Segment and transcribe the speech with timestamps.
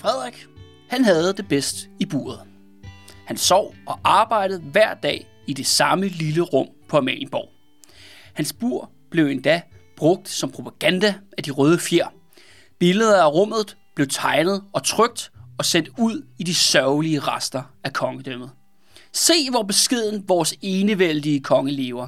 [0.00, 0.46] Frederik,
[0.88, 2.40] han havde det bedst i buret.
[3.26, 7.48] Han sov og arbejdede hver dag i det samme lille rum på Amalienborg.
[8.34, 9.62] Hans bur blev endda
[9.96, 12.06] brugt som propaganda af de røde fjer.
[12.78, 17.92] Billeder af rummet blev tegnet og trygt og sendt ud i de sørgelige rester af
[17.92, 18.50] kongedømmet.
[19.12, 22.06] Se, hvor beskeden vores enevældige konge lever.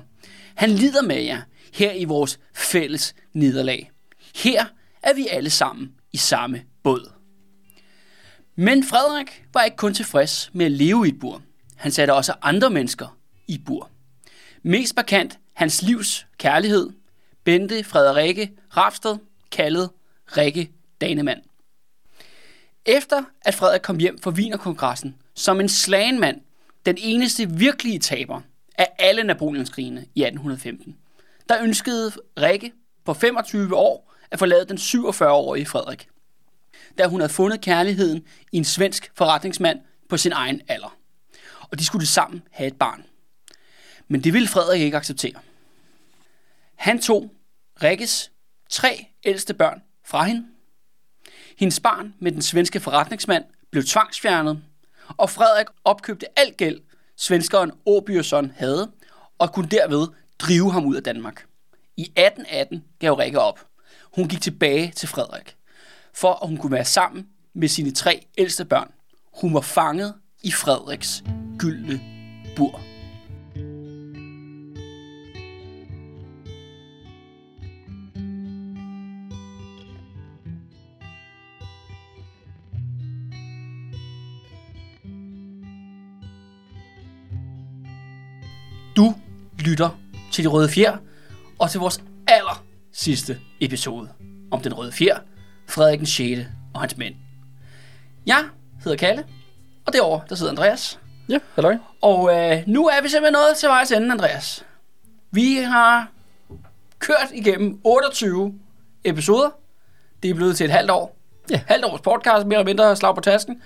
[0.54, 1.42] Han lider med jer
[1.74, 3.90] her i vores fælles nederlag.
[4.34, 4.64] Her
[5.02, 7.19] er vi alle sammen i samme båd.
[8.60, 11.42] Men Frederik var ikke kun tilfreds med at leve i et bur.
[11.76, 13.90] Han satte også andre mennesker i bur.
[14.62, 16.90] Mest markant hans livs kærlighed,
[17.44, 19.16] Bente Frederikke Rafsted,
[19.50, 19.90] kaldet
[20.26, 20.70] Rikke
[21.00, 21.42] Danemand.
[22.86, 26.40] Efter at Frederik kom hjem fra Wienerkongressen som en slagen mand,
[26.86, 28.40] den eneste virkelige taber
[28.78, 30.96] af alle Napoleonskrigene i 1815,
[31.48, 32.72] der ønskede Rikke
[33.04, 36.09] på 25 år at forlade den 47-årige Frederik,
[36.98, 40.96] da hun havde fundet kærligheden i en svensk forretningsmand på sin egen alder.
[41.60, 43.04] Og de skulle sammen have et barn.
[44.08, 45.40] Men det ville Frederik ikke acceptere.
[46.74, 47.30] Han tog
[47.82, 48.30] Rikkes
[48.70, 50.46] tre ældste børn fra hende.
[51.58, 54.62] Hendes barn med den svenske forretningsmand blev tvangsfjernet,
[55.16, 56.80] og Frederik opkøbte al gæld,
[57.16, 58.90] svenskeren Åbjørsson havde,
[59.38, 60.06] og kunne derved
[60.38, 61.46] drive ham ud af Danmark.
[61.96, 63.66] I 1818 gav Rikke op.
[64.14, 65.56] Hun gik tilbage til Frederik,
[66.14, 68.90] for at hun kunne være sammen med sine tre ældste børn.
[69.40, 71.24] Hun var fanget i Frederiks
[71.58, 72.00] gyldne
[72.56, 72.80] bur.
[88.96, 89.14] Du
[89.58, 89.98] lytter
[90.32, 90.96] til De Røde Fjer,
[91.58, 94.08] og til vores aller sidste episode
[94.50, 95.18] om Den Røde Fjer,
[95.70, 96.40] Frederik den 6.
[96.74, 97.14] og hans mænd.
[98.26, 98.44] Jeg
[98.84, 99.24] hedder Kalle,
[99.86, 100.98] og derovre der sidder Andreas.
[101.28, 101.76] Ja, halløj.
[102.00, 104.64] Og øh, nu er vi simpelthen nået til vejs ende, Andreas.
[105.30, 106.08] Vi har
[106.98, 108.54] kørt igennem 28
[109.04, 109.50] episoder.
[110.22, 111.16] Det er blevet til et halvt år.
[111.50, 111.60] Ja.
[111.66, 113.62] Halvt års podcast, mere eller mindre slag på tasken.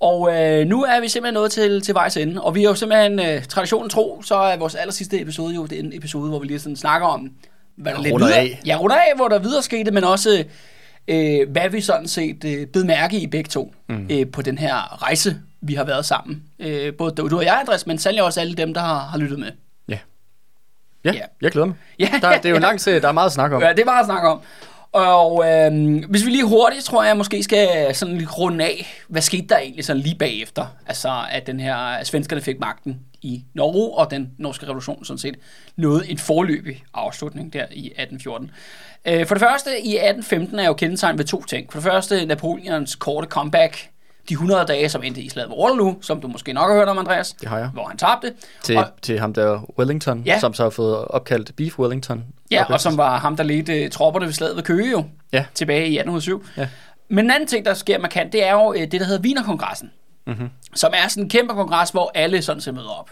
[0.00, 2.42] Og øh, nu er vi simpelthen nået til, til vejs ende.
[2.42, 5.66] Og vi er jo simpelthen, øh, traditionen tro, så er vores aller sidste episode jo
[5.66, 7.30] den episode, hvor vi lige sådan snakker om,
[7.76, 8.60] hvad der lidt videre, af.
[8.66, 10.44] Ja, runder af, hvor der videre skete, men også
[11.08, 14.06] øh, hvad vi sådan set øh, bed mærke i begge to mm.
[14.10, 16.42] øh, på den her rejse, vi har været sammen.
[16.58, 19.38] Øh, både du og jeg, Andreas, men sandelig også alle dem, der har, har lyttet
[19.38, 19.50] med.
[19.88, 19.98] Ja.
[21.04, 21.12] Ja, Ja.
[21.18, 21.24] ja.
[21.42, 21.76] jeg glæder mig.
[21.98, 23.62] Ja, Der, det er jo en lang serie, der er meget at snakke om.
[23.62, 24.40] Ja, det er bare at snakke om.
[24.92, 29.22] Og øh, hvis vi lige hurtigt, tror jeg, måske skal sådan lige runde af, hvad
[29.22, 30.66] skete der egentlig sådan lige bagefter?
[30.86, 35.18] Altså, at den her, at svenskerne fik magten i Norge, og den norske revolution sådan
[35.18, 35.34] set
[35.76, 38.50] nåede en forløbig afslutning der i 1814.
[39.04, 41.72] Øh, for det første, i 1815 er jo kendetegnet ved to ting.
[41.72, 43.90] For det første, Napoleons korte comeback,
[44.28, 46.88] de 100 dage, som endte i slaget ved Waterloo, som du måske nok har hørt
[46.88, 47.32] om, Andreas.
[47.32, 47.68] Det har jeg.
[47.68, 48.32] Hvor han tabte.
[48.62, 50.32] Til, Og, til ham der Wellington, Ja.
[50.32, 50.40] ja.
[50.40, 52.24] som så har fået opkaldt Beef Wellington.
[52.50, 55.44] ja, og som var ham, der ledte tropperne ved slaget ved Køge jo, Ja.
[55.54, 56.44] tilbage i 1807.
[56.56, 56.68] Ja.
[57.08, 59.90] Men en anden ting, der sker markant, det er jo øh, det, der hedder Wienerkongressen.
[60.26, 60.48] Mm-hmm.
[60.74, 63.10] Som er sådan en kæmpe kongres, hvor alle sådan set møder op.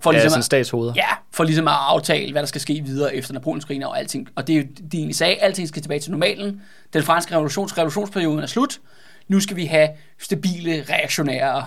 [0.00, 0.92] For Ja, ligesom sådan at, statshoveder.
[0.96, 4.28] ja, for ligesom at aftale, hvad der skal ske videre efter Napoleonskrigene og alting.
[4.36, 6.62] Og det er jo, de egentlig sagde, alting skal tilbage til normalen.
[6.92, 8.78] Den franske revolutions revolutionsperioden er slut.
[9.30, 11.66] Nu skal vi have stabile, reaktionære,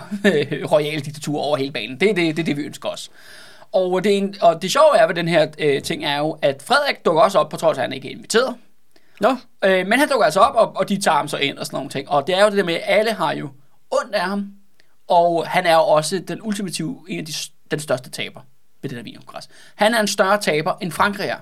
[0.72, 2.00] royale diktaturer over hele banen.
[2.00, 3.10] Det er det, det, det vi ønsker os.
[3.72, 6.62] Og det, en, og det sjove er ved den her øh, ting er jo, at
[6.62, 8.56] Frederik dukker også op, på trods af, at han ikke er inviteret.
[9.20, 11.66] Nå, Øh, men han dukker altså op, og, og de tager ham så ind og
[11.66, 12.08] sådan nogle ting.
[12.08, 13.48] Og det er jo det der med, at alle har jo
[13.90, 14.52] ondt af ham.
[15.08, 17.32] Og han er jo også den ultimative, en af de,
[17.70, 18.40] den største taber
[18.82, 19.48] ved det der Wienerkongres.
[19.74, 21.36] Han er en større taber end Frankrig er.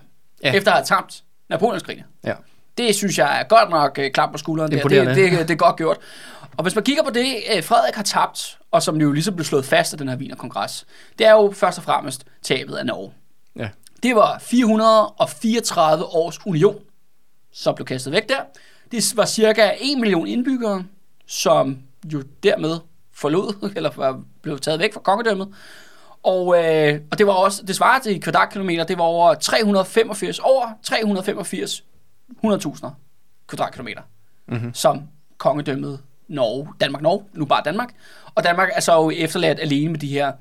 [0.44, 0.52] Ja.
[0.52, 2.04] efter at have tabt Napoleonskrigene.
[2.24, 2.34] ja.
[2.78, 4.70] Det synes jeg er godt nok uh, klap på skulderen.
[4.70, 4.76] Der.
[5.14, 5.96] Det, det, det er godt gjort.
[6.56, 9.44] Og hvis man kigger på det, uh, Frederik har tabt, og som jo ligesom blev
[9.44, 10.86] slået fast af den her Wienerkongres,
[11.19, 13.12] det er jo først og fremmest tabet af Norge.
[13.56, 13.69] Ja.
[14.02, 16.76] Det var 434 års union,
[17.52, 18.40] som blev kastet væk der.
[18.92, 20.84] Det var cirka 1 million indbyggere,
[21.26, 22.78] som jo dermed
[23.14, 25.48] forlod, eller var- blev taget væk fra kongedømmet.
[26.22, 30.66] Og, øh, og det var også, det svarer til kvadratkilometer, det var over 385, over
[30.82, 31.84] 385
[32.44, 32.88] 100.000
[33.46, 34.02] kvadratkilometer,
[34.48, 34.74] mm-hmm.
[34.74, 35.08] som
[35.38, 37.94] kongedømmet Norge, Danmark-Norge, nu bare Danmark.
[38.34, 40.32] Og Danmark er så jo efterladt alene med de her,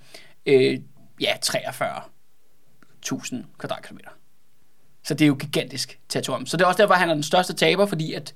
[0.45, 0.80] øh,
[1.22, 4.10] ja, 43.000 kvadratkilometer.
[5.04, 6.45] Så det er jo gigantisk territorium.
[6.45, 8.34] Så det er også derfor, han er den største taber, fordi at,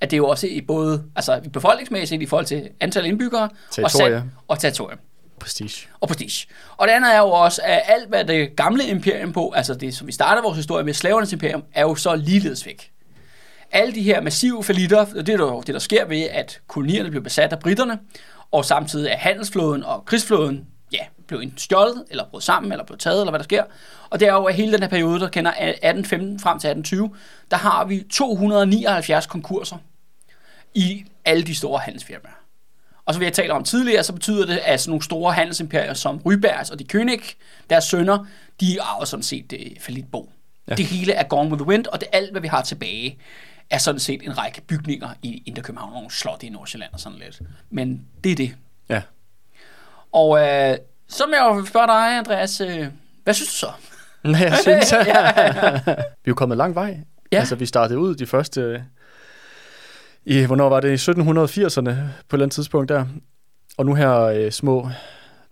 [0.00, 3.48] at det er jo også i både altså befolkningsmæssigt i forhold til antal indbyggere
[3.82, 4.98] og, sand- og territorium
[5.40, 5.88] Prestige.
[6.00, 6.46] og prestige.
[6.76, 9.96] Og det andet er jo også, at alt hvad det gamle imperium på, altså det,
[9.96, 12.90] som vi starter vores historie med, slavernes imperium, er jo så ligeledes væk.
[13.72, 17.10] alle de her massive falitter, og det er jo det, der sker ved, at kolonierne
[17.10, 17.98] blev besat af britterne,
[18.50, 22.98] og samtidig er handelsflåden og krigsflåden ja, blev enten stjålet, eller brudt sammen, eller blev
[22.98, 23.64] taget, eller hvad der sker.
[24.10, 27.10] Og det er jo, at hele den her periode, der kender 1815 frem til 1820,
[27.50, 29.76] der har vi 279 konkurser
[30.74, 32.39] i alle de store handelsfirmaer.
[33.10, 35.94] Og så vil jeg tale om tidligere, så betyder det, at sådan nogle store handelsimperier
[35.94, 37.34] som Rybergs og de König,
[37.70, 38.26] deres sønner,
[38.60, 40.30] de arver sådan set det falitbo.
[40.68, 40.74] Ja.
[40.74, 43.18] Det hele er gone with the wind, og det alt, hvad vi har tilbage,
[43.70, 47.18] er sådan set en række bygninger i Indre København, nogle slot i Nordsjælland og sådan
[47.18, 47.40] lidt.
[47.70, 48.54] Men det er det.
[48.88, 49.02] Ja.
[50.12, 50.76] Og øh,
[51.08, 52.86] så må jeg jo spørge dig, Andreas, øh,
[53.24, 53.70] hvad synes du så?
[54.24, 55.06] Nej, jeg synes, at
[55.86, 56.98] vi er jo kommet lang vej.
[57.32, 57.38] Ja.
[57.38, 58.84] Altså, vi startede ud de første...
[60.30, 61.08] I, hvornår var det?
[61.08, 61.90] I 1780'erne
[62.28, 63.06] på et eller andet tidspunkt der.
[63.78, 64.88] Og nu her øh, små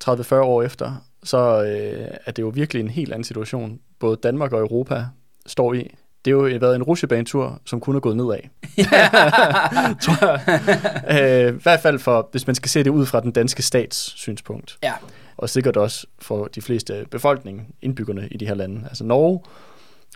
[0.04, 4.52] 30-40 år efter, så øh, er det jo virkelig en helt anden situation, både Danmark
[4.52, 5.04] og Europa
[5.46, 5.94] står i.
[6.24, 8.38] Det har jo været en rusjebanetur, som kun er gået nedad.
[10.04, 11.48] Tror jeg.
[11.48, 14.12] Øh, I hvert fald for, hvis man skal se det ud fra den danske stats
[14.16, 14.78] synspunkt.
[14.82, 14.92] Ja,
[15.36, 18.84] Og sikkert også for de fleste befolkning, indbyggerne i de her lande.
[18.88, 19.40] Altså Norge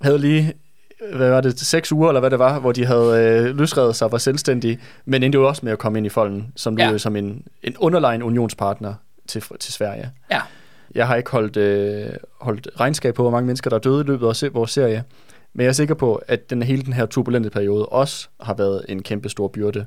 [0.03, 0.53] havde lige,
[1.14, 3.19] hvad var det, seks uger, eller hvad det var, hvor de havde
[3.49, 6.52] øh, løsredet sig, var selvstændige, men endte jo også med at komme ind i folden,
[6.56, 6.99] som, Ja.
[6.99, 8.94] som en, en underlegen unionspartner
[9.26, 10.10] til, til Sverige.
[10.31, 10.40] ja,
[10.94, 12.06] Jeg har ikke holdt, øh,
[12.40, 15.04] holdt regnskab på, hvor mange mennesker, der er døde i løbet af vores serie.
[15.54, 18.84] Men jeg er sikker på, at den, hele den her turbulente periode også har været
[18.88, 19.84] en kæmpe stor byrde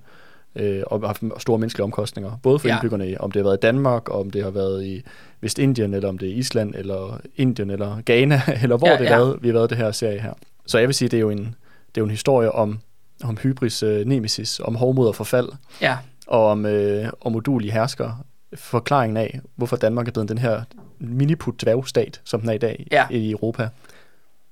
[0.56, 2.31] øh, og haft store menneskelige omkostninger.
[2.44, 2.73] Både for Ja.
[2.75, 5.03] indbyggerne, om det har været i Danmark, og om det har været i
[5.41, 9.17] Vestindien, eller om det er Island, eller Indien, eller Ghana, eller hvor Ja, det ja.
[9.17, 10.33] Været, vi har været det her serie her.
[10.67, 12.79] Så jeg vil sige, det er jo en, det er jo en historie om,
[13.23, 15.50] om hybris øh, nemesis, om hovmod og forfald,
[15.81, 15.97] ja,
[16.27, 18.17] og om, øh, om udulige herskere.
[18.56, 20.62] Forklaringen af, hvorfor Danmark er blevet den her
[21.00, 23.07] miniput dværgstat, som den er i dag Ja.
[23.09, 23.69] i Europa.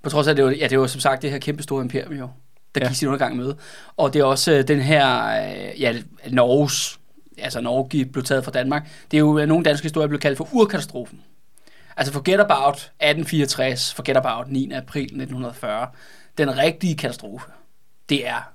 [0.03, 1.81] På trods af, at det var, ja, det var som sagt det her kæmpe store
[1.83, 2.29] imperium jo,
[2.75, 2.87] der Ja.
[2.87, 3.53] gik sin undergang med.
[3.97, 5.93] Og det er også øh, den her, øh, ja,
[6.31, 6.99] Norges,
[7.37, 8.87] altså Norge blev taget fra Danmark.
[9.11, 11.21] Det er jo, øh, nogle danske historier blev kaldt for urkatastrofen.
[11.97, 14.71] Altså forget about 1864, forget about 9.
[14.71, 15.87] april 1940.
[16.37, 17.47] Den rigtige katastrofe,
[18.09, 18.53] det er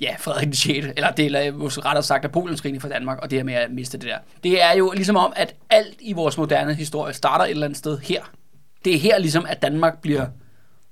[0.00, 0.86] ja, Frederik den 6.
[0.96, 1.52] Eller det er
[1.86, 4.18] rettere sagt Napoleonskrigen for Danmark, og det her med at miste det der.
[4.42, 7.78] Det er jo ligesom om, at alt i vores moderne historie starter et eller andet
[7.78, 8.22] sted her.
[8.84, 10.26] Det er her ligesom, at Danmark bliver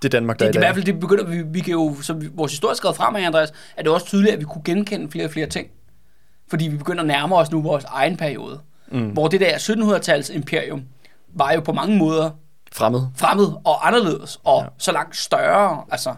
[0.03, 1.73] Det er Danmark, der det, det er i hvert fald, det begynder, vi, vi kan
[1.73, 4.45] jo, som vi, vores historie skrevet frem af, Andreas, er det også tydeligt, at vi
[4.45, 5.69] kunne genkende flere og flere ting.
[6.49, 8.61] Fordi vi begynder at nærme os nu vores egen periode.
[8.89, 9.09] Mm.
[9.09, 10.85] Hvor det der 1700-tals imperium
[11.35, 12.31] var jo på mange måder
[12.73, 13.01] Fremmed.
[13.17, 14.69] fremmed og anderledes, og ja.
[14.79, 15.85] Så langt større.
[15.91, 16.15] Altså,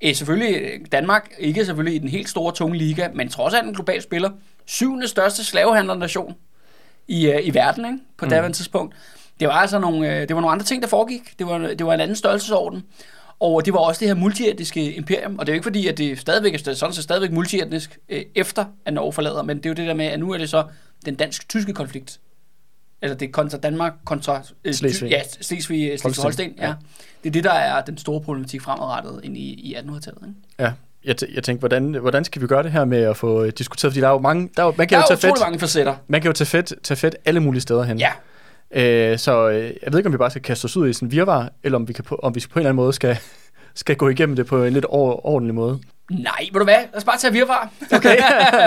[0.00, 3.68] eh, selvfølgelig øh, Danmark, ikke selvfølgelig i den helt store, tunge liga, men trods alt
[3.68, 4.30] en global spiller.
[4.66, 6.34] Syvende største slavehandlernation
[7.08, 7.98] i, øh, i verden, ikke?
[8.18, 8.30] på mm.
[8.30, 8.94] daværende tidspunkt.
[9.40, 11.38] Det var altså nogle, øh, det var nogle andre ting, der foregik.
[11.38, 12.84] Det var, det var en anden størrelsesorden.
[13.40, 15.98] Og det var også det her multietniske imperium, og det er jo ikke fordi, at
[15.98, 19.70] det stadigvæk er sådan set stadigvæk multietnisk øh, efter, at Norge forlader, men det er
[19.70, 20.64] jo det der med, at nu er det så
[21.04, 22.20] den dansk-tyske konflikt.
[23.02, 25.10] Eller det er kontra Danmark kontra øh, Slesvig.
[25.10, 26.22] Ja, Slesvig, Slesvig Holsten.
[26.22, 26.66] Holsten, ja.
[26.66, 26.74] ja.
[27.22, 30.22] Det er det, der er den store problematik fremadrettet ind i, i 1800-tallet.
[30.22, 30.34] Ikke?
[30.58, 30.72] Ja.
[31.04, 33.52] Jeg, t- jeg tænkte, hvordan, hvordan skal vi gøre det her med at få øh,
[33.58, 35.30] diskuteret, fordi der er jo mange, der er jo, man Der kan er jo tage
[35.32, 35.94] fedt, mange facetter.
[36.08, 37.98] man kan jo tage fedt, tage fedt alle mulige steder hen.
[37.98, 38.10] Ja,
[38.74, 41.06] Øh, så øh, jeg ved ikke, om vi bare skal kaste os ud i sådan
[41.06, 43.18] en virvar, eller om vi, kan på, om vi på en eller anden måde skal,
[43.74, 45.78] skal gå igennem det på en lidt or- ordentlig måde.
[46.10, 46.74] nej, ved du hvad?
[46.74, 47.70] Lad os bare tage virvar.
[47.92, 48.16] Okay.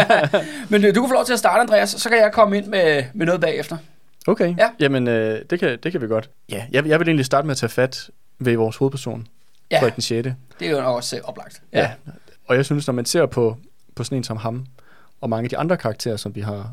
[0.69, 2.65] Men øh, du kan få lov til at starte, Andreas, så kan jeg komme ind
[2.65, 3.77] med, med noget bagefter.
[4.27, 4.69] Okay, Ja.
[4.79, 6.29] jamen øh, det, kan, det kan vi godt.
[6.49, 9.27] Ja, jeg, jeg vil egentlig starte med at tage fat ved vores hovedperson,
[9.71, 10.29] Ja, Frederik den 6.
[10.59, 11.61] det er jo også øh, oplagt.
[11.73, 11.91] Ja.
[12.47, 13.57] Og jeg synes, når man ser på,
[13.95, 14.65] på sådan en som ham,
[15.21, 16.71] og mange af de andre karakterer, som vi har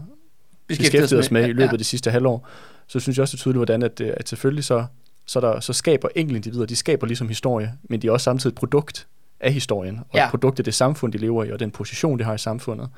[0.66, 2.48] beskæftiget os med i løbet af det sidste halvår,
[2.86, 4.84] så synes jeg også, det er tydeligt, hvordan at, øh, at selvfølgelig så,
[5.26, 8.58] så, der, så skaber enkeltindivider, de skaber ligesom historie, men de er også samtidig et
[8.58, 9.06] produkt
[9.40, 10.24] af historien, og Ja.
[10.24, 12.88] et produkt af det samfund, de lever i, og den position, de har i samfundet.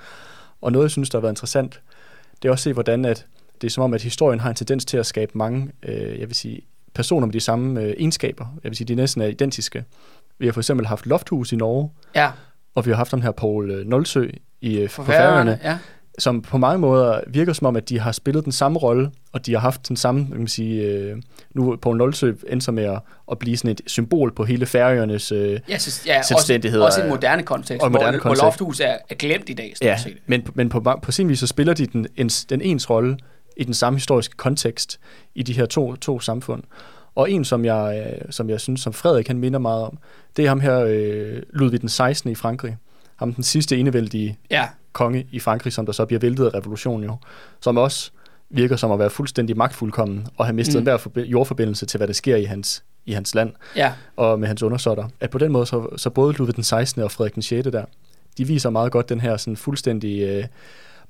[0.60, 1.80] Og noget, jeg synes, der har været interessant,
[2.42, 3.26] det er også at se, hvordan at
[3.62, 6.28] det er som om, at historien har en tendens til at skabe mange, øh, jeg
[6.28, 6.60] vil sige,
[6.94, 8.46] personer med de samme øh, egenskaber.
[8.64, 9.84] Jeg vil sige, de næsten er identiske.
[10.38, 12.30] Vi har for eksempel haft Lofthus i Norge, Ja,
[12.74, 14.28] og vi har haft ham her Paul øh, Nolsø
[14.60, 15.58] i øh, for på Færøerne.
[15.64, 15.78] Ja.
[16.18, 19.46] som på mange måder virker som om, at de har spillet den samme rolle, og
[19.46, 21.16] de har haft den samme, kan man sige, øh,
[21.54, 22.98] nu Poul Nolsø endte med at,
[23.30, 27.00] at blive sådan et symbol på hele Færøernes, øh, Ja, synes, ja også, Selvstændighed også
[27.00, 28.42] i en moderne kontekst, og moderne hvor, hvor kontekst.
[28.42, 30.18] Lofthus er, er glemt i dag, ja, set.
[30.26, 33.16] men, men på, på sin vis så spiller de den, en, den ens rolle
[33.56, 35.00] i den samme historiske kontekst
[35.34, 36.62] i de her to, to samfund.
[37.14, 39.98] Og en, som jeg, øh, som jeg synes, som Frederik han minder meget om,
[40.36, 42.30] det er ham her, øh, Ludvig den 16.
[42.30, 42.76] i Frankrig.
[43.16, 47.04] Ham den sidste enevældige Ja, konge i Frankrig, som der så bliver væltet af revolutionen
[47.04, 47.16] jo,
[47.60, 48.10] som også
[48.50, 50.78] virker som at være fuldstændig magtfuldkommen og have mistet Mm.
[50.78, 50.80] mm.
[50.80, 54.48] enhver forbi- jordforbindelse til, hvad der sker i hans, i hans land ja, og med
[54.48, 55.08] hans undersåtter.
[55.20, 57.02] At på den måde, så, så både Ludvig den 16.
[57.02, 57.68] og Frederik den 6.
[57.72, 57.84] der,
[58.38, 60.44] de viser meget godt den her sådan fuldstændig øh,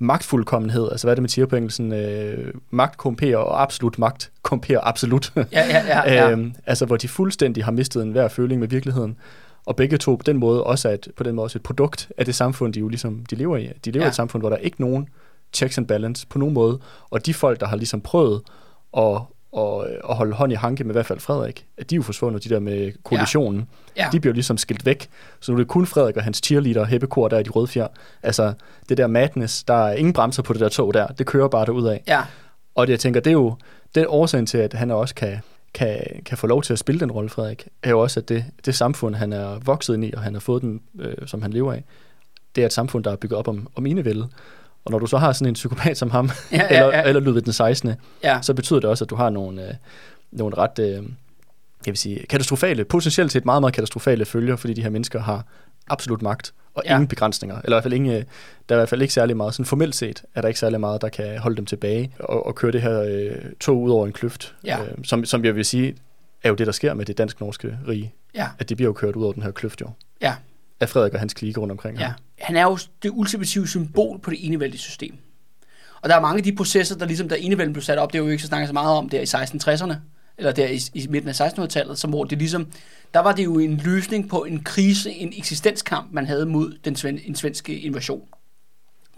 [0.03, 4.31] magtfuldkommenhed, altså hvad er det, man siger på engelsk, øh, magt komperer og absolut magt
[4.41, 5.31] komperer absolut.
[5.35, 6.29] Ja, ja, ja, ja.
[6.31, 9.17] øhm, altså hvor de fuldstændig har mistet en hver føling med virkeligheden.
[9.65, 12.11] Og begge to på den måde også er et, på den måde også et produkt
[12.17, 13.69] af det samfund, de jo ligesom de lever i.
[13.85, 14.07] De lever ja.
[14.07, 15.07] i et samfund, hvor der er ikke nogen
[15.53, 16.79] checks and balance på nogen måde.
[17.09, 18.41] Og de folk, der har ligesom prøvet
[18.97, 19.21] at,
[19.57, 22.03] at, at holde hånd i hanke med i hvert fald Frederik, at de er jo
[22.03, 23.67] forsvundet, de der med koalitionen.
[23.97, 24.03] Ja.
[24.03, 24.09] Ja.
[24.11, 25.09] De bliver ligesom skilt væk.
[25.39, 27.67] Så nu er det kun Frederik og hans cheerleader, Hebbekor, der er i de røde
[27.67, 27.87] fjer.
[28.23, 28.53] Altså
[28.89, 31.07] det der madness, der er ingen bremser på det der tog der.
[31.07, 32.03] Det kører bare derud af.
[32.07, 32.21] Ja.
[32.75, 33.55] Og det, jeg tænker, det er jo
[33.95, 35.39] den årsagen til, at han også kan,
[35.73, 38.45] kan, kan få lov til at spille den rolle, Frederik, er jo også, at det,
[38.65, 41.53] det samfund, han er vokset ind i, og han har fået den, øh, som han
[41.53, 41.83] lever af,
[42.55, 44.27] det er et samfund, der er bygget op om, om enevælde.
[44.85, 46.85] Og når du så har sådan en psykopat som ham, ja, ja, ja.
[46.85, 48.41] eller, eller Ludvig den 16., ja.
[48.41, 49.73] så betyder det også, at du har nogle, øh,
[50.31, 51.03] nogle ret øh,
[51.85, 55.45] jeg vil sige, katastrofale, potentielt set meget, meget katastrofale følger, fordi de her mennesker har
[55.87, 56.93] absolut magt og ja.
[56.95, 57.55] ingen begrænsninger.
[57.55, 58.23] Eller i hvert fald ingen, øh,
[58.69, 60.79] der er i hvert fald ikke særlig meget, sådan formelt set, er der ikke særlig
[60.79, 64.05] meget, der kan holde dem tilbage og, og køre det her øh, tog ud over
[64.05, 64.55] en kløft.
[64.63, 64.83] Ja.
[64.83, 65.95] Øh, som, som jeg vil sige,
[66.43, 68.13] er jo det, der sker med det dansk-norske rige.
[68.35, 68.47] Ja.
[68.59, 69.89] At det bliver jo kørt ud over den her kløft jo.
[70.21, 70.35] Ja.
[70.79, 72.13] Af Frederik og hans klike rundt omkring ja.
[72.39, 75.17] Han er jo det ultimative symbol på det enevældige system.
[76.01, 78.19] Og der er mange af de processer, der ligesom der enevælden blev sat op, det
[78.19, 79.93] er jo ikke så snakket så meget om der i 1660'erne,
[80.37, 82.67] eller der i, i midten af 1600-tallet, som hvor det ligesom,
[83.13, 86.95] der var det jo en løsning på en krise, en eksistenskamp, man havde mod den
[86.95, 88.27] sven, en svenske invasion.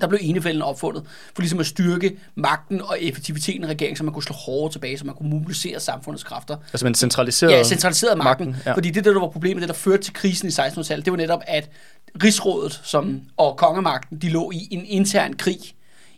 [0.01, 1.03] Der blev enevælden opfundet
[1.35, 4.97] for ligesom at styrke magten og effektiviteten af regeringen, så man kunne slå hårdere tilbage,
[4.97, 6.57] så man kunne mobilisere samfundets kræfter.
[6.73, 8.45] Altså man centraliserede Ja, centraliserede magten.
[8.47, 8.73] magten ja.
[8.73, 11.41] Fordi det, der var problemet, det der førte til krisen i 1600-tallet, det var netop,
[11.47, 11.69] at
[12.23, 15.57] rigsrådet som, og kongemagten, de lå i en intern krig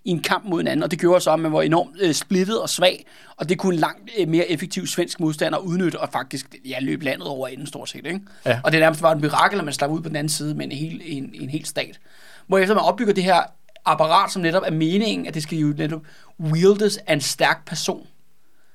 [0.05, 2.61] i en kamp mod hinanden, og det gjorde så, at man var enormt øh, splittet
[2.61, 3.05] og svag,
[3.37, 7.05] og det kunne en langt øh, mere effektiv svensk modstander udnytte, og faktisk ja, løbe
[7.05, 8.05] landet over enden stort set.
[8.05, 8.19] Ikke?
[8.45, 8.59] Ja.
[8.63, 10.65] Og det nærmest var et mirakel, at man slap ud på den anden side med
[10.65, 11.99] en hel, en, en hel stat.
[12.47, 13.39] Hvor efter man opbygger det her
[13.91, 16.01] apparat, som netop er meningen, at det skal jo netop
[16.39, 18.07] wieldes af en stærk person,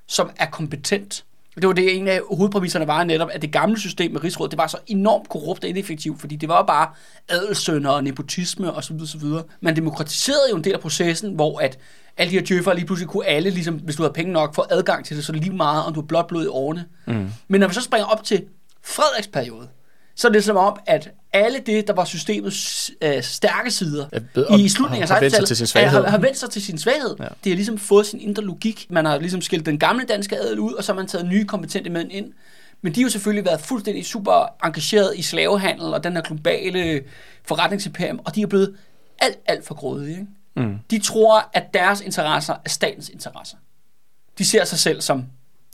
[0.07, 1.25] som er kompetent,
[1.57, 4.59] det var det, en af hovedpræmisserne var netop, at det gamle system med rigsråd, det
[4.59, 6.89] var så enormt korrupt og ineffektivt, fordi det var bare
[7.29, 9.43] adelsønder og nepotisme og så videre, så videre.
[9.61, 11.79] Man demokratiserede jo en del af processen, hvor at
[12.17, 14.65] alle de her djøffere lige pludselig kunne alle, ligesom, hvis du havde penge nok, få
[14.71, 16.85] adgang til det, så lige meget, om du har blot blod i årene.
[17.07, 17.29] Mm.
[17.49, 18.45] Men når vi så springer op til
[18.85, 19.69] Frederiks periode,
[20.17, 24.57] så er det som om, at alle det, der var systemets øh, stærke sider ja,
[24.57, 27.17] i slutningen af 1600-tallet, har, har vendt sig til sin svaghed.
[27.19, 27.25] Ja.
[27.25, 28.87] Det har ligesom fået sin indre logik.
[28.91, 31.45] Man har ligesom skilt den gamle danske adel ud, og så har man taget nye
[31.45, 32.33] kompetente mænd ind.
[32.83, 37.03] Men de har jo selvfølgelig været fuldstændig super engageret i slavehandel og den her globale
[37.45, 38.77] forretningsimperium, og de er blevet
[39.19, 40.11] alt, alt for grådige.
[40.11, 40.69] Ikke?
[40.69, 40.79] Mm.
[40.91, 43.57] De tror, at deres interesser er statens interesser.
[44.39, 45.25] De ser sig selv som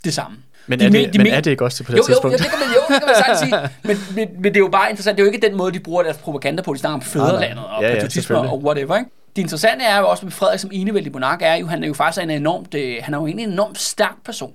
[0.03, 0.37] det samme.
[0.69, 2.33] Men, de er, det, de men er det ikke også på det jo, tidspunkt?
[2.33, 3.69] Jo, det kan man jo, det kan man sige.
[3.83, 5.17] Men, men, men, det er jo bare interessant.
[5.17, 6.73] Det er jo ikke den måde, de bruger deres propaganda på.
[6.73, 8.97] De snakker om fædrelandet og ja, patriotisme ja, og whatever.
[8.97, 9.09] Ikke?
[9.35, 11.93] Det interessante er jo også med Frederik som enevældig monark, er jo, han er jo
[11.93, 14.53] faktisk en enormt, øh, han er jo en enormt stærk person.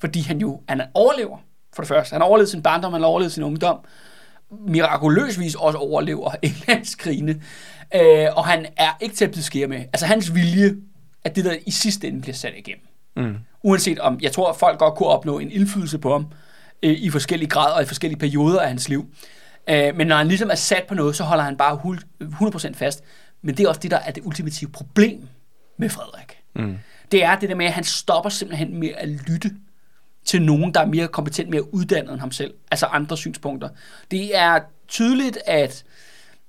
[0.00, 1.38] Fordi han jo han overlever,
[1.74, 2.12] for det første.
[2.12, 3.78] Han har overlevet sin barndom, han har overlevet sin ungdom.
[4.50, 7.42] Mirakuløsvis også overlever Englands krigene.
[7.94, 9.78] Øh, og han er ikke til at blive skære med.
[9.78, 10.74] Altså hans vilje,
[11.24, 12.86] at det der i sidste ende bliver sat igennem.
[13.16, 13.36] Mm.
[13.62, 16.26] Uanset om, jeg tror, at folk godt kunne opnå en indflydelse på ham
[16.82, 19.06] øh, i forskellige grader og i forskellige perioder af hans liv.
[19.68, 23.04] Øh, men når han ligesom er sat på noget, så holder han bare 100% fast.
[23.42, 25.28] Men det er også det, der er det ultimative problem
[25.76, 26.38] med Frederik.
[26.54, 26.78] Mm.
[27.12, 29.50] Det er det der med, at han stopper simpelthen med at lytte
[30.24, 32.54] til nogen, der er mere kompetent, mere uddannet end ham selv.
[32.70, 33.68] Altså andre synspunkter.
[34.10, 35.84] Det er tydeligt, at,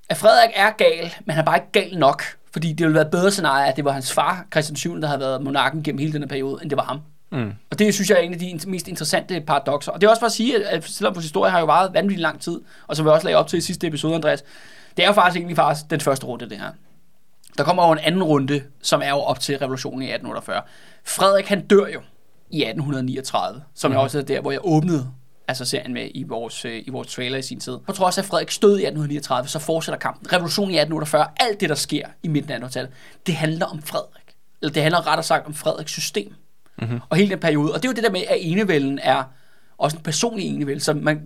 [0.10, 3.06] at Frederik er gal, men han er bare ikke gal nok fordi det ville være
[3.06, 6.00] et bedre scenarie, at det var hans far, Christian 7., der havde været monarken gennem
[6.00, 7.00] hele den her periode, end det var ham.
[7.32, 7.52] Mm.
[7.72, 9.92] Og det synes jeg er en af de mest interessante paradoxer.
[9.92, 12.22] Og det er også for at sige, at selvom vores historie har jo varet vanvittigt
[12.22, 14.44] lang tid, og som vi også lagde op til i sidste episode, Andreas,
[14.98, 16.70] det er jo faktisk egentlig faktisk den første runde, det her.
[17.58, 20.62] Der kommer jo en anden runde, som er jo op til revolutionen i 1848.
[21.06, 22.02] Frederik, han dør jo
[22.50, 23.98] i 1839, som mm.
[23.98, 25.08] også er der, hvor jeg åbnede
[25.48, 27.78] altså serien med i vores, øh, i vores trailer i sin tid.
[27.86, 30.34] På trods af, at Frederik stod i 1839, så fortsætter kampen.
[30.34, 32.92] Revolutionen i 1848, alt det, der sker i midten af 1800-tallet,
[33.28, 34.36] det handler om Frederik.
[34.62, 36.34] Eller det handler rettere sagt om Frederiks system.
[36.78, 37.00] Mm-hmm.
[37.10, 37.74] Og hele den periode.
[37.74, 39.24] Og det er jo det der med, at enevælden er
[39.78, 40.82] også en personlig enevælde.
[40.82, 41.22] Så man,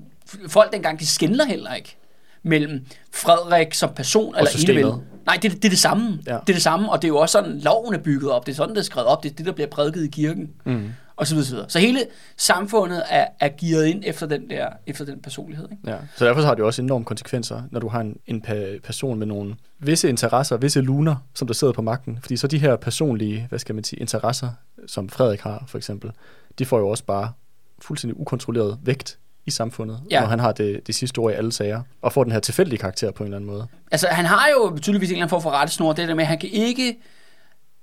[0.47, 1.97] folk dengang, de skændler heller ikke
[2.43, 5.01] mellem Frederik som person og eller enevælden.
[5.25, 6.19] Nej, det, det er det samme.
[6.27, 6.31] Ja.
[6.31, 8.45] Det er det samme, og det er jo også sådan, loven er bygget op.
[8.45, 9.23] Det er sådan, det er skrevet op.
[9.23, 10.49] Det er det, der bliver prædiket i kirken.
[10.65, 11.69] Mm og så videre, så videre.
[11.69, 12.05] Så hele
[12.37, 15.67] samfundet er, er gearet ind efter den der efter den personlighed.
[15.71, 15.91] Ikke?
[15.91, 18.45] Ja, så derfor har det jo også enorme konsekvenser, når du har en, en
[18.83, 22.19] person med nogle visse interesser, visse luner, som der sidder på magten.
[22.21, 24.49] Fordi så de her personlige, hvad skal man sige, interesser,
[24.87, 26.11] som Frederik har for eksempel,
[26.59, 27.31] de får jo også bare
[27.79, 30.19] fuldstændig ukontrolleret vægt i samfundet, ja.
[30.19, 32.79] når han har det, det sidste ord i alle sager, og får den her tilfældige
[32.79, 33.67] karakter på en eller anden måde.
[33.91, 36.27] Altså, han har jo tydeligvis en eller anden form for rettesnor, det der med, at
[36.27, 36.97] han kan ikke,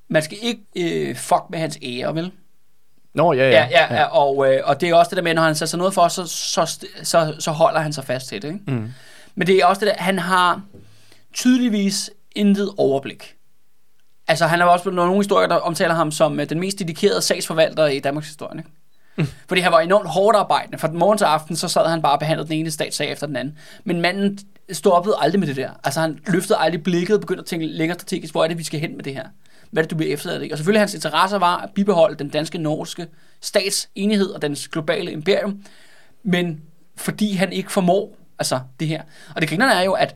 [0.09, 2.33] man skal ikke øh, fuck med hans ære, vel?
[3.15, 4.05] Nå, ja, Ja, ja, ja.
[4.05, 6.09] Og, øh, og det er også det der med, når han sætter sig noget for,
[6.09, 8.61] så, så, så, så holder han sig fast til det, ikke?
[8.67, 8.93] Mm.
[9.35, 10.63] Men det er også det der, han har
[11.35, 13.35] tydeligvis intet overblik.
[14.29, 17.23] Altså, han har også blevet nogle historier, der omtaler ham som øh, den mest dedikerede
[17.23, 18.59] sagsforvalter i Danmarks historie.
[18.59, 18.71] Ikke?
[19.17, 19.27] Mm.
[19.49, 20.79] Fordi han var enormt hårdt arbejdende.
[20.79, 23.37] Fra morgen til aften, så sad han bare og behandlede den ene statssag efter den
[23.37, 23.59] anden.
[23.85, 24.39] Men manden
[24.73, 25.71] stoppede aldrig med det der.
[25.85, 28.65] Altså, han løftede aldrig blikket og begyndte at tænke længere strategisk, hvor er det, vi
[28.65, 29.25] skal hen med det her?
[29.71, 30.43] Hvad det, du bliver efterladt?
[30.43, 30.55] Ikke?
[30.55, 33.07] Og selvfølgelig hans interesser var at bibeholde den danske, norske
[33.41, 35.63] stats enighed og dens globale imperium.
[36.23, 36.63] Men
[36.97, 39.03] fordi han ikke formår altså det her.
[39.35, 40.15] Og det grinerne er jo, at,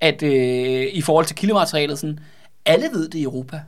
[0.00, 2.18] at øh, i forhold til kildematerialet, sådan,
[2.64, 3.60] alle ved det i Europa,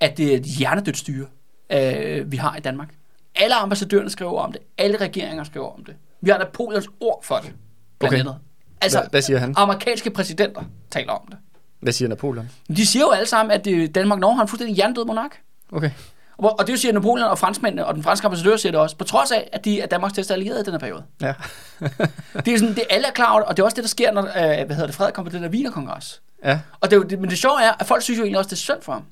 [0.00, 1.26] at det er et hjernedødt styre,
[1.70, 2.94] øh, vi har i Danmark.
[3.34, 4.60] Alle ambassadørerne skriver om det.
[4.78, 5.94] Alle regeringer skriver om det.
[6.20, 7.52] Vi har Napoleons ord for det,
[7.98, 8.20] blandt Okay.
[8.20, 8.36] andet.
[8.80, 9.54] Altså, Hvad, hvad siger han?
[9.56, 11.38] amerikanske præsidenter taler om det.
[11.84, 12.50] Hvad siger Napoleon?
[12.76, 15.40] De siger jo alle sammen, at øh, Danmark-Norge har en fuldstændig hjernedød monark.
[15.72, 15.90] Okay.
[16.38, 19.30] Og, det siger Napoleon og franskmændene, og den franske ambassadør siger det også, på trods
[19.30, 21.02] af, at de er Danmarks tætteste allierede i den her periode.
[21.22, 21.34] Ja.
[22.44, 24.12] Det er sådan, det alle er klar over, og det er også det, der sker,
[24.12, 24.26] når øh,
[24.66, 26.20] hvad hedder det, Frederik kommer på den der Wiener-kongres.
[26.44, 26.58] ja.
[26.80, 28.48] Og det, er jo, det, men det sjove er, at folk synes jo egentlig også,
[28.48, 29.02] det er synd for ham.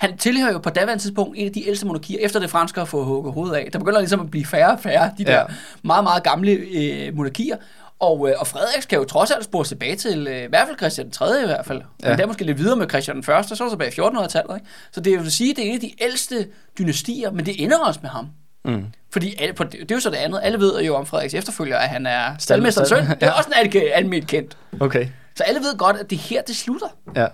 [0.00, 2.84] Han tilhører jo på daværende tidspunkt en af de ældste monarkier, efter det franske har
[2.84, 3.68] fået hugget hovedet af.
[3.72, 5.44] Der begynder ligesom at blive færre og færre, de der Ja.
[5.82, 7.56] meget, meget gamle øh, monarkier.
[8.02, 10.78] Og, øh, og Frederik skal jo trods alt spore tilbage til øh, i hvert fald
[10.78, 11.42] Christian 3.
[11.42, 11.82] i hvert fald.
[12.02, 12.08] Ja.
[12.08, 13.28] Men der måske lidt videre med Christian 1.
[13.28, 14.54] og så er tilbage i 1400-tallet.
[14.54, 14.66] Ikke?
[14.92, 16.46] Så det vil sige, at det er en af de ældste
[16.78, 18.28] dynastier, men det ender også med ham.
[18.64, 18.84] Mm.
[19.12, 20.40] Fordi alle, på, det det er jo så det andet.
[20.42, 23.06] Alle ved jo om Frederiks efterfølger, at han er Stald- staldmesterens søn.
[23.20, 23.32] Det er ja.
[23.32, 24.56] også en almindeligt kendt.
[24.80, 25.06] Okay.
[25.34, 26.96] Så alle ved godt, at det er her, det slutter.
[27.16, 27.26] Ja.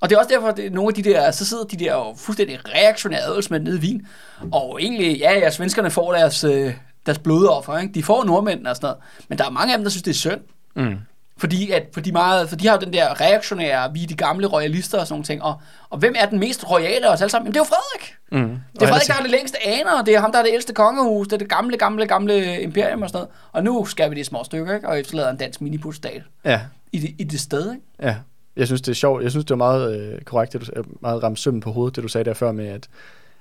[0.00, 2.14] Og det er også derfor, at nogle af de der, så sidder de der jo
[2.18, 4.06] fuldstændig reaktionære adelsmænd nede i Wien.
[4.52, 6.74] Og egentlig, ja, ja, svenskerne får deres, øh,
[7.06, 7.94] deres blodoffer, ikke?
[7.94, 9.02] De får nordmændene og sådan noget.
[9.28, 10.40] Men der er mange af dem, der synes, det er synd.
[10.76, 10.96] Mm.
[11.36, 14.14] Fordi, at, for, de meget, for de har jo den der reaktionære, vi er de
[14.14, 15.42] gamle royalister og sådan nogle ting.
[15.42, 17.46] Og, og hvem er den mest royale af os alle sammen?
[17.46, 18.16] Jamen, det er jo Frederik.
[18.32, 18.58] Mm.
[18.72, 20.52] Det er Frederik, der har det længste aner, og det er ham, der er det
[20.52, 23.30] ældste kongehus, det er det gamle, gamle, gamle imperium og sådan noget.
[23.52, 24.88] Og nu skal vi det i små stykker, ikke?
[24.88, 26.60] Og efterlader en dansk miniputstat Ja.
[26.92, 27.84] i det, i det sted, ikke?
[28.02, 28.16] Ja.
[28.56, 29.22] Jeg synes, det er sjovt.
[29.22, 32.02] Jeg synes, det var meget øh, korrekt, det du, meget ramt sømmen på hovedet, det
[32.02, 32.88] du sagde der før med, at,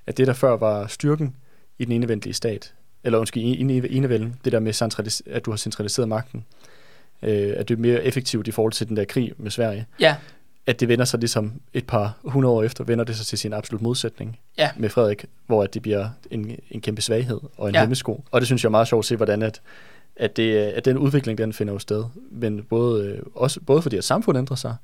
[0.07, 1.35] at det der før var styrken
[1.79, 2.73] i den enevældige stat,
[3.03, 3.43] eller undskyld,
[3.89, 6.45] enevælden, det der med, at du har centraliseret magten,
[7.21, 10.15] øh, at det er mere effektivt i forhold til den der krig med Sverige, Ja,
[10.65, 13.53] at det vender sig ligesom et par hundrede år efter, vender det sig til sin
[13.53, 14.69] absolut modsætning Ja.
[14.77, 17.79] med Frederik, hvor at det bliver en, en kæmpe svaghed og en Ja.
[17.79, 17.83] ja.
[17.85, 18.23] hemmesko.
[18.31, 19.61] Og det synes jeg er meget sjovt at se, hvordan at,
[20.15, 22.03] at, det, at den udvikling, den finder jo sted.
[22.31, 24.75] Men både, øh, også, både fordi at samfundet ændrer sig,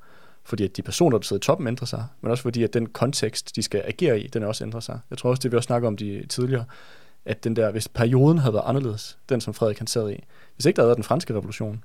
[0.44, 2.86] fordi at de personer, der sidder i toppen, ændrer sig, men også fordi at den
[2.86, 4.98] kontekst, de skal agere i, den også ændrer sig.
[5.10, 6.64] Jeg tror også, det vi også snakker om de tidligere,
[7.24, 10.66] at den der, hvis perioden havde været anderledes, den som Frederik han sad i, hvis
[10.66, 11.84] ikke der havde været den franske revolution,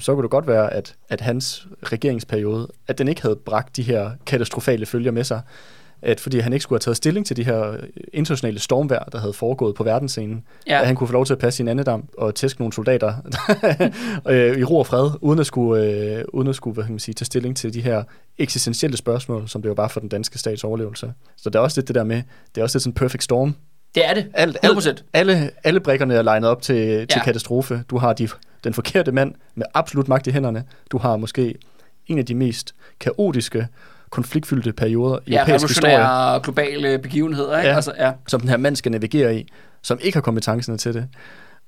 [0.00, 3.82] så kunne det godt være, at, at hans regeringsperiode, at den ikke havde bragt de
[3.82, 5.40] her katastrofale følger med sig,
[6.02, 7.76] at fordi han ikke skulle have taget stilling til de her
[8.12, 10.80] internationale stormvær, der havde foregået på verdensscenen, ja.
[10.80, 13.14] at han kunne få lov til at passe sin andedam og tæske nogle soldater
[14.28, 16.98] øh, i ro og fred, uden at skulle, øh, uden at skulle hvad kan man
[16.98, 18.02] sige, tage stilling til de her
[18.38, 21.12] eksistentielle spørgsmål, som det jo bare for den danske stats overlevelse.
[21.36, 22.22] Så der er også lidt det der med,
[22.54, 23.56] det er også lidt sådan en perfect storm.
[23.94, 24.26] Det er det.
[24.34, 24.88] Alt, 100%.
[24.88, 26.76] alt, alle, alle brækkerne er legnet op til,
[27.08, 27.24] til Ja.
[27.24, 27.84] katastrofe.
[27.90, 28.28] Du har de,
[28.64, 30.64] den forkerte mand med absolut magt i hænderne.
[30.90, 31.54] Du har måske
[32.06, 33.68] en af de mest kaotiske,
[34.10, 37.68] konfliktfyldte perioder i Ja, europæisk historie, revolutionære globale begivenheder, ikke?
[37.68, 37.74] Ja.
[37.76, 38.12] Altså, ja.
[38.28, 39.48] som den her mand skal navigere i,
[39.82, 41.08] som ikke har kompetencerne til det.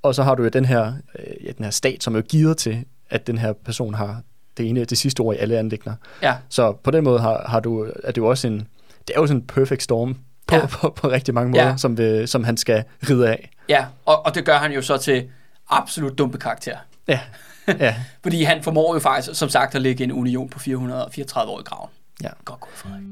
[0.02, 2.56] Og så har du jo den her, øh, ja, den her stat, som er givet
[2.56, 4.20] til, at den her person har
[4.56, 5.94] det ene, det sidste ord i alle anlægner.
[6.22, 6.34] ja.
[6.48, 8.56] Så på den måde har, har du, er det jo også en,
[9.08, 10.61] det er jo sådan en perfect storm på, Ja.
[10.61, 10.66] ja.
[10.66, 11.70] på, på rigtig mange måder, Ja.
[11.70, 11.76] ja.
[11.76, 13.50] som, vil, som han skal ride af.
[13.68, 15.28] Ja, og, og det gør han jo så til
[15.70, 16.76] absolut dumpe karakter.
[17.09, 17.20] Ja,
[17.68, 21.61] ja, Fordi han formår jo faktisk, som sagt, at lægge en union på 434 år
[21.61, 21.90] i graven.
[22.22, 22.28] ja.
[22.44, 23.02] Godt gået, Frederik.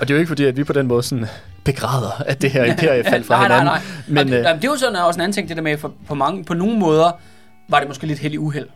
[0.00, 1.26] Og det er jo ikke fordi, at vi på den måde sådan
[1.64, 3.82] begræder, at det her imperie faldt fra nej, nej, hinanden.
[4.08, 4.24] nej.
[4.24, 5.62] Men, Men, og det, øh, det er jo sådan også en anden ting, det der
[5.62, 7.10] med, for på, mange, på nogle måder
[7.68, 8.68] var det måske lidt heldig uheld,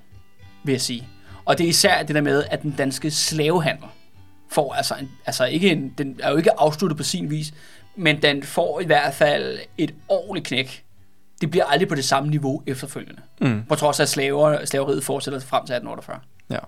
[0.64, 1.08] vil jeg sige.
[1.44, 3.84] Og det er især det der med, at den danske slavehandel
[4.50, 7.52] får altså, en, altså ikke en, den er jo ikke afsluttet på sin vis,
[7.96, 10.84] men den får i hvert fald et ordentligt knæk.
[11.40, 13.20] Det bliver aldrig på det samme niveau efterfølgende.
[13.40, 16.20] mm, På trods af, at slaver, slaveriet fortsætter frem til 1848.
[16.50, 16.58] ja.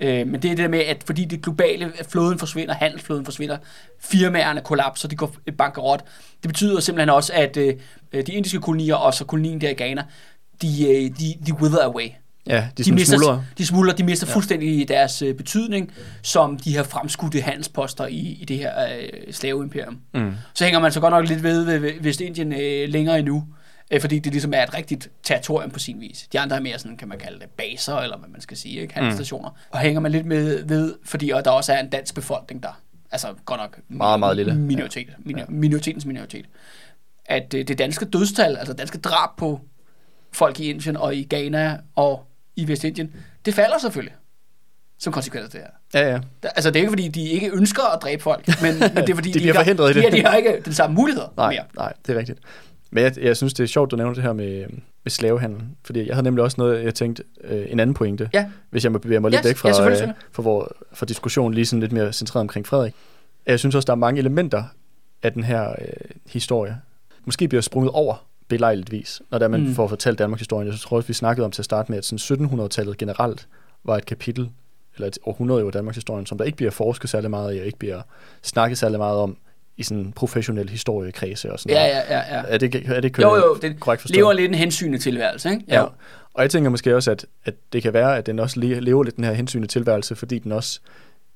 [0.00, 3.24] Øh, men det er det der med, at fordi det globale, at flåden forsvinder, handelsflåden
[3.24, 3.56] forsvinder,
[4.00, 6.04] firmaerne kollapser, de går bankerot.
[6.42, 7.74] Det betyder simpelthen også, at øh,
[8.12, 10.04] de indiske kolonier, og så kolonien der i Ghana,
[10.62, 12.08] de, øh, de, de wither away.
[12.48, 13.42] Ja, de, De mister, smuldrer.
[13.58, 14.34] de smuldrer, de mister ja.
[14.34, 19.98] fuldstændig deres øh, betydning som de her fremskudte handelsposter i, i det her øh, slaveimperium.
[20.14, 20.32] Mm.
[20.54, 23.44] Så hænger man så godt nok lidt ved, ved, ved Vestindien øh, længere endnu,
[23.90, 26.28] øh, fordi det ligesom er et rigtigt territorium på sin vis.
[26.32, 28.80] De andre er mere sådan, kan man kalde det, baser, eller hvad man skal sige,
[28.80, 28.94] ikke?
[28.94, 29.48] handelsstationer.
[29.50, 29.56] Mm.
[29.70, 32.80] Og hænger man lidt med ved, fordi og der også er en dansk befolkning der.
[33.12, 34.54] Altså godt nok Meget, meget lille.
[34.54, 36.46] minoritet, minor, minoritetens minoritet.
[37.26, 39.60] At øh, det danske dødstal, altså danske drab på
[40.32, 44.14] folk i Indien og i Ghana og i Vestindien, det falder selvfølgelig
[44.98, 46.00] som konsekvens af det her.
[46.00, 46.20] Ja, ja.
[46.42, 49.14] Altså, det er ikke, fordi de ikke ønsker at dræbe folk, men, men det er,
[49.14, 50.02] fordi De bliver ikke forhindret i det.
[50.02, 51.64] Ja, de har ikke den samme muligheder Nej, mere.
[51.76, 52.38] nej, det er rigtigt.
[52.90, 54.66] Men jeg, jeg synes, det er sjovt, du nævner det her med,
[55.04, 55.60] med slavehandel.
[55.84, 58.30] Fordi jeg havde nemlig også noget, jeg tænkte, øh, en anden pointe.
[58.34, 58.50] Ja.
[58.70, 61.54] Hvis jeg må bevæge mig lidt Ja, væk fra, ja, øh, fra, vor, fra diskussionen,
[61.54, 62.94] lige sådan lidt mere centreret omkring Frederik.
[63.46, 64.62] Jeg synes også, der er mange elementer
[65.22, 65.76] af den her øh,
[66.26, 66.80] historie.
[67.24, 69.74] Måske bliver sprunget over belejligtvis, når der man Mm.
[69.74, 70.68] får fortalt Danmarks historie.
[70.70, 73.48] Jeg tror også, vi snakkede om til at starte med, at sådan 1700-tallet generelt
[73.84, 74.50] var et kapitel,
[74.94, 77.66] eller et århundrede i Danmarks historie, som der ikke bliver forsket særlig meget i, og
[77.66, 78.02] ikke bliver
[78.42, 79.36] snakket særlig meget om
[79.76, 82.04] i sådan professionel historiekredse og sådan Ja, noget.
[82.08, 82.36] ja, ja.
[82.36, 82.42] ja.
[82.48, 84.16] Er det, er det Jo, jo, det korrekt forstået?
[84.16, 85.64] lever lidt en hensyn tilværelse, ikke?
[85.68, 85.82] Ja.
[86.34, 89.04] Og jeg tænker måske også, at, at det kan være, at den også le- lever
[89.04, 90.80] lidt den her hensyn tilværelse, fordi den også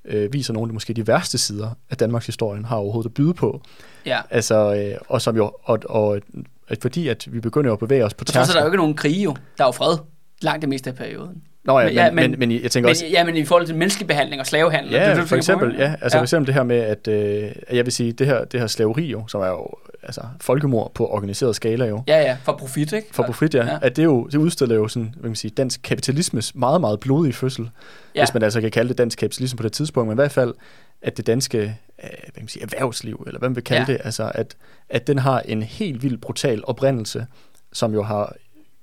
[0.04, 3.14] øh, viser nogle af de, måske de værste sider af Danmarks historien har overhovedet at
[3.14, 3.62] byde på.
[4.06, 4.20] ja.
[4.30, 6.20] Altså, øh, og som jo, og, og
[6.68, 8.76] at fordi at vi begynder at bevæge os på Og trods er der jo ikke
[8.76, 9.36] nogen krige, jo.
[9.58, 9.96] Der er jo fred
[10.42, 11.42] langt det meste af perioden.
[11.64, 13.66] Nå ja, Men- ja, men- men, men, jeg tænker Men, også, ja, men i forhold
[13.66, 14.92] til menneskelig behandling og slavehandel.
[14.92, 16.20] Ja, det det, for på, eksempel, ja, altså ja.
[16.20, 19.04] for eksempel det her med, at øh, jeg vil sige, det her, det her slaveri
[19.04, 19.68] jo, som er jo
[20.02, 23.08] altså, folkemord på organiseret skala jo, Ja, ja, for profit, ikke?
[23.12, 23.78] for profit, ja, Ja.
[23.82, 27.32] at det jo, det udstiller jo sådan, hvad man sige, dansk kapitalismes meget, meget blodige
[27.32, 27.70] fødsel,
[28.14, 28.20] Ja.
[28.24, 30.54] hvis man altså kan kalde det dansk kapitalisme på det tidspunkt, men i hvert fald,
[31.02, 33.92] at det danske øh, hvad man sige, erhvervsliv, eller hvad man vil kalde Ja.
[33.92, 34.54] det, altså, at,
[34.90, 37.26] at den har en helt vildt brutal oprindelse,
[37.72, 38.34] som jo har,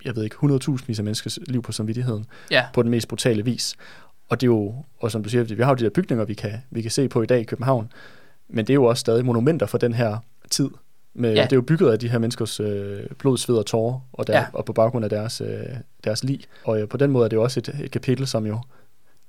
[0.06, 3.76] jeg ved ikke, 100.000 af menneskers liv på samvittigheden, Ja, på den mest brutale vis.
[4.30, 6.34] Og det er jo, og som du siger, vi har jo de der bygninger, vi
[6.34, 7.92] kan, vi kan se på i dag i København,
[8.50, 10.18] men det er jo også stadig monumenter for den her
[10.50, 10.70] tid.
[11.14, 11.44] Med, Ja.
[11.44, 14.38] Det er jo bygget af de her menneskers øh, blod, sved og tårer, og, der,
[14.38, 14.46] Ja.
[14.54, 15.48] og på baggrund af deres, øh,
[16.04, 16.38] deres liv.
[16.64, 18.60] Og øh, på den måde er det jo også et, et kapitel, som jo,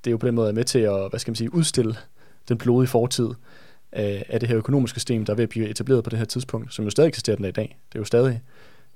[0.04, 1.96] det er jo på den måde med til at, hvad skal man sige, udstille
[2.48, 3.28] den blodige fortid
[3.92, 6.26] af, af det her økonomiske system, der er ved at blive etableret på det her
[6.26, 7.78] tidspunkt, som jo stadig eksisterer den i dag.
[7.92, 8.42] Det er jo stadig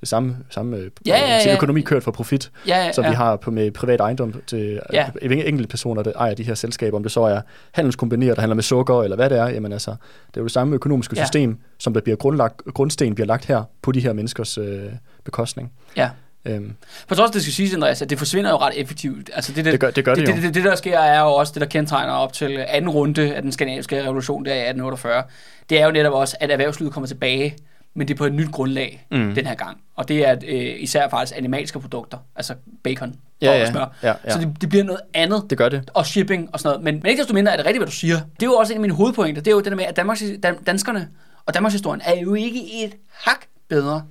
[0.04, 1.54] samme, samme øh, Ja, ja, ja.
[1.54, 2.92] økonomi kørt for profit, ja, ja.
[2.92, 3.10] som ja.
[3.10, 5.06] vi har på med privat ejendom til Ja.
[5.22, 5.28] ja.
[5.28, 7.40] enkelte personer, der ejer de her selskaber, om det så er
[7.72, 10.52] handelskompanier, der handler med sukker, eller hvad det er, jamen altså, det er jo det
[10.52, 11.24] samme økonomiske Ja.
[11.24, 14.82] system, som der bliver grundlagt, grundsten bliver lagt her på de her menneskers øh,
[15.24, 15.72] bekostning.
[15.96, 16.10] ja.
[16.44, 16.72] Øhm,
[17.08, 19.30] For trods det skal siges, Andreas, at det forsvinder jo ret effektivt.
[19.34, 21.26] Altså det, det, gør, det gør det, det, det, det, det, der sker, er jo
[21.26, 25.22] også det, der kendetegner op til anden runde af den skandinaviske revolution der i 1848.
[25.70, 27.54] Det er jo netop også, at erhvervslivet kommer tilbage,
[27.94, 29.35] men det er på et nyt grundlag mm.
[29.35, 29.81] den her gang.
[29.96, 33.70] Og det er øh, især faktisk animalske produkter, altså bacon Ja, og ja.
[33.70, 33.96] smør.
[34.02, 34.33] Ja, ja.
[34.33, 35.44] Så det, det bliver noget andet.
[35.50, 35.90] Det gør det.
[35.94, 36.85] og shipping og sådan noget.
[36.85, 38.16] Men, men ikke desto mindre er det rigtigt, hvad du siger.
[38.16, 39.42] Det er jo også en af mine hovedpointer.
[39.42, 41.09] Det er jo det der med, at Danmarks, dan, danskerne
[41.46, 44.05] og Danmarks historien er jo ikke et hak bedre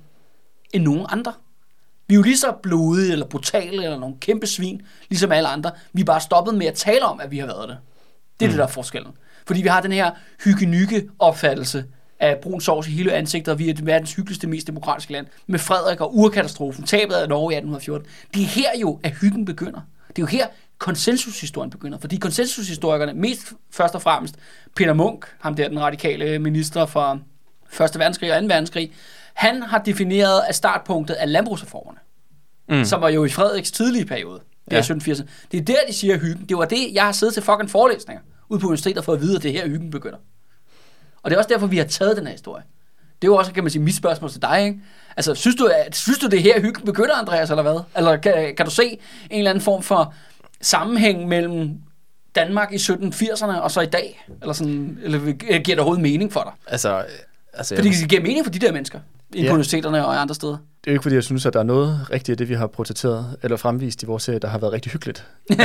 [0.72, 1.32] end nogen andre.
[2.08, 5.70] Vi er jo lige så blodige eller brutale eller nogle kæmpe svin, ligesom alle andre.
[5.92, 7.78] Vi er bare stoppet med at tale om, at vi har været det.
[8.40, 8.52] Det er mm.
[8.52, 9.12] det, der er forskellen.
[9.46, 10.10] Fordi vi har den her
[10.44, 11.84] hygge opfattelse
[12.22, 15.26] af brun sovs i hele ansigtet, og vi er det verdens hyggeligste, mest demokratiske land,
[15.46, 18.06] med Frederik og urkatastrofen, tabet af Norge i 1814.
[18.34, 19.80] Det er her jo, at hyggen begynder.
[20.08, 20.46] Det er jo her,
[20.78, 21.98] konsensushistorien begynder.
[21.98, 24.34] Fordi konsensushistorikerne, mest først og fremmest
[24.76, 27.18] Peter Munk, ham der den radikale minister for 1.
[27.98, 28.46] verdenskrig og 2.
[28.46, 28.92] verdenskrig,
[29.34, 31.98] han har defineret af startpunktet af landbrugsreformerne,
[32.68, 32.84] mm.
[32.84, 34.40] som var jo i Frederiks tidlige periode.
[34.70, 34.94] Det er Ja.
[34.94, 35.26] 1780'erne.
[35.52, 36.44] Det er der, de siger hyggen.
[36.48, 39.36] Det var det, jeg har siddet til fucking forelæsninger ude på universitetet fået at vide,
[39.36, 40.18] at det er her, hyggen begynder.
[41.22, 42.62] Og det er også derfor, vi har taget den her historie.
[43.22, 44.80] Det er jo også, kan man sige, mit spørgsmål til dig, ikke?
[45.16, 47.80] Altså, synes du, at, synes du det er her, hyggen begynder, Andreas, eller hvad?
[47.96, 48.82] Eller kan, kan du se
[49.30, 50.14] en eller anden form for
[50.60, 51.70] sammenhæng mellem
[52.34, 54.26] Danmark i 1780'erne og så i dag?
[54.40, 56.52] Eller, sådan, eller giver det overhovedet mening for dig?
[56.72, 57.04] Altså, øh,
[57.52, 59.48] altså Fordi det giver mening for de der mennesker, på Ja.
[59.48, 60.56] universiteterne og andre steder.
[60.84, 62.54] Det er jo ikke fordi, jeg synes, at der er noget rigtigt af det, vi
[62.54, 65.26] har portrætteret eller fremvist i vores serie, der har været rigtig hyggeligt.
[65.50, 65.56] øh,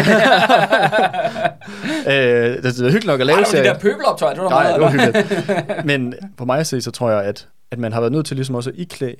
[2.64, 4.72] det, er hyggeligt nok at lave Ej, det var de der pøbeloptøj, det var Nej,
[4.72, 5.86] det var hyggeligt.
[5.86, 8.36] Men på mig at se, så tror jeg, at, at man har været nødt til
[8.36, 9.16] ligesom også at iklæde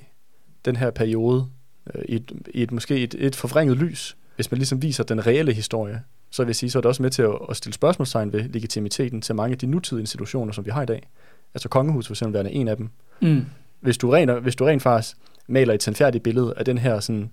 [0.64, 1.46] den her periode
[1.94, 4.16] øh, i, et, i et, måske et, et forvrænget lys.
[4.36, 7.02] Hvis man ligesom viser den reelle historie, så vil jeg sige, så er det også
[7.02, 10.66] med til at, at stille spørgsmålstegn ved legitimiteten til mange af de nutidige institutioner, som
[10.66, 11.08] vi har i dag.
[11.54, 12.90] Altså kongehus for eksempel værende en af dem.
[13.20, 13.46] Mm.
[13.80, 15.16] Hvis du rent, hvis du rent faktisk
[15.48, 17.30] maler et sandfærdigt billede af den her sådan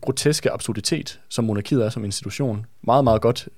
[0.00, 3.48] groteske absurditet, som monarkiet er som institution, meget, meget godt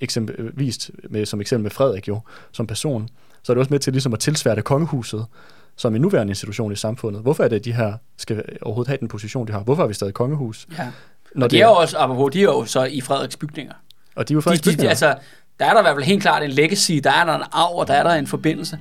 [0.00, 2.20] eksempelvis med, som eksempel med Frederik jo,
[2.52, 3.08] som person,
[3.42, 5.26] så er det også med til ligesom at tilsværte kongehuset
[5.76, 7.22] som en nuværende institution i samfundet.
[7.22, 9.60] Hvorfor er det, at de her skal overhovedet have den position, de har?
[9.60, 10.66] Hvorfor er vi stadig kongehus?
[10.78, 10.88] Ja.
[11.34, 13.72] Når og de er jo også, apropos, de er jo så i Frederiks bygninger.
[14.14, 14.90] Og de er jo Frederiks de, de, bygninger?
[14.90, 15.14] Altså,
[15.58, 17.78] der er der i hvert fald helt klart en legacy, der er der en arv,
[17.78, 18.78] og der er der en forbindelse.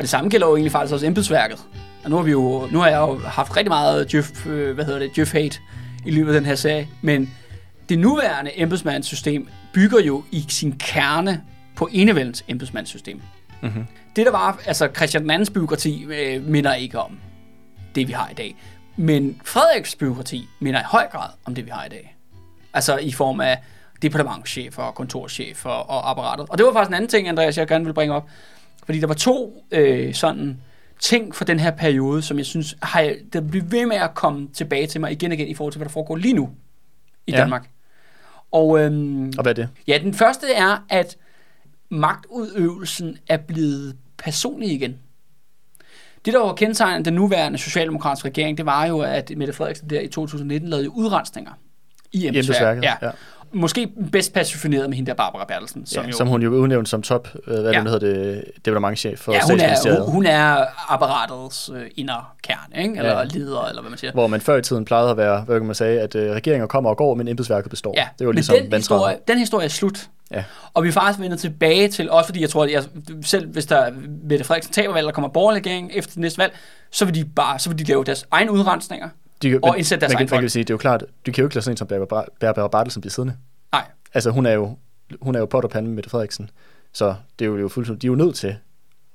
[0.00, 1.58] Og det samme gælder jo egentlig faktisk også embedsværket.
[2.04, 4.84] Og nu har, vi jo, nu har jeg jo haft rigtig meget Jeff, øh, hvad
[4.84, 5.58] hedder det, Jeff hate
[6.06, 7.34] i løbet af den her serie, men
[7.88, 11.42] det nuværende embedsmandssystem bygger jo i sin kerne
[11.76, 13.20] på enevældens embedsmandssystem.
[13.62, 13.86] Mm-hmm.
[14.16, 17.18] Det der var, altså Christian andens byråkrati øh, minder ikke om
[17.94, 18.56] det, vi har i dag.
[18.96, 22.16] Men Frederiks byråkrati minder i høj grad om det, vi har i dag.
[22.74, 23.58] Altså i form af
[24.02, 26.46] departementchefer og kontorchefer og apparatet.
[26.48, 28.28] Og det var faktisk en anden ting, Andreas, jeg gerne vil bringe op.
[28.84, 30.60] Fordi der var to øh, sådan
[31.00, 34.48] ting for den her periode, som jeg synes, har, der bliver ved med at komme
[34.54, 36.50] tilbage til mig igen og igen i forhold til, hvad der foregår lige nu
[37.26, 37.38] i ja.
[37.38, 37.70] Danmark.
[38.50, 39.68] Og, øhm, og hvad er det?
[39.86, 41.16] Ja, den første er, at
[41.88, 44.98] magtudøvelsen er blevet personlig igen.
[46.24, 50.00] Det, der var kendetegnet den nuværende socialdemokratiske regering, det var jo, at Mette Frederiksen der
[50.00, 51.52] i 2019 lavede udrensninger
[52.12, 52.82] i embedsværket.
[52.82, 52.94] Ja.
[53.02, 53.10] ja
[53.52, 55.86] måske bedst passifineret med hende der Barbara Bertelsen.
[55.86, 57.80] Som, ja, jo, som hun jo udnævnt som top, øh, hvad ja.
[57.80, 62.96] det hedder det, departementchef for ja, hun er, hun, hun er apparatets øh, inderkerne, ikke?
[62.96, 63.24] eller ja.
[63.24, 64.12] leder, eller hvad man siger.
[64.12, 66.66] Hvor man før i tiden plejede at være, hvad kan man sige, at øh, regeringer
[66.66, 67.94] kommer og går, men embedsværket består.
[67.96, 70.08] Ja, det var ligesom men den historie, den historie er slut.
[70.30, 70.44] Ja.
[70.74, 72.82] Og vi er faktisk vendt tilbage til, også fordi jeg tror, at jeg,
[73.22, 73.90] selv hvis der
[74.22, 76.52] Mette Frederiksen taber valg, og kommer borgerlig efter det næste valg,
[76.90, 79.08] så vil de bare så vil de lave deres egne udrensninger,
[79.42, 81.42] de, og indsætte deres man, egen man kan sige, det er jo klart, du kan
[81.42, 81.86] jo ikke lade sådan en som
[82.40, 83.36] Barbara Bartelsen blive siddende.
[83.72, 83.84] Nej.
[84.14, 84.76] Altså hun er jo,
[85.20, 86.50] hun er jo pot og pande med Mette Frederiksen,
[86.92, 88.56] så det er jo, det er jo fuldstændig, de er jo nødt til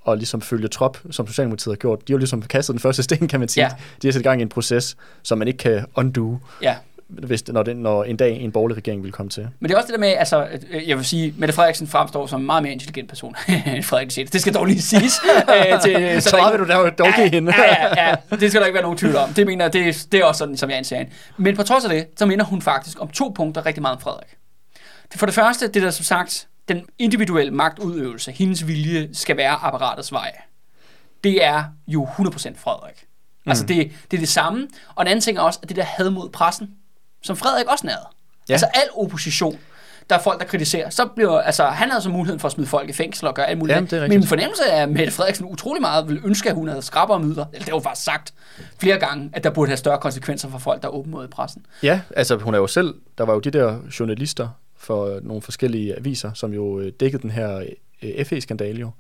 [0.08, 2.08] at ligesom følge trop, som Socialdemokratiet har gjort.
[2.08, 3.64] De har jo ligesom kastet den første sten, kan man sige.
[3.64, 3.70] Ja.
[4.02, 6.38] De har sat i gang i en proces, som man ikke kan undo.
[6.62, 6.76] Ja
[7.08, 9.48] hvis, når, det, når en dag en borgerlig regering vil komme til.
[9.60, 12.28] Men det er også det der med, altså, øh, jeg vil sige, Mette Frederiksen fremstår
[12.28, 13.36] som en meget mere intelligent person
[13.76, 14.34] end Frederik Schmidt.
[14.34, 15.14] Det skal dog lige siges.
[15.56, 17.54] øh, til, så, så vil du dog, dog give hende.
[17.58, 19.34] ja, ja, ja, det skal der ikke være nogen tvivl om.
[19.34, 21.12] Det mener det, det er også sådan, som jeg anser hende.
[21.38, 24.02] Men på trods af det, så minder hun faktisk om to punkter rigtig meget om
[24.02, 24.38] Frederik.
[25.16, 30.12] For det første, det der som sagt, den individuelle magtudøvelse, hendes vilje skal være apparatets
[30.12, 30.32] vej.
[31.24, 33.06] Det er jo 100% Frederik.
[33.46, 33.50] Mm.
[33.50, 34.68] Altså det, det er det samme.
[34.96, 36.70] Og en anden ting er også, at det der had mod pressen,
[37.26, 38.08] som Frederik også nærede.
[38.50, 38.54] Ja.
[38.54, 39.60] Altså al opposition,
[40.10, 42.68] der er folk, der kritiserer, så bliver, altså, han havde så muligheden for at smide
[42.68, 43.94] folk i fængsel og gøre alt muligt.
[43.94, 47.20] Jamen, Min fornemmelse er, at Mette Frederiksen utrolig meget ville ønske, at hun havde skrabere
[47.20, 47.46] midler.
[47.54, 48.34] Eller det var faktisk sagt
[48.80, 51.66] flere gange, at der burde have større konsekvenser for folk, der er åben mod pressen.
[51.84, 55.98] Ja, altså hun er jo selv, der var jo de der journalister for nogle forskellige
[55.98, 57.64] aviser, som jo øh, dækkede den her
[58.04, 58.92] øh, FE-skandale jo.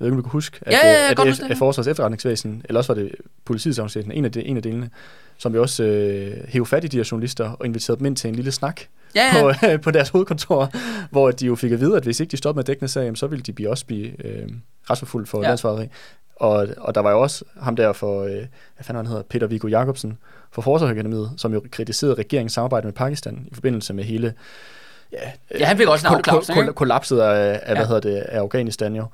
[0.00, 1.86] Jeg ved ikke, om du kan huske, at, ja, ja, ja, at, at, at Forsvars
[1.86, 4.90] efterretningsvæsen, eller også var det politiets afsætning, en af, de, en af delene,
[5.38, 8.28] som jo også øh, hævde fat i de her journalister og inviterede dem ind til
[8.28, 8.80] en lille snak
[9.14, 9.42] ja, ja.
[9.42, 10.70] På, øh, på deres hovedkontor,
[11.10, 13.26] hvor de jo fik at vide, at hvis ikke de stoppede med dækkende sag, så
[13.26, 14.48] ville de blive også blive øh,
[14.90, 15.48] retsforfulgt for ja.
[15.48, 15.88] landsforræderi.
[16.36, 19.46] Og, og der var jo også ham der for, øh, hvad fanden han hedder, Peter
[19.46, 20.18] Viggo Jacobsen
[20.52, 24.34] for Forsvarsakademiet, som jo kritiserede regeringens samarbejde med Pakistan i forbindelse med hele
[25.12, 25.18] ja,
[25.58, 27.74] ja han fik også en kol- kol- kollapset af, af, ja.
[27.74, 29.04] hvad hedder det, af Afghanistan jo,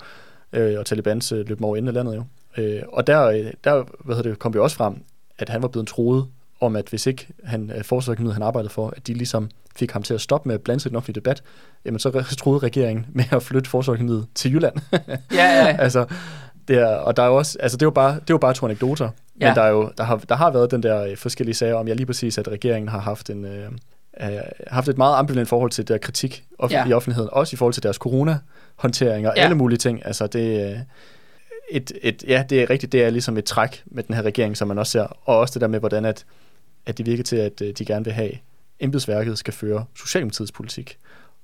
[0.54, 2.24] øh, og Talibans øh, løb over ind af landet jo.
[2.56, 5.02] Øh, og der, øh, der hvad hedder det, kom vi også frem,
[5.38, 6.26] at han var blevet troet
[6.60, 10.02] om, at hvis ikke han, øh, forsvarsøkonomiet han arbejdede for, at de ligesom fik ham
[10.02, 11.42] til at stoppe med at blande sig i den offentlige debat,
[11.84, 14.74] jamen så troede regeringen med at flytte forsvarsøkonomiet til Jylland.
[15.32, 15.76] ja, ja.
[15.84, 16.06] altså,
[16.68, 18.38] det er, og der er jo også, altså det er jo bare, det er jo
[18.38, 19.08] bare to anekdoter,
[19.40, 19.48] ja.
[19.48, 21.88] men der, er jo, der, har, der har været den der øh, forskellige sager om,
[21.88, 23.70] ja lige præcis, at regeringen har haft en, øh,
[24.66, 26.88] haft et meget ambivalent forhold til der kritik ja.
[26.88, 29.42] i offentligheden, også i forhold til deres corona-håndtering og ja.
[29.42, 30.06] alle mulige ting.
[30.06, 30.78] Altså det, øh,
[31.70, 34.56] et, et, ja, det er rigtigt, det er ligesom et træk med den her regering,
[34.56, 36.24] som man også ser, og også det der med, hvordan at,
[36.86, 38.30] at det virker til, at øh, de gerne vil have,
[38.80, 40.98] embedsværket skal føre Socialdemokratiets politik,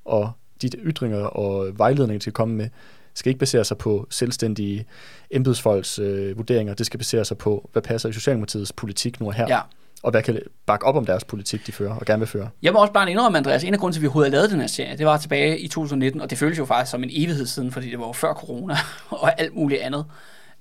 [0.04, 2.68] og de ytringer og vejledninger, de skal komme med,
[3.14, 4.86] skal ikke basere sig på selvstændige
[5.30, 6.74] embedsfolks øh, vurderinger.
[6.74, 9.46] Det skal basere sig på, hvad passer i Socialdemokratiets politik nu og her.
[9.48, 9.60] Ja
[10.02, 12.48] og hvad kan bakke op om deres politik, de fører og gerne vil føre.
[12.62, 14.60] Jeg må også bare indrømme, Andreas, en af grunden til, at vi overhovedet lavede den
[14.60, 17.46] her serie, det var tilbage i 2019, og det føles jo faktisk som en evighed
[17.46, 18.76] siden, fordi det var jo før corona
[19.10, 20.04] og alt muligt andet.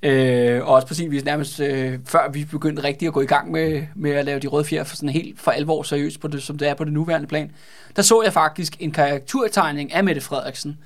[0.04, 3.84] Øh, og også præcis nærmest øh, før vi begyndte rigtig at gå i gang med,
[3.96, 6.58] med at lave de røde fjer for sådan helt for alvor seriøst, på det, som
[6.58, 7.52] det er på det nuværende plan,
[7.96, 10.78] der så jeg faktisk en karikaturtegning af Mette Frederiksen,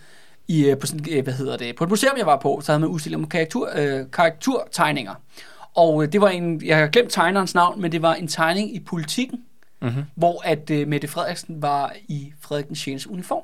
[0.48, 2.72] i, øh, på, sådan, øh, hvad hedder det, på et museum, jeg var på, så
[2.72, 5.14] havde man udstillet om karikatur, øh, karikaturtegninger.
[5.76, 8.76] Og øh, det var en, jeg har glemt tegnerens navn, men det var en tegning
[8.76, 9.40] i politikken,
[9.82, 10.04] mm-hmm.
[10.16, 13.08] hvor at uh, Mette Frederiksen var i Frederik den 6.
[13.08, 13.44] uniform.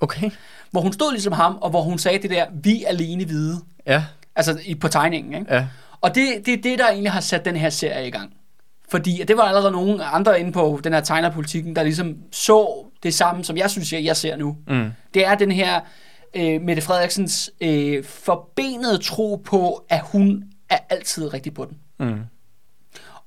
[0.00, 0.30] Okay.
[0.70, 3.60] Hvor hun stod ligesom ham, og hvor hun sagde det der, vi alene hvide.
[3.86, 4.04] Ja.
[4.36, 5.54] Altså i, på tegningen, ikke?
[5.54, 5.66] Ja.
[6.00, 8.32] Og det er det, det, der egentlig har sat den her serie i gang.
[8.90, 13.14] Fordi det var allerede nogle andre inde på den her tegnerpolitikken, der ligesom så det
[13.14, 14.56] samme, som jeg synes, jeg, jeg ser nu.
[14.68, 14.90] Mm.
[15.14, 15.80] Det er den her
[16.34, 21.78] øh, Mette Frederiksens øh, forbenede tro på, at hun er altid rigtig på den.
[22.08, 22.20] Mm.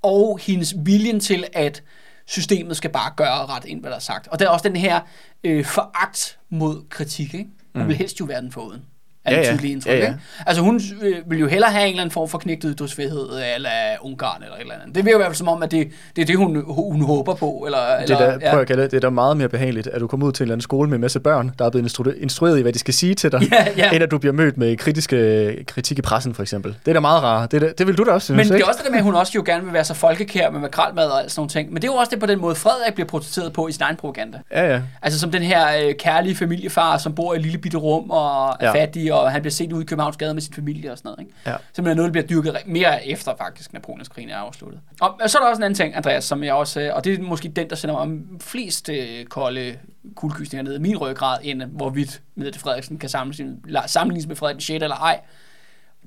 [0.01, 1.84] Og hendes viljen til, at
[2.25, 4.27] systemet skal bare gøre ret ind, hvad der er sagt.
[4.27, 5.01] Og der er også den her
[5.43, 7.34] øh, foragt mod kritik.
[7.34, 7.49] Ikke?
[7.73, 7.88] Hun mm.
[7.88, 8.86] vil helst jo være den foruden
[9.25, 9.53] er ja, ja.
[9.53, 9.91] tydelige indtryk.
[9.91, 10.07] Ja, ja.
[10.07, 10.19] Ikke?
[10.45, 13.69] Altså hun øh, vil jo hellere have en eller anden form for knægtet ytringsfrihed eller
[14.01, 14.95] Ungarn eller et eller andet.
[14.95, 17.63] Det vil jo være som om, at det, det er det, hun, hun håber på.
[17.65, 18.51] Eller, det, eller, der, ja.
[18.51, 20.43] prøv at kalde det, det er da meget mere behageligt, at du kommer ud til
[20.43, 22.73] en eller anden skole med en masse børn, der er blevet instru- instrueret i, hvad
[22.73, 23.91] de skal sige til dig, ja, ja.
[23.91, 26.75] end at du bliver mødt med kritiske, kritik i pressen, for eksempel.
[26.86, 27.51] Det er da meget rart.
[27.51, 28.67] Det, det vil du da også synes, Men det er ikke?
[28.67, 31.21] også det med, at hun også jo gerne vil være så folkekær med makralmad og
[31.27, 31.73] sådan nogle ting.
[31.73, 33.81] Men det er jo også det på den måde, Frederik bliver protesteret på i sin
[33.81, 34.38] egen propaganda.
[34.51, 34.81] Ja, ja.
[35.01, 38.57] Altså som den her øh, kærlige familiefar, som bor i et lille bitte rum og
[38.59, 38.73] er ja.
[38.73, 41.19] fattig, og han bliver set ud i Københavns Gade med sin familie og sådan noget.
[41.19, 41.34] Ikke?
[41.45, 41.89] Ja.
[41.91, 44.82] Er noget, der bliver dyrket mere efter faktisk, Napoleonskrigen er afsluttet.
[45.02, 47.19] Og, og så er der også en anden ting, Andreas, som jeg også, og det
[47.19, 49.78] er måske den, der sender mig flest øh, kolde
[50.15, 54.69] kuldkysninger ned i min rødgrad, end hvorvidt Mette Frederiksen kan sammenlignes med Frederik 6.
[54.84, 55.19] eller ej.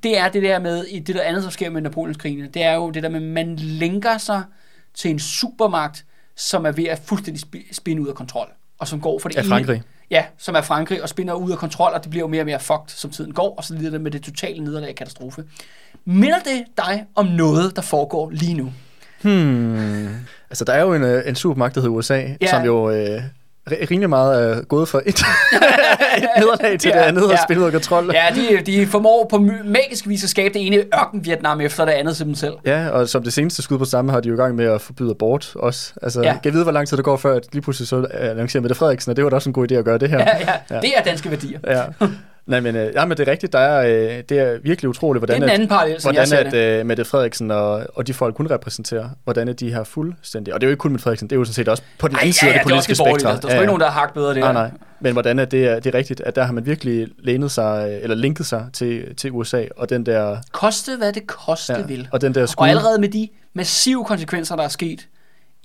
[0.02, 2.74] Det er det der med, i det der andet, der sker med Napoleonskrigen, det er
[2.74, 4.42] jo det der med, at man lænker sig
[4.94, 6.04] til en supermagt,
[6.36, 7.42] som er ved at fuldstændig
[7.72, 9.74] spinde ud af kontrol, og som går for det ja, Frankrig.
[9.74, 12.42] Ene, Ja, som er Frankrig, og spinder ud af kontrol, og det bliver jo mere
[12.42, 15.44] og mere fucked, som tiden går, og så lider det med det totale nederlag katastrofe.
[16.04, 18.72] Minder det dig om noget, der foregår lige nu?
[19.22, 20.08] Hmm.
[20.50, 22.46] Altså, der er jo en, øh, en supermagt, der hedder USA, ja.
[22.46, 23.22] som jo øh,
[23.90, 25.16] rimelig meget er gået for et, et
[26.38, 27.32] nederlag til ja, det andet ja.
[27.32, 28.10] og spillet ud af kontrol.
[28.14, 31.92] Ja, de, de formår på magisk vis at skabe det ene ørken Vietnam efter det
[31.92, 32.54] andet til dem selv.
[32.64, 34.80] Ja, og som det seneste skud på samme har de jo i gang med at
[34.80, 35.92] forbyde abort også.
[36.02, 36.36] Altså, ja.
[36.42, 39.10] kan vide, hvor lang tid det går før, at lige pludselig så annoncerer Mette Frederiksen,
[39.10, 40.18] og det var da også en god idé at gøre det her.
[40.18, 40.52] Ja, ja.
[40.70, 40.80] ja.
[40.80, 41.58] det er danske værdier.
[41.66, 42.06] Ja.
[42.46, 43.52] Nej, men, øh, ja, men det er rigtigt.
[43.52, 46.54] Der er, øh, det er virkelig utroligt, hvordan, det er en anden parallel, hvordan at,
[46.54, 50.54] øh, Mette Frederiksen og, og de folk, hun repræsenterer, hvordan de har fuldstændig...
[50.54, 52.08] Og det er jo ikke kun Mette Frederiksen, det er jo sådan set også på
[52.08, 53.18] den anden side ja, ja, af det politiske spektrum.
[53.40, 54.70] Der er ja, ikke nogen, der har hakt bedre det nej, nej.
[55.00, 57.98] Men hvordan er det, er, det er rigtigt, at der har man virkelig lænet sig,
[58.02, 60.36] eller linket sig til, til USA, og den der...
[60.52, 62.08] Koste, hvad det koste ja, vil.
[62.12, 62.62] Og, den der skud...
[62.62, 65.08] og allerede med de massive konsekvenser, der er sket,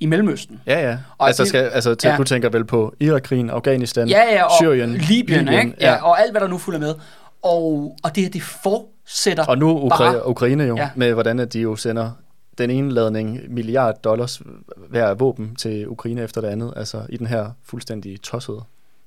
[0.01, 0.61] i Mellemøsten.
[0.67, 0.97] Ja, ja.
[1.17, 2.17] Og altså, skal, altså til, ja.
[2.17, 5.75] du tænker vel på Irak-krigen, Afghanistan, ja, ja, og Syrien, Libyen, Libyen ikke?
[5.81, 6.95] Ja, ja, og alt, hvad der nu følger med.
[7.41, 10.89] Og, og det her, det fortsætter Og nu Ukra- bare, Ukraine jo, ja.
[10.95, 12.11] med hvordan at de jo sender
[12.57, 14.41] den ene ladning milliard dollars
[14.89, 18.63] hver våben til Ukraine efter det andet, altså i den her fuldstændig tossede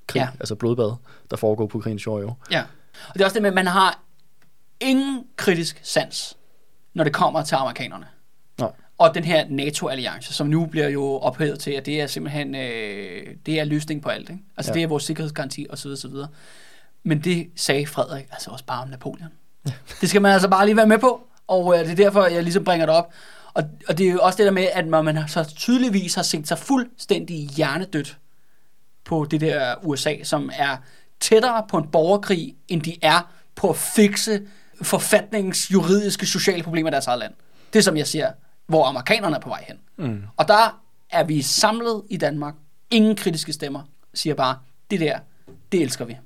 [0.06, 0.28] krig, ja.
[0.40, 0.92] altså blodbad,
[1.30, 2.32] der foregår på Ukraines jord jo.
[2.50, 2.62] Ja,
[3.08, 4.00] og det er også det med, at man har
[4.80, 6.36] ingen kritisk sans,
[6.94, 8.06] når det kommer til amerikanerne.
[8.98, 13.26] Og den her NATO-alliance, som nu bliver jo ophævet til, at det er simpelthen øh,
[13.46, 14.30] det er løsning på alt.
[14.30, 14.42] Ikke?
[14.56, 14.74] Altså ja.
[14.74, 15.88] det er vores sikkerhedsgaranti osv.
[15.88, 16.10] osv.
[17.02, 19.28] Men det sagde Frederik altså også bare om Napoleon.
[19.66, 19.72] Ja.
[20.00, 22.42] Det skal man altså bare lige være med på, og øh, det er derfor, jeg
[22.42, 23.12] ligesom bringer det op.
[23.54, 26.48] Og, og det er jo også det der med, at man så tydeligvis har set
[26.48, 28.18] sig fuldstændig hjernedødt
[29.04, 30.76] på det der USA, som er
[31.20, 34.40] tættere på en borgerkrig, end de er på at fikse
[34.82, 37.32] forfatningens juridiske, sociale problemer i deres eget land.
[37.72, 38.32] Det er som jeg siger,
[38.66, 39.78] hvor amerikanerne er på vej hen.
[39.96, 40.22] Mm.
[40.36, 42.54] Og der er vi samlet i Danmark.
[42.90, 43.82] Ingen kritiske stemmer
[44.14, 44.58] siger bare,
[44.90, 45.18] det der,
[45.72, 46.16] det elsker vi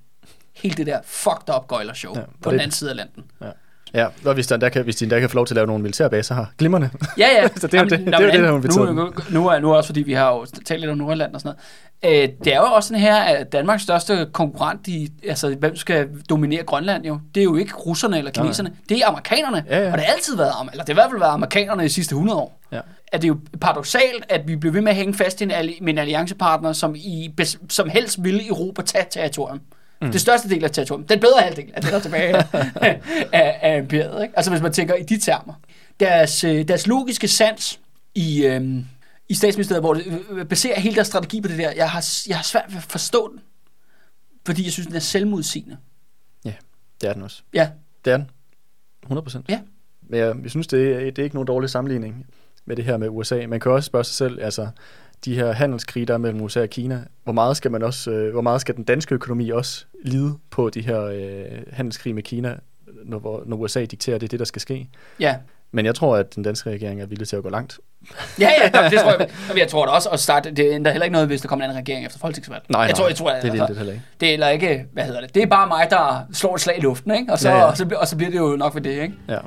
[0.53, 3.31] hele det der fucked up gøjler-show ja, på den anden side af landen.
[3.41, 3.51] Ja.
[3.95, 5.83] Ja, og hvis, der kan, hvis de endda kan få lov til at lave nogle
[5.83, 6.45] militærbaser her.
[6.59, 6.91] Glimrende.
[7.19, 7.49] Ja, ja.
[7.61, 9.71] så det er jo det, det, det, det, der hun nu, nu, nu, er, nu
[9.71, 11.57] er også fordi, vi har jo talt lidt om Nordjylland og sådan
[12.03, 12.29] noget.
[12.29, 16.09] Øh, det er jo også sådan her, at Danmarks største konkurrent i, altså hvem skal
[16.31, 18.79] dominere Grønland jo, det er jo ikke russerne eller kineserne, Nej.
[18.89, 19.65] det er amerikanerne.
[19.69, 19.93] Ja, ja.
[19.93, 21.93] Og det har altid været, eller det har i hvert fald været amerikanerne i de
[21.93, 22.61] sidste 100 år.
[22.73, 22.81] Ja.
[23.13, 25.53] At det er jo paradoxalt, at vi bliver ved med at hænge fast i en,
[25.81, 27.35] med en alliancepartner, som, i,
[27.69, 29.61] som helst vil Europa tage territorium.
[30.03, 30.13] Mm.
[30.13, 31.09] Det største del af territoriet.
[31.09, 32.45] Den bedre halvdel af det, der tilbage af,
[33.33, 34.23] af, af imperiet.
[34.23, 34.37] Ikke?
[34.37, 35.55] Altså hvis man tænker i de termer.
[36.01, 37.81] Deres, øh, deres logiske sans
[38.15, 38.85] i, øhm,
[39.29, 42.37] i statsministeriet, hvor det øh, baserer hele deres strategi på det der, jeg har, jeg
[42.37, 43.41] har svært ved at forstå den.
[44.47, 45.77] Fordi jeg synes, den er selvmodsigende.
[46.45, 46.53] Ja,
[47.01, 47.43] det er den også.
[47.55, 47.71] Ja.
[48.05, 48.31] Det er den.
[49.03, 49.49] 100 procent.
[49.49, 49.61] Ja.
[50.03, 52.27] Men jeg, jeg synes, det er, det er ikke nogen dårlig sammenligning
[52.65, 53.47] med det her med USA.
[53.49, 54.69] Man kan også spørge sig selv, altså
[55.25, 58.33] de her handelskrige, der er mellem USA og Kina, hvor meget skal man også, øh,
[58.33, 62.57] hvor meget skal den danske økonomi også lide på de her øh, handelskrige med Kina,
[63.05, 64.89] når, når USA dikterer, det er det, der skal ske?
[65.21, 65.37] Ja.
[65.73, 67.79] Men jeg tror, at den danske regering er villig til at gå langt.
[68.41, 69.29] ja, ja, det tror jeg.
[69.49, 71.65] Men jeg tror da også at starte, det ændrer heller ikke noget, hvis der kommer
[71.65, 72.63] en anden regering efter folketingsvalg.
[72.69, 74.05] Nej, jeg nej, tror, jeg tror, det vil det heller ikke.
[74.21, 76.79] Det er heller ikke, hvad hedder det, det er bare mig, der slår et slag
[76.79, 77.33] i luften, ikke?
[77.33, 77.63] Og så, ja, ja.
[77.63, 79.15] Og, så, og så bliver det jo nok ved det, ikke?
[79.29, 79.39] Ja.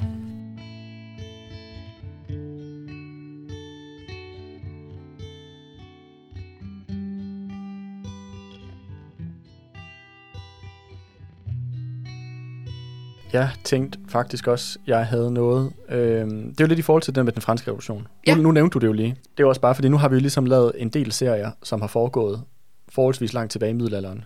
[13.34, 15.74] Jeg tænkte faktisk også, jeg havde noget.
[15.90, 15.98] Øh,
[16.30, 18.08] det er jo lidt i forhold til det med den franske revolution.
[18.28, 18.36] Ja.
[18.36, 19.10] Nu, nu nævnte du det jo lige.
[19.10, 21.52] Det er jo også bare, fordi nu har vi jo ligesom lavet en del serier,
[21.64, 22.44] som har foregået
[22.90, 24.24] forholdsvis langt tilbage i middelalderen.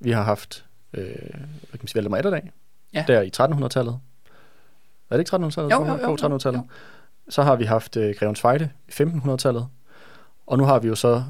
[0.00, 0.64] Vi har haft,
[0.94, 1.12] øh, hvad
[1.72, 2.50] kan man sige, Valdemar Atterdag,
[2.94, 3.04] Ja.
[3.08, 3.98] der i 1300-tallet.
[5.10, 5.70] Er det ikke 1300-tallet?
[5.72, 6.58] Jo, jo, jo, jo, 1300-tallet.
[6.58, 6.64] jo.
[7.28, 9.66] Så har vi haft øh, Grevens Fejde i 1500-tallet.
[10.46, 11.24] Og nu har vi jo så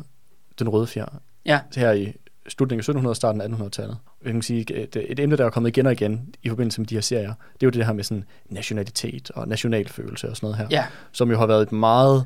[0.58, 1.06] den røde fjer
[1.46, 1.61] Ja.
[1.76, 2.12] her i
[2.51, 3.96] slutningen af 1700- og starten af 1800-tallet.
[4.24, 6.86] Jeg kan sige, et, et emne, der er kommet igen og igen i forbindelse med
[6.88, 10.46] de her serier, det er jo det her med sådan nationalitet og nationalfølelse og sådan
[10.46, 10.84] noget her, Ja.
[11.12, 12.24] som jo har været et meget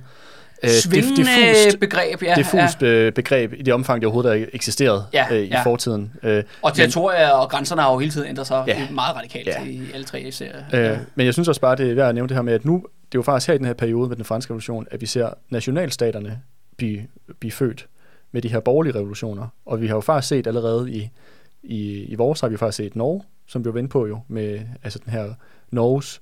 [0.62, 2.35] øh, Svingende diffust, begreb, ja.
[2.37, 5.62] diffust øh, begreb i det omfang, det overhovedet har eksisteret Ja, øh, i ja.
[5.62, 6.12] fortiden.
[6.22, 8.79] Øh, Og territorier og grænserne har jo hele tiden ændret sig Ja.
[8.81, 8.91] ja.
[8.91, 9.62] meget radikalt Ja.
[9.62, 9.68] ja.
[9.68, 10.62] i alle tre serier.
[10.75, 10.99] Øh, Ja.
[11.14, 12.75] Men jeg synes også bare, det er værd at nævne det her med, at nu,
[12.77, 12.83] det
[13.14, 15.29] er jo faktisk her i den her periode med den franske revolution, at vi ser
[15.51, 16.41] nationalstaterne
[16.77, 17.01] blive,
[17.41, 17.87] blive født
[18.35, 19.47] med de her borgerlige revolutioner.
[19.66, 21.11] Og vi har jo faktisk set allerede i,
[21.62, 24.61] i, i vores, har vi faktisk set Norge, som vi var inde på jo, med
[24.82, 25.35] altså den her
[25.70, 26.20] Norges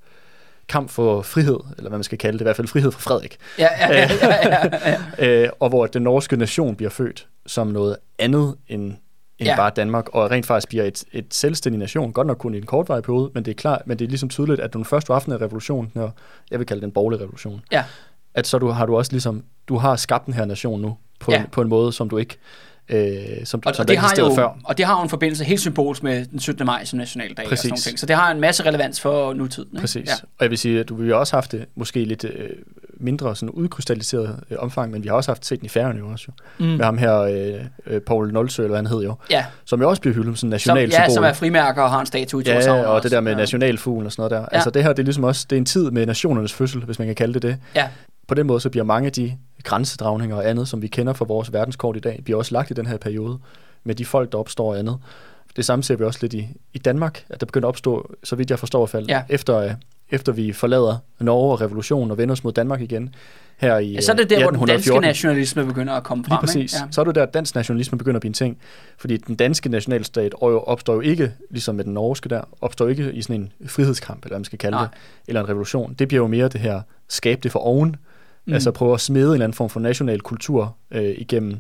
[0.69, 3.37] kamp for frihed, eller hvad man skal kalde det, i hvert fald frihed for Frederik.
[3.59, 5.43] Ja, ja, ja, ja, ja, ja.
[5.45, 8.97] Øh, og hvor den norske nation bliver født som noget andet end, end
[9.41, 9.45] ja.
[9.45, 9.57] Ja.
[9.57, 12.67] bare Danmark, og rent faktisk bliver et, et selvstændig nation, godt nok kun i en
[12.67, 15.33] kortvarig periode, men det er klart, men det er ligesom tydeligt, at den første aften
[15.33, 16.13] af revolutionen, når
[16.51, 17.85] jeg vil kalde den borgerlige revolution, Ja.
[18.35, 21.33] at så du, har du også ligesom, du har skabt den her nation nu, på,
[21.33, 21.41] Ja.
[21.41, 22.37] en, på en måde, som du ikke,
[22.89, 23.07] øh,
[23.45, 24.49] som, Og, som og, det har jo, før.
[24.65, 26.67] og det har jo en forbindelse helt symbolsk med den 17.
[26.67, 27.61] maj som nationaldag og Præcis.
[27.63, 27.99] sådan nogle ting.
[27.99, 29.69] Så det har en masse relevans for nutiden.
[29.73, 29.81] Ikke?
[29.81, 30.09] Præcis.
[30.09, 30.13] Ja.
[30.39, 32.49] Og jeg vil sige, at du vi har også haft det måske lidt øh,
[33.01, 36.09] mindre sådan udkrystalliseret øh, omfang, men vi har også haft set den i Færøerne jo
[36.09, 36.65] også jo.
[36.67, 36.71] Mm.
[36.73, 37.55] Med ham her, øh,
[37.87, 39.45] øh, Paul Nolsø, eller hvad han hed jo, ja.
[39.65, 41.15] som jo også bliver hyldet som sådan Som, national ja, symbol.
[41.15, 43.03] som er frimærker og har en statue i Ja, og også.
[43.03, 43.39] det der med Ja.
[43.39, 44.39] nationalfuglen og sådan noget der.
[44.53, 44.57] Ja.
[44.57, 46.99] Altså det her, det er ligesom også, det er en tid med nationernes fødsel, hvis
[46.99, 47.57] man kan kalde det det.
[47.75, 47.89] Ja.
[48.29, 49.33] På den måde, så bliver mange af de
[49.65, 52.75] grænsedragninger og andet, som vi kender fra vores verdenskort i dag, bliver også lagt i
[52.75, 53.39] den her periode
[53.85, 54.99] med de folk, der opstår og andet.
[55.57, 58.37] Det samme ser vi også lidt i, i Danmark, at der begynder at opstå, så
[58.37, 59.23] vidt jeg forstår i hvert fald, Ja.
[59.29, 59.71] efter, øh,
[60.11, 63.15] efter vi forlader Norge og revolutionen og vender os mod Danmark igen,
[63.57, 65.03] her i Ja, så er det øh, der, hvor den danske 1814.
[65.09, 66.41] nationalisme begynder at komme Lige frem.
[66.41, 66.73] præcis.
[66.75, 66.85] Ikke?
[66.87, 66.93] Ja.
[66.93, 68.59] Så er det der, at dansk nationalisme begynder at blive en ting.
[68.99, 73.23] Fordi den danske nationalstat opstår jo ikke, ligesom med den norske der, opstår ikke i
[73.23, 74.85] sådan en frihedskamp, eller hvad man skal kalde Nej.
[74.87, 74.93] det,
[75.29, 75.95] eller en revolution.
[75.99, 77.89] Det bliver jo mere det her, skabe det for oven.
[77.89, 77.97] Mm.
[78.47, 78.53] Mm.
[78.53, 81.51] Altså prøve at smede en eller anden form for national kultur øh, igennem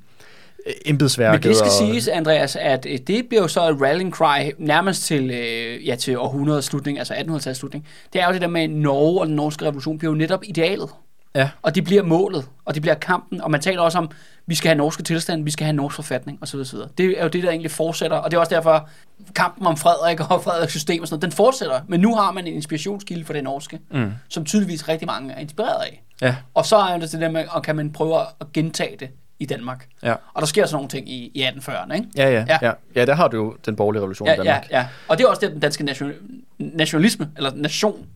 [0.66, 1.44] øh, embedsværket.
[1.44, 4.50] Men det skal og, siges, Andreas, at øh, det bliver jo så et rallying cry
[4.58, 7.86] nærmest til, øh, ja, til århundredets slutning, altså 1800-tallets slutning.
[8.12, 10.88] Det er jo det der med Norge og den norske revolution bliver jo netop idealet.
[11.34, 11.48] Ja.
[11.62, 14.10] Og det bliver målet, og det bliver kampen, og man taler også om,
[14.46, 16.56] vi skal have norske tilstand, vi skal have norsk forfatning, osv.
[16.60, 16.78] osv.
[16.98, 18.88] Det er jo det, der egentlig fortsætter, og det er også derfor,
[19.34, 21.80] kampen om Frederik og Frederiks system og sådan noget, den fortsætter.
[21.88, 24.12] Men nu har man en inspirationskilde for det norske, Mm.
[24.28, 26.02] som tydeligvis rigtig mange er inspireret af.
[26.20, 29.08] Ja, Og så er det det der med, og kan man prøve at gentage det
[29.38, 29.86] i Danmark.
[30.02, 30.12] ja.
[30.34, 32.06] Og der sker sådan nogle ting i, i 1840'erne, ikke?
[32.16, 32.44] Ja, ja, Ja.
[32.48, 32.58] ja.
[32.68, 32.72] ja.
[32.94, 34.70] Ja, der har du jo den borgerlige revolution i Ja, ja, Danmark.
[34.70, 34.86] ja.
[35.08, 36.12] Og det er også det, den danske nation,
[36.58, 38.06] nationalisme, eller nation,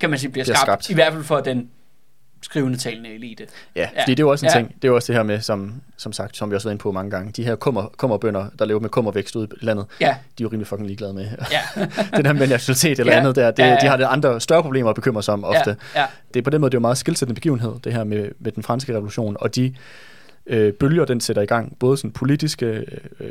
[0.00, 0.90] kan man sige, bliver, Bliver skabt, skabt.
[0.90, 1.68] I hvert fald for den
[2.42, 3.46] skrivende talende elite.
[3.76, 4.02] Ja, Ja.
[4.02, 4.58] fordi det er jo også en Ja.
[4.58, 6.70] ting, det er jo også det her med, som, som sagt, som vi også har
[6.70, 9.64] været inde på mange gange, de her kummer, kummerbønder, der lever med kummervækst ude i
[9.64, 11.86] landet, Ja, de er jo rimelig fucking ligeglade med ja,
[12.16, 13.18] den her med nationalitet eller Ja.
[13.18, 13.50] andet der.
[13.50, 13.76] Det, Ja, ja.
[13.82, 15.76] De har det andre større problemer at bekymre sig om ofte.
[15.94, 16.06] ja, ja.
[16.34, 18.52] Det er på den måde, det er jo meget skilsættende begivenhed, det her med, med
[18.52, 19.74] den franske revolution, og de
[20.46, 22.66] øh, bølger, den sætter i gang, både sådan politiske,
[23.20, 23.26] øh,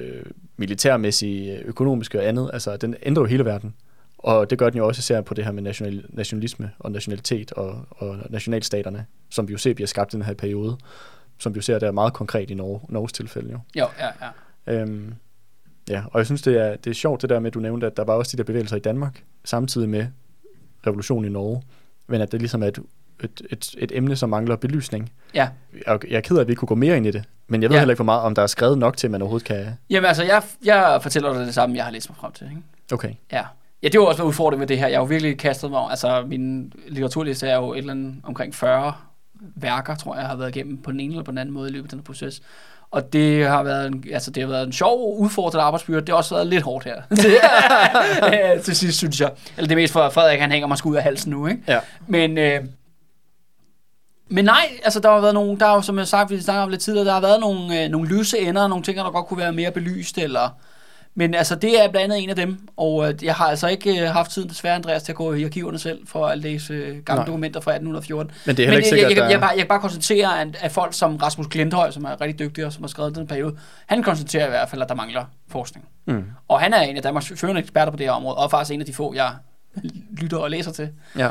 [0.57, 3.73] militærmæssige, økonomiske og andet, altså den ændrer jo hele verden.
[4.17, 7.51] Og det gør den jo også især på det her med national, nationalisme og nationalitet
[7.51, 10.77] og, og nationalstaterne, som vi jo ser bliver skabt i den her periode,
[11.39, 13.59] som vi jo ser der meget konkret i Norge, Norges tilfælde jo.
[13.75, 14.07] Jo, ja,
[14.67, 14.81] ja.
[14.81, 15.13] Øhm,
[15.89, 17.87] ja, og jeg synes, det er, det er sjovt det der med, at du nævnte,
[17.87, 20.07] at der var også de der bevægelser i Danmark, samtidig med
[20.87, 21.61] revolutionen i Norge,
[22.07, 22.79] men at det ligesom er et,
[23.23, 25.11] et, et, et emne, som mangler belysning.
[25.33, 25.49] ja.
[25.87, 27.61] Jeg, jeg er ked af, at vi ikke kunne gå mere ind i det, men
[27.61, 27.79] jeg ved Ja.
[27.81, 29.65] heller ikke, hvor meget, om der er skrevet nok til, at man overhovedet kan...
[29.89, 32.47] Jamen altså, jeg, jeg fortæller dig det samme, jeg har læst mig frem til.
[32.49, 32.61] Ikke?
[32.93, 33.43] Okay, Ja.
[33.83, 34.87] Ja, det var også en udfordring med det her.
[34.87, 38.55] Jeg har jo virkelig kastet mig altså min litteraturliste er jo et eller andet omkring
[38.55, 38.93] 40
[39.55, 41.69] værker, tror jeg, jeg har været igennem på den ene eller på den anden måde
[41.69, 42.41] i løbet af den her proces.
[42.91, 46.01] Og det har været en, altså det har været en sjov udfordrende arbejdsbyrde.
[46.01, 47.01] Det har også været lidt hårdt her.
[48.63, 49.31] Til sidst, synes jeg.
[49.57, 51.61] Eller det er mest for, Frederik, han hænger mig ud af halsen nu, ikke?
[51.67, 51.79] ja.
[52.07, 52.63] Men, øh,
[54.29, 56.63] men nej, altså der har været nogle, der har jo, som jeg sagt, vi snakkede
[56.63, 59.25] om lidt tidligere, der har været nogle, øh, nogle lyse ender, nogle ting, der godt
[59.25, 60.49] kunne være mere belyst, eller...
[61.19, 64.01] Men altså, det er blandt andet en af dem, og øh, jeg har altså ikke
[64.01, 66.97] øh, haft tiden desværre, Andreas, til at gå i arkiverne selv, for at læse øh,
[67.03, 67.25] gamle Nej.
[67.25, 68.31] dokumenter fra 1814.
[68.45, 69.39] Men det er Men ikke jeg, sikkert, jeg, jeg, jeg, der...
[69.39, 72.65] bare, jeg kan bare konstatere, at, at folk som Rasmus Glinthøj, som er rigtig dygtig
[72.65, 73.55] og som har skrevet den periode,
[73.85, 75.85] han konstaterer i hvert fald, at der mangler forskning.
[76.05, 76.25] Mm.
[76.47, 78.79] Og han er en af Danmarks førende eksperter på det her område, og faktisk en
[78.79, 79.31] af de få, jeg
[80.21, 80.89] lytter og læser til.
[81.17, 81.29] Ja.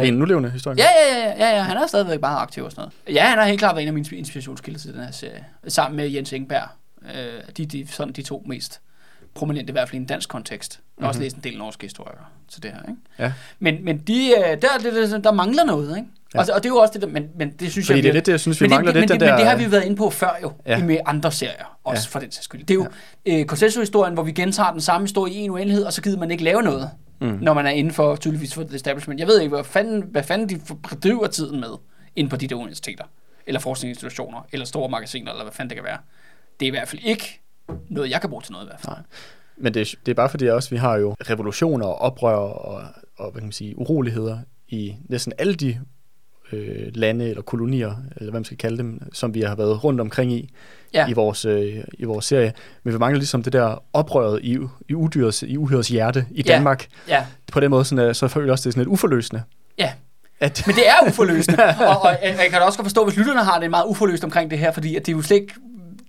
[0.00, 0.76] Øh, En nulevende historie.
[0.78, 3.16] Ja, ja, ja, ja, ja, han er stadigvæk meget aktiv og sådan noget.
[3.16, 5.96] Ja, han har helt klart været en af mine inspirationskilder til den her serie, sammen
[5.96, 6.68] med Jens Engberg.
[7.14, 8.80] Øh, de, de, sådan de to mest
[9.34, 10.80] prominente, i hvert fald i en dansk kontekst.
[10.98, 12.80] Jeg har også læst en del norske historier til det her.
[12.82, 13.00] Ikke?
[13.18, 13.32] Ja.
[13.58, 16.08] Men, men de, øh, der, der, der mangler noget, ikke?
[16.34, 16.38] Ja.
[16.40, 18.02] Og, og det er jo også det, der, men, men det synes Fordi jeg...
[18.02, 19.38] det er lidt det, jeg synes, vi men det, mangler men, lidt, det, den men
[19.38, 20.84] det har der- vi været inde på før jo, Ja.
[20.84, 22.12] med andre serier, også Ja.
[22.12, 22.60] for den sags skyld.
[22.60, 22.86] Det er jo
[23.26, 23.40] ja.
[23.40, 26.30] øh, Consensus-historien, hvor vi gentager den samme historie i en uendelighed, og så gider man
[26.30, 26.90] ikke lave noget,
[27.20, 27.38] mm.
[27.40, 29.20] når man er inden for, tydeligvis for establishment.
[29.20, 31.70] Jeg ved ikke, hvad fanden, hvad fanden de bedriver tiden med
[32.16, 33.04] inde på de der universiteter,
[33.46, 35.98] eller forskningsinstitutioner, eller store magasiner, eller hvad fanden det kan være.
[36.60, 37.40] Det er i hvert fald ikke
[37.88, 38.92] noget, jeg kan bruge til noget i hvert fald.
[38.96, 39.02] Nej.
[39.56, 42.82] Men det, er- det er bare fordi også, vi har jo revolutioner og oprør og,
[43.18, 44.38] og hvad kan man sige, uroligheder
[44.68, 45.80] i næsten alle de
[46.52, 50.00] øh, lande eller kolonier, eller hvad man skal kalde dem, som vi har været rundt
[50.00, 50.50] omkring i,
[50.94, 51.08] Ja.
[51.08, 52.52] i, vores, øh, i vores serie.
[52.82, 54.58] Men vi mangler ligesom det der oprøret i,
[54.88, 56.52] i, udyrets, i uhyrets hjerte i Ja.
[56.52, 56.86] Danmark.
[57.08, 59.42] Ja, På den måde, sådan, øh, så føler jeg også, det er sådan lidt uforløsende.
[59.78, 59.92] ja.
[60.40, 63.44] At, Men det er uforløsende, og, og jeg kan da også godt forstå, hvis lytterne
[63.44, 65.54] har det meget uforløst omkring det her, fordi at det er jo slet ikke,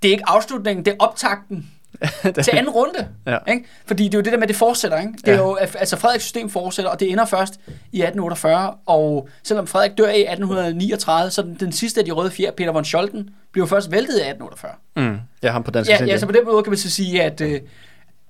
[0.02, 1.70] det er ikke afslutningen, det er optakten
[2.44, 3.08] til anden runde.
[3.28, 3.38] Ja.
[3.48, 3.66] Ikke?
[3.86, 5.00] Fordi det er jo det der med, det fortsætter.
[5.00, 5.14] Ikke?
[5.14, 5.38] Det er Ja.
[5.38, 7.54] jo, altså Frederiks system fortsætter, og det ender først
[7.92, 12.32] i 1848, og selvom Frederik dør i 1839, så den, den sidste af de røde
[12.32, 14.72] fjer, Peter von Scholten, bliver jo først væltet i 1848.
[14.96, 15.92] mm, ja, ham på dansk.
[15.92, 17.62] Ja, ja, så på den måde kan man så sige, at, øh,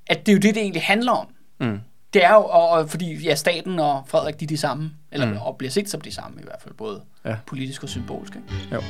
[0.07, 1.27] at det er jo det, det egentlig handler om.
[1.59, 1.79] mm,
[2.13, 5.27] Det er jo, og, og fordi ja, staten og Frederik, de er de samme, eller
[5.27, 5.37] Mm.
[5.37, 7.35] og bliver set som de samme i hvert fald, både ja.
[7.45, 8.35] politisk og symbolsk.
[8.35, 8.75] Ikke?
[8.75, 8.81] jo.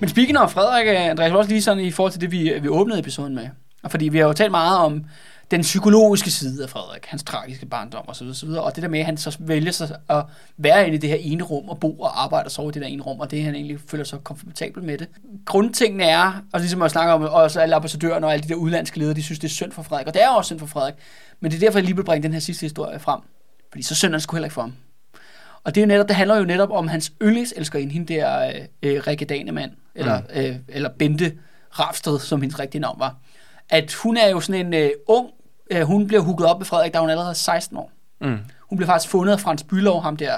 [0.00, 2.52] Men speaking of Frederik, øh, Andreas, var også lige sådan i forhold til det, vi,
[2.62, 3.48] vi åbnede episoden med.
[3.82, 5.04] Og fordi vi har jo talt meget om
[5.50, 8.26] den psykologiske side af Frederik, hans tragiske barndom osv.
[8.26, 8.48] osv.
[8.48, 10.24] Og det der med, at han så vælger sig at
[10.56, 12.82] være inde i det her ene rum og bo og arbejde og sove i det
[12.82, 15.08] der ene rum, og det han egentlig føler sig komfortabel med det.
[15.44, 18.98] Grundtingene er, og ligesom jeg snakker om, også alle ambassadørerne og alle de der udlandske
[18.98, 20.94] ledere, de synes, det er synd for Frederik, og det er også synd for Frederik.
[21.40, 23.20] Men det er derfor, jeg lige vil bringe den her sidste historie frem.
[23.70, 24.72] Fordi så synd er det sgu heller ikke for ham.
[25.66, 28.54] Og det, er jo netop, det handler jo netop om hans yndlingselsker hende der øh,
[28.82, 30.40] øh, Rikke Danemann, eller, mm.
[30.40, 31.32] øh, eller Bente
[31.78, 33.16] Rafsted, som hendes rigtige navn var.
[33.70, 35.30] At hun er jo sådan en øh, ung,
[35.70, 37.90] øh, hun blev hugget op med Frederik, da hun allerede er 16 år.
[38.20, 40.32] Mm, Hun blev faktisk fundet af Frans Bylov, ham der,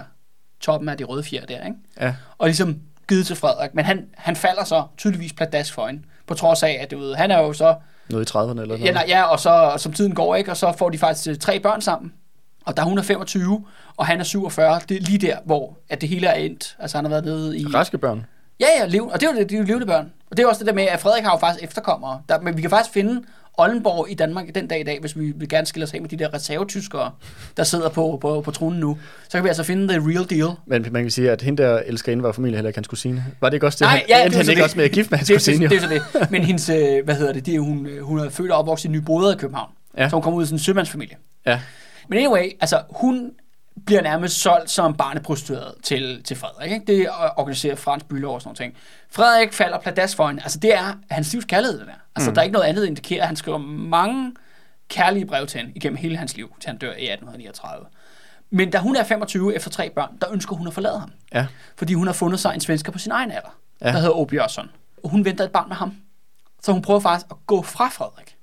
[0.61, 1.77] toppen af de røde fjer der, ikke?
[2.01, 3.75] ja, og ligesom givet til Frederik.
[3.75, 7.15] Men han, han falder så tydeligvis pladask for hende, på trods af, at du ved,
[7.15, 7.75] han er jo så
[8.11, 8.81] noget i 30'erne eller noget.
[8.81, 11.37] Ja, nej, ja, og så som tiden går, ikke, og så får de faktisk øh,
[11.37, 12.13] tre børn sammen.
[12.65, 13.65] Og da hun er 25,
[13.97, 16.77] og han er 47, det er lige der, hvor at det hele er endt.
[16.79, 17.67] Altså han har været nede i...
[17.67, 18.27] Raske børn.
[18.61, 20.13] Ja, ja, lev, og det er jo det, de er jo levende børn.
[20.31, 22.23] Og det er også det der med, at Frederik har jo faktisk efterkommere.
[22.29, 23.23] Der, men vi kan faktisk finde
[23.59, 26.09] Oldenborg i Danmark den dag i dag, hvis vi vil gerne skille os af med
[26.09, 27.11] de der reservetyskere,
[27.57, 28.99] der sidder på, på, på tronen nu.
[29.25, 30.51] Så kan vi altså finde the real deal.
[30.67, 33.25] Men man kan sige, at hende der elsker var familie heller ikke hans kusine.
[33.41, 33.87] Var det ikke også det?
[33.87, 34.65] Nej, han, ja, det er han ikke det.
[34.65, 35.69] også med at gifte med hans det, kusine?
[35.69, 36.31] det, det, er så det.
[36.31, 38.89] Men hendes, øh, hvad hedder det, det er, hun, øh, hun er født og opvokset
[38.89, 39.71] i Nyboder i København.
[39.99, 40.09] Ja.
[40.09, 41.17] Så hun kommer ud af sådan en sømandsfamilie.
[41.47, 41.61] Ja,
[42.09, 43.33] Men anyway, altså hun
[43.87, 46.73] bliver nærmest solgt som barneprostitueret til, til Frederik.
[46.73, 46.87] Ikke?
[46.87, 48.75] Det organiserer Frans Bylov og sådan noget.
[49.11, 50.43] Frederik falder pladask for hende.
[50.43, 51.93] Altså det er hans livs kærlighed, det der.
[52.17, 52.35] Altså mm.
[52.35, 54.35] der er ikke noget andet, der indikerer, han skriver mange
[54.89, 57.87] kærlige brev til hende igennem hele hans liv, til han dør i 1839.
[58.51, 61.13] Men da hun er 25 efter tre børn, der ønsker hun at forlade ham.
[61.35, 61.47] ja,
[61.77, 63.87] Fordi hun har fundet sig en svensker på sin egen alder, Ja.
[63.87, 64.71] der hedder Åbe Jørgensen.
[65.05, 65.97] Og hun venter et barn med ham.
[66.63, 68.37] Så hun prøver faktisk at gå fra Frederik.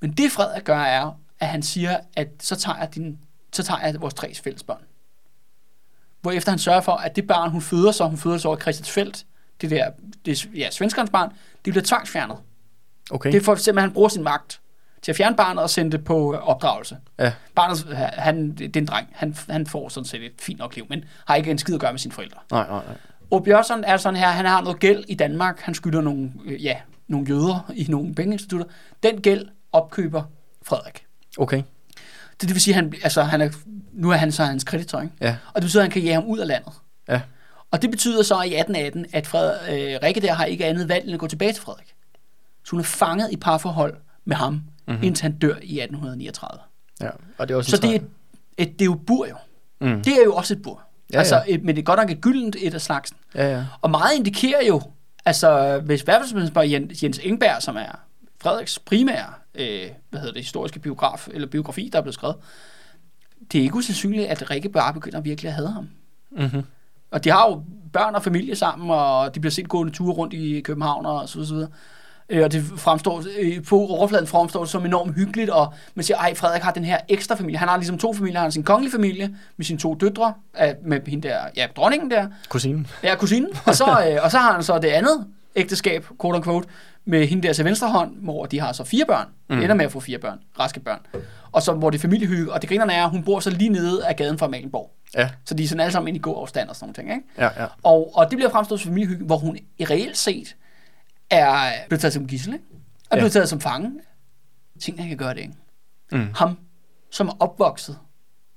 [0.00, 3.18] Men det Frederik gør er, at han siger, at så tager jeg, din,
[3.52, 4.82] så tager jeg vores tre fælles børn.
[6.20, 9.26] Hvorefter han sørger for, at det barn, hun føder, så hun føder så over Christiansfeldt,
[9.60, 9.90] det der,
[10.24, 11.32] det, ja, svenskernes barn,
[11.64, 12.36] det bliver tvangsfjernet.
[13.10, 13.32] okay.
[13.32, 14.60] Det er for simpelthen, han bruger sin magt
[15.02, 16.98] til at fjerne barnet og sende det på øh, opdragelse.
[17.18, 20.74] Ja, Barnet, han, det er en dreng, han, han får sådan set et fint nok
[20.76, 22.38] liv, men har ikke en skid at gøre med sine forældre.
[22.50, 22.96] nej, nej, nej.
[23.30, 26.64] Og Bjørnsson er sådan her, han har noget gæld i Danmark, han skylder nogle, øh,
[26.64, 26.76] ja,
[27.08, 28.66] nogle jøder i nogle pengeinstitutter.
[29.02, 30.22] Den gæld opkøber
[30.62, 31.06] Frederik.
[31.38, 31.62] Okay,
[32.30, 33.50] Det, det vil sige, han, altså, han er,
[33.92, 35.14] nu er han så hans kreditor, ikke?
[35.20, 36.72] ja, og det betyder, at han kan jage ham ud af landet.
[37.08, 37.20] ja,
[37.70, 41.04] Og det betyder så i 1818, at Fred, øh, Rikke der har ikke andet valg
[41.04, 41.94] end at gå tilbage til Frederik.
[42.64, 44.62] Så hun er fanget i parforhold med ham, Mhm.
[44.88, 45.04] mm-hmm.
[45.04, 46.60] indtil han dør i 1839.
[47.00, 47.08] ja.
[47.38, 48.06] Og det er også Så det er, et,
[48.58, 49.36] et, det er jo bur jo.
[49.80, 50.02] Mm.
[50.02, 50.82] Det er jo også et bur.
[51.12, 51.54] Ja, altså, ja.
[51.54, 53.16] et, men det er godt nok et gyldent et af slagsen.
[53.34, 53.64] Ja, ja.
[53.80, 54.82] Og meget indikerer jo,
[55.24, 58.00] altså hvis i hvert fald man spørger Jens Engberg, som er
[58.42, 62.36] Frederiks primære, øh, hvad hedder det, historiske biograf, eller biografi, der er blevet skrevet,
[63.52, 65.88] det er ikke usandsynligt, at Rikke bare begynder virkelig at hade ham.
[66.30, 66.62] Mm-hmm.
[67.10, 70.34] Og de har jo børn og familie sammen, og de bliver set gående ture rundt
[70.34, 71.48] i København og så videre.
[71.48, 71.68] Så videre.
[72.28, 76.18] Øh, Og det fremstår, øh, på overfladen fremstår det som enormt hyggeligt, og man siger,
[76.18, 77.58] ej, Frederik har den her ekstra familie.
[77.58, 78.38] Han har ligesom to familier.
[78.38, 80.34] Han har sin kongelige familie med sine to døtre,
[80.84, 82.86] med hende der, ja, dronningen der, Kusinen.
[83.02, 83.48] Ja, kusinen.
[83.66, 85.26] Og så, øh, og så har han så det andet
[85.56, 86.68] ægteskab, quote unquote,
[87.04, 89.58] med hende der til venstre hånd, hvor de har så fire børn, mm.
[89.60, 91.00] ender med at få fire børn, raske børn,
[91.52, 93.68] og så hvor det er familiehygge, og det grinerne er, at hun bor så lige
[93.70, 94.90] nede af gaden fra Malenborg.
[95.16, 97.10] Ja, Så de er sådan alle sammen inde i god afstand og sådan nogle ting,
[97.10, 97.28] ikke?
[97.56, 97.68] ja, ja.
[97.82, 100.56] Og, og det bliver fremstået som familiehygge, hvor hun i reelt set
[101.30, 102.64] er blevet taget som gissel, ikke?
[103.10, 103.20] Er Ja.
[103.20, 103.92] blevet taget som fange.
[104.80, 105.54] Tænk, han kan gøre det, ikke?
[106.12, 106.26] Mm.
[106.34, 106.58] Ham,
[107.10, 107.98] som er opvokset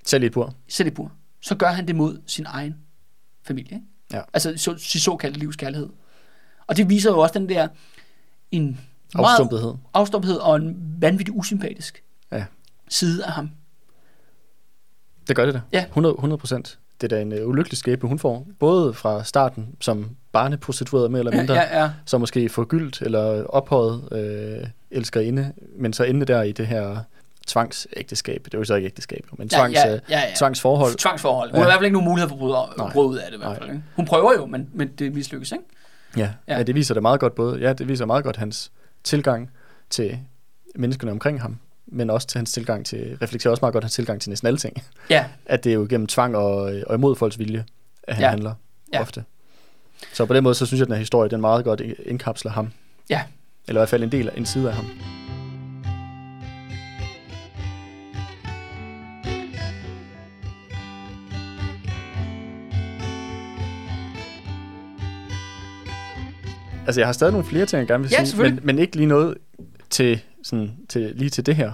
[0.06, 0.54] Selv i bur.
[0.68, 2.76] i Silkeborg, så gør han det mod sin egen
[3.44, 3.86] familie, ikke?
[4.14, 4.22] Ja.
[4.34, 5.90] Altså så, sin såkaldte livskærlighed.
[6.68, 7.68] Og det viser jo også den der
[8.58, 8.80] en
[9.16, 9.74] Afstumpethed.
[9.94, 12.46] afstumpethed og en vanvittig usympatisk Ja.
[12.90, 13.50] side af ham.
[15.28, 15.62] Det gør det da.
[15.74, 15.86] Ja.
[15.86, 16.80] 100, 100 procent.
[17.02, 18.48] Det er da en uh, ulykkelig skæbne, hun får.
[18.60, 21.84] Både fra starten som barneprostitueret mere eller mindre, ja, ja.
[21.84, 26.98] Ja, så måske forgyldt eller ophøjet øh, elskerinde, men så ender der i det her
[27.48, 28.42] tvangsægteskab.
[28.46, 30.34] Det er jo så ikke ægteskab, men Ja, tvangs, ja, ja, ja, ja.
[30.38, 30.96] tvangsforhold.
[30.98, 31.50] Tvangsforhold.
[31.52, 31.62] Hun Ja.
[31.62, 32.92] har i hvert fald ikke nogen mulighed for at bryde, Nej.
[32.94, 33.38] bryde ud af det.
[33.38, 33.84] I hvert fald, ikke?
[33.96, 35.64] Hun prøver jo, men, men det mislykkes, ikke?
[36.18, 36.30] Ja.
[36.48, 36.58] Ja.
[36.58, 36.64] Ja.
[36.64, 37.60] det viser det meget godt både.
[37.60, 38.72] Ja, det viser meget godt hans
[39.04, 39.52] tilgang
[39.90, 40.20] til
[40.76, 44.22] menneskerne omkring ham, men også til hans tilgang til, reflekterer også meget godt hans tilgang
[44.22, 44.84] til næsten alle ting.
[45.10, 46.54] Ja, At det er jo gennem tvang og,
[46.88, 47.66] og imod folks vilje,
[48.04, 48.30] at han Ja.
[48.30, 48.54] handler
[48.94, 49.02] ja.
[49.02, 49.24] ofte.
[50.14, 52.52] Så på den måde, så synes jeg, at den her historie, den meget godt indkapsler
[52.52, 52.72] ham.
[53.10, 53.22] Ja.
[53.68, 54.86] Eller i hvert fald en del af en side af ham.
[66.86, 68.96] Altså, jeg har stadig nogle flere ting, jeg gerne vil Ja, sige, men, men ikke
[68.96, 69.38] lige noget
[69.90, 71.72] til, sådan, til, lige til det her.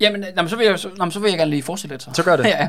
[0.00, 1.94] Jamen, nå, men så, vil jeg, så, nå, men så vil jeg gerne lige fortsætte
[1.94, 2.10] lidt så.
[2.14, 2.44] Så gør det.
[2.44, 2.68] ja,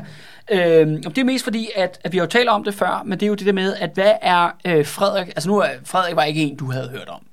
[0.50, 0.80] ja.
[0.80, 3.02] Øhm, og det er mest fordi, at, at vi har jo talt om det før,
[3.06, 5.28] men det er jo det der med, at hvad er øh, Frederik...
[5.28, 7.26] Altså nu er Frederik var ikke en, du havde hørt om,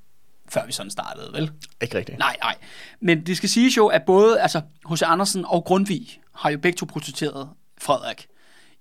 [0.49, 1.51] før vi sådan startede, vel?
[1.81, 2.19] Ikke rigtigt.
[2.19, 2.55] Nej, nej.
[2.99, 5.01] Men det skal siges jo, at både altså, H.C.
[5.05, 7.49] Andersen og Grundtvig har jo begge to portrætteret
[7.81, 8.27] Frederik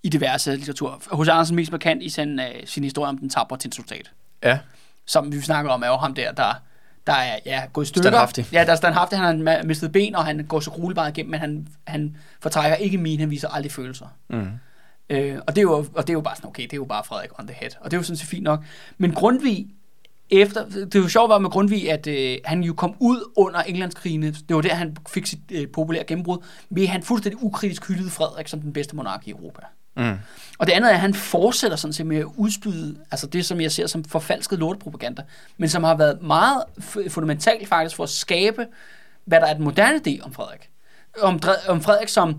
[0.03, 1.03] i diverse litteratur.
[1.23, 1.29] H.C.
[1.29, 4.11] Andersen mest markant i sin, uh, sin historie om den tabre til soldat,
[4.43, 4.59] Ja,
[5.07, 6.63] som vi snakker om, er jo ham der, der,
[7.07, 8.11] der er ja, gået i stykker.
[8.11, 8.47] Standhaftig.
[8.53, 9.19] Ja, der er standhaftig.
[9.19, 12.99] Han har mistet ben, og han går så rulebaret igennem, men han, han fortrækker ikke
[12.99, 14.07] min, han viser aldrig følelser.
[14.29, 14.51] mm.
[15.11, 16.85] Øh, og, det er jo, og det er jo bare sådan, okay, det er jo
[16.85, 17.71] bare Frederik on the head.
[17.81, 18.65] Og det er jo sådan set fint nok.
[18.99, 19.67] Men Grundtvig,
[20.31, 24.27] efter, det jo sjovt var med Grundtvig, at øh, han jo kom ud under Englandskrigene.
[24.27, 26.39] Det var der, han fik sit øh, populære gennembrud.
[26.69, 29.63] Men han fuldstændig ukritisk hyldede Frederik som den bedste monark i Europa.
[30.01, 30.19] Mm.
[30.59, 33.61] Og det andet er, at han fortsætter sådan set med at udspyde, altså det, som
[33.61, 35.23] jeg ser som forfalsket lortepropaganda,
[35.57, 36.65] men som har været meget
[37.09, 38.67] fundamentalt faktisk for at skabe,
[39.25, 40.71] hvad der er den moderne idé om Frederik.
[41.23, 42.39] Om, om Frederik, som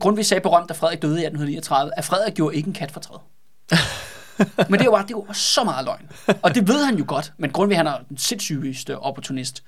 [0.00, 3.00] Grundtvig sagde berømt, da Frederik døde i 1839, at Frederik gjorde ikke en kat for
[3.00, 3.20] træet.
[4.70, 6.10] men det var, det var så meget løgn.
[6.42, 9.62] Og det ved han jo godt, men Grundtvig han er den sindssygeste opportunist.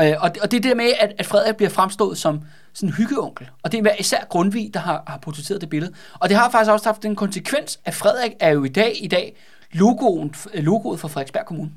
[0.00, 2.40] Øh, og, det, og det er det med, at, at Frederik bliver fremstået som
[2.74, 3.48] sådan en hyggeonkel.
[3.62, 5.92] Og det er især Grundtvig, der har, har portrætteret det billede.
[6.14, 9.08] Og det har faktisk også haft den konsekvens, at Frederik er jo i dag, i
[9.08, 9.36] dag
[9.72, 11.70] logoen, logoet for Frederiksberg Kommune.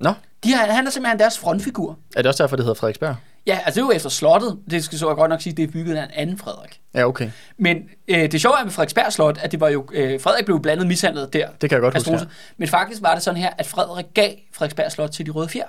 [0.00, 0.12] Nå,
[0.44, 1.98] De har, han er simpelthen deres frontfigur.
[2.16, 3.16] er det også derfor, det hedder Frederiksberg?
[3.46, 4.58] Ja, altså det er jo efter slottet.
[4.70, 6.80] Det skal så jeg godt nok sige, det er bygget af en anden Frederik.
[6.94, 7.30] Ja, okay.
[7.58, 7.76] Men
[8.08, 10.86] øh, det sjove er med Frederiksberg Slot, at det var jo, øh, Frederik blev blandet
[10.86, 11.48] mishandlet der.
[11.60, 12.28] Det kan jeg godt huske, Struensee.
[12.56, 15.64] Men faktisk var det sådan her, at Frederik gav Frederiksberg Slot til de røde fjer.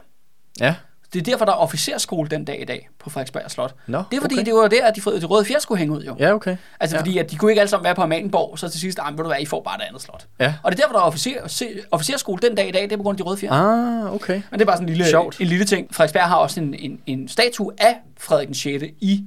[0.60, 0.76] Ja,
[1.14, 3.76] Det er derfor, der er officerskole den dag i dag på Frederiksberg Slot.
[3.88, 4.46] Nå, det er fordi, okay.
[4.46, 6.16] det var der, at de, de røde fjer skulle hænge ud jo.
[6.20, 6.58] ja okay.
[6.80, 7.02] Altså ja.
[7.02, 9.24] fordi, at de kunne ikke alle sammen være på Amalienborg, så til sidst, ah, ved
[9.24, 10.28] du hvad, I får bare det andet slot.
[10.40, 10.54] Ja.
[10.64, 13.04] Og det er derfor, der er officer, officerskole den dag i dag, det er på
[13.04, 13.52] grund af de røde fjer.
[13.52, 14.34] Ah, okay.
[14.34, 15.40] Men det er bare sådan en lille, Sjovt.
[15.42, 15.96] en lille ting.
[15.96, 18.84] Frederiksberg har også en, en, en statue af Frederik den 6.
[19.00, 19.24] i,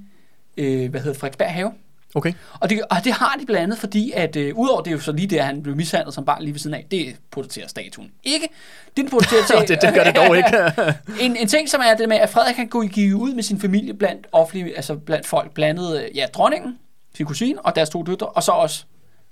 [0.56, 1.72] øh, hvad hedder Frederiksberg Have.
[2.16, 2.32] Okay.
[2.60, 5.00] Og det, og det har de blandt andet, fordi at øh, udover det er jo
[5.00, 8.10] så lige der, han blev mishandlet som barn lige ved siden af, det portrætterer statuen
[8.22, 8.48] ikke.
[8.96, 9.68] Den portrætterer til...
[9.68, 10.48] det, det gør det dog ikke.
[11.24, 13.60] en, en ting, som er det med, at Frederik kan gå give ud med sin
[13.60, 16.78] familie blandt offentlige, altså blandt folk, blandet øh, ja, dronningen,
[17.16, 18.84] sin kusine og deres to døtre, og så også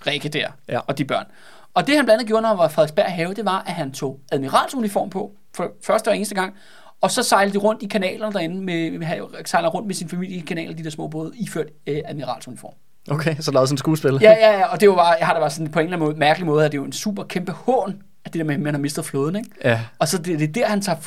[0.07, 0.79] Rikke der, Ja.
[0.79, 1.25] og de børn.
[1.73, 3.73] Og det han blandt andet gjorde, når han var i Frederiksberg Have, det var, at
[3.73, 6.55] han tog admiralsuniform på, for første og eneste gang,
[7.03, 9.07] og så sejlede de rundt i kanalerne derinde, med, med,
[9.45, 12.73] sejler rundt med sin familie i kanaler, de der små både, iført øh, admiralsuniform.
[13.11, 14.17] Okay, så lavede sådan en skuespil.
[14.21, 15.97] Ja, ja, ja, og det var bare, jeg har da bare sådan på en eller
[15.97, 18.45] anden måde, mærkelig måde, at det er jo en super kæmpe hån, at det der
[18.45, 19.49] med, at man har mistet flåden, ikke?
[19.63, 19.81] Ja.
[19.99, 20.97] Og så det, det er der, han tager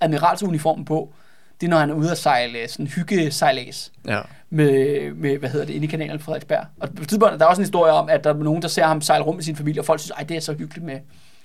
[0.00, 1.12] admiralsuniformen på.
[1.60, 4.20] Det er, når han er ude at sejle sådan hyggesejlads ja.
[4.50, 6.66] med, med, hvad hedder det, inde i kanalen Frederiksberg.
[6.80, 8.68] Og på et tidspunkt, der er også en historie om, at der er nogen, der
[8.68, 10.86] ser ham sejle rundt med sin familie, og folk synes, ej, det er så hyggeligt
[10.86, 10.98] med,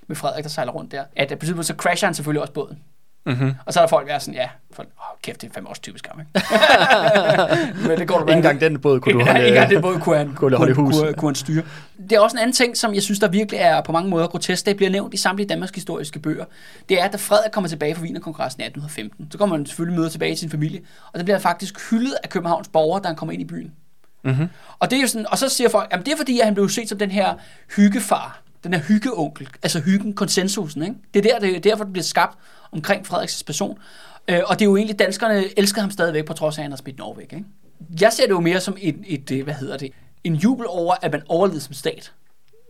[0.08, 1.04] med Frederik, der sejler rundt der.
[1.16, 2.80] At på tidspunkt, så crasher han selvfølgelig også båden.
[3.26, 3.54] Mm-hmm.
[3.66, 5.70] Og så er der folk, der er sådan, ja, folk, åh, kæft, det er fandme
[5.70, 6.32] også typisk ham, ikke?
[7.88, 9.40] Men det går du Ikke engang den båd kunne du holde...
[9.40, 10.96] Ja, ikke engang det både kunne han, kunne holde hus.
[10.96, 11.64] Kunne, kunne han styre.
[12.10, 14.28] Det er også en anden ting, som jeg synes, der virkelig er på mange måder
[14.28, 14.66] grotesk.
[14.66, 16.46] Det bliver nævnt i samtlige Danmarks historiske bøger.
[16.90, 20.00] Det er, at da Frederik kommer tilbage fra Wienerkongressen i 1815, så kommer han selvfølgelig
[20.00, 20.80] møde tilbage til sin familie,
[21.14, 23.72] og der bliver faktisk hyldet af Københavns borgere, da han kommer ind i byen.
[24.24, 24.48] Mm-hmm.
[24.80, 26.54] Og, det er jo sådan, og så siger folk, at det er fordi, at han
[26.54, 27.34] blev set som den her
[27.76, 28.42] hyggefar.
[28.64, 30.96] Den her hyggeonkel, altså hyggen, konsensusen, ikke?
[31.14, 32.38] Det er der, det er derfor, det bliver skabt
[32.72, 33.78] omkring Frederiks person.
[34.28, 36.72] Øh, og det er jo egentlig, danskerne elskede ham stadigvæk, på trods af, at han
[36.72, 37.46] har smidt Norge væk, ikke?
[38.02, 39.92] Jeg ser det jo mere som et, et, et hvad hedder det,
[40.24, 42.14] en jubel over, at man overlevede som stat.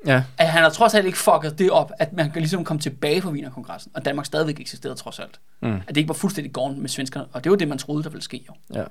[0.06, 2.82] Ja, At han har trods alt ikke fucket det op, at man kan ligesom komme
[2.82, 5.40] tilbage på Wienerkongressen, og Danmark stadigvæk eksisterede trods alt.
[5.62, 5.74] Mm.
[5.74, 8.10] At det ikke var fuldstændig gone med svenskerne, og det var det, man troede, der
[8.10, 8.54] ville ske jo.
[8.80, 8.84] ja.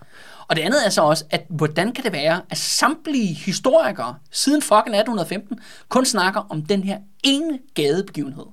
[0.49, 4.63] Og det andet er så også, at hvordan kan det være, at samtlige historikere siden
[4.63, 8.47] fucking 1815 kun snakker om den her ene gadebegivenhed?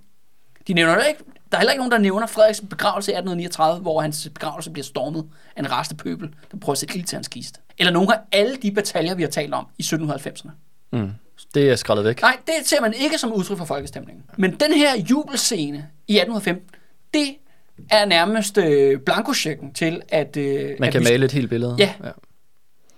[0.67, 1.23] De nævner det ikke.
[1.51, 4.83] Der er heller ikke nogen, der nævner Frederiks begravelse i 1839, hvor hans begravelse bliver
[4.83, 5.25] stormet
[5.55, 7.59] af en raste pøbel, der prøver at sætte ild til hans kiste.
[7.77, 10.49] Eller nogle af alle de bataljer, vi har talt om i 1790'erne.
[10.93, 11.11] Mm.
[11.53, 12.21] Det er skrællet væk.
[12.21, 14.23] Nej, det ser man ikke som udtryk for folkestemningen.
[14.37, 16.69] Men den her jubelscene i 1815,
[17.13, 17.35] det
[17.91, 20.37] er nærmest øh, blankochecken til, at...
[20.37, 21.75] Øh, Man at kan vi male et helt billede.
[21.79, 21.93] Ja.
[22.03, 22.09] ja.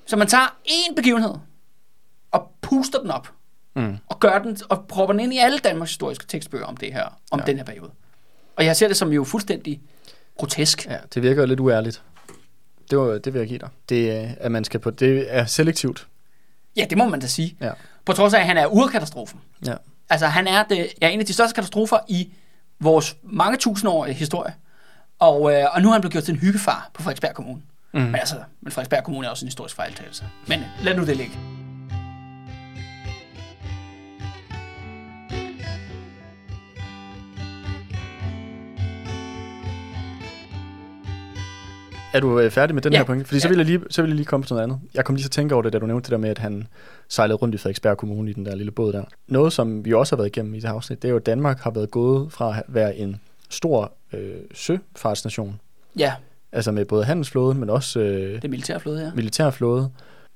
[0.06, 1.34] Så man tager én begivenhed
[2.32, 3.30] og puster den op
[3.76, 3.98] Mm.
[4.08, 7.20] og gør den og propper den ind i alle Danmarks historiske tekstbøger om det her,
[7.32, 7.46] om Ja.
[7.46, 7.92] den her periode.
[8.56, 9.82] Og jeg ser det som jo fuldstændig
[10.38, 10.86] grotesk.
[10.86, 10.98] Ja.
[11.14, 12.02] det virker jo lidt uærligt.
[12.92, 13.70] Det, var, det vil jeg give dig.
[13.90, 16.08] Det, er, at man skal på, det er selektivt.
[16.78, 17.58] Ja, det må man da sige.
[17.62, 17.72] Ja.
[18.06, 19.40] På trods af, at han er urkatastrofen.
[19.66, 19.74] Ja.
[20.10, 22.34] Altså, han er det, ja, en af de største katastrofer i
[22.80, 24.54] vores mange tusindårige historie.
[25.20, 27.62] Og, øh, og nu er han blevet gjort til en hyggefar på Frederiksberg Kommune.
[27.94, 28.00] Mm.
[28.00, 30.24] Men altså, men Frederiksberg Kommune er også en historisk fejltagelse.
[30.48, 31.57] Men lad nu det ligge.
[42.14, 42.98] Er du øh, færdig med den Ja.
[42.98, 43.28] her point?
[43.28, 43.50] Fordi så Ja.
[43.50, 44.80] vil, jeg lige, så vil jeg lige komme til noget andet.
[44.94, 46.38] Jeg kom lige til at tænke over det, da du nævnte det der med, at
[46.38, 46.68] han
[47.10, 49.04] sejlede rundt i Frederiksberg Kommune i den der lille båd der.
[49.28, 51.26] Noget, som vi også har været igennem i det her afsnit, det er jo, at
[51.26, 55.60] Danmark har været gået fra at være en stor øh, søfartsnation,
[55.98, 56.14] Ja,
[56.52, 59.12] altså med både handelsflåden, men også øh, det militærflåde her.
[59.16, 59.90] militærflåde.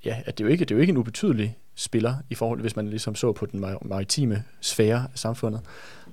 [0.06, 2.62] Ja, at det er jo ikke, det er jo ikke en ubetydelig spiller i forhold,
[2.62, 5.62] hvis man ligesom så på den mar- maritime sfære af samfundet.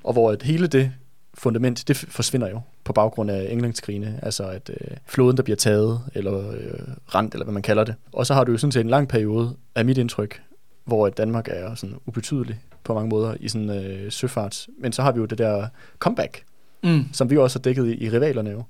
[0.04, 0.92] Og hvor at hele det
[1.34, 6.00] fundament, det forsvinder jo på baggrund af Englandskrigene, altså at øh, floden, der bliver taget,
[6.14, 7.94] eller øh, rent, eller hvad man kalder det.
[8.12, 10.42] Og så har du jo sådan set en lang periode, af mit indtryk,
[10.84, 14.68] hvor Danmark er sådan ubetydelig på mange måder i sådan øh, søfarts.
[14.80, 15.66] Men så har vi jo det der
[15.98, 16.42] comeback,
[16.82, 17.04] Mm.
[17.12, 18.62] som vi også har dækket i, i rivalerne jo,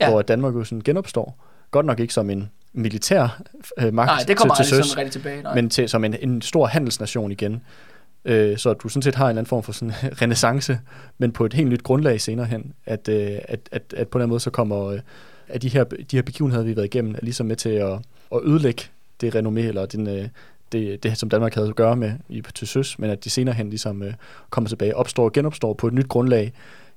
[0.00, 0.10] Ja.
[0.10, 1.44] hvor Danmark jo sådan genopstår.
[1.70, 3.42] Godt nok ikke som en militær
[3.78, 5.42] øh, magt Nej, det kommer til, til søs, sådan rigtig tilbage.
[5.42, 5.54] Nej.
[5.54, 7.62] men til, som en, en stor handelsnation igen.
[8.26, 10.78] Øh, så du sådan set har en eller anden form for sådan renaissance,
[11.18, 14.28] men på et helt nyt grundlag senere hen, at, øh, at, at, at på den
[14.28, 15.00] måde så kommer øh,
[15.48, 17.92] at de her, de her begivenheder, vi har været igennem, er ligesom med til at,
[18.32, 18.82] at ødelægge
[19.20, 20.28] det renommé, eller den, øh,
[20.72, 23.54] det, det, som Danmark havde at gøre med i, til søs, men at de senere
[23.54, 24.12] hen ligesom øh,
[24.50, 26.52] kommer tilbage, opstår og genopstår på et nyt grundlag,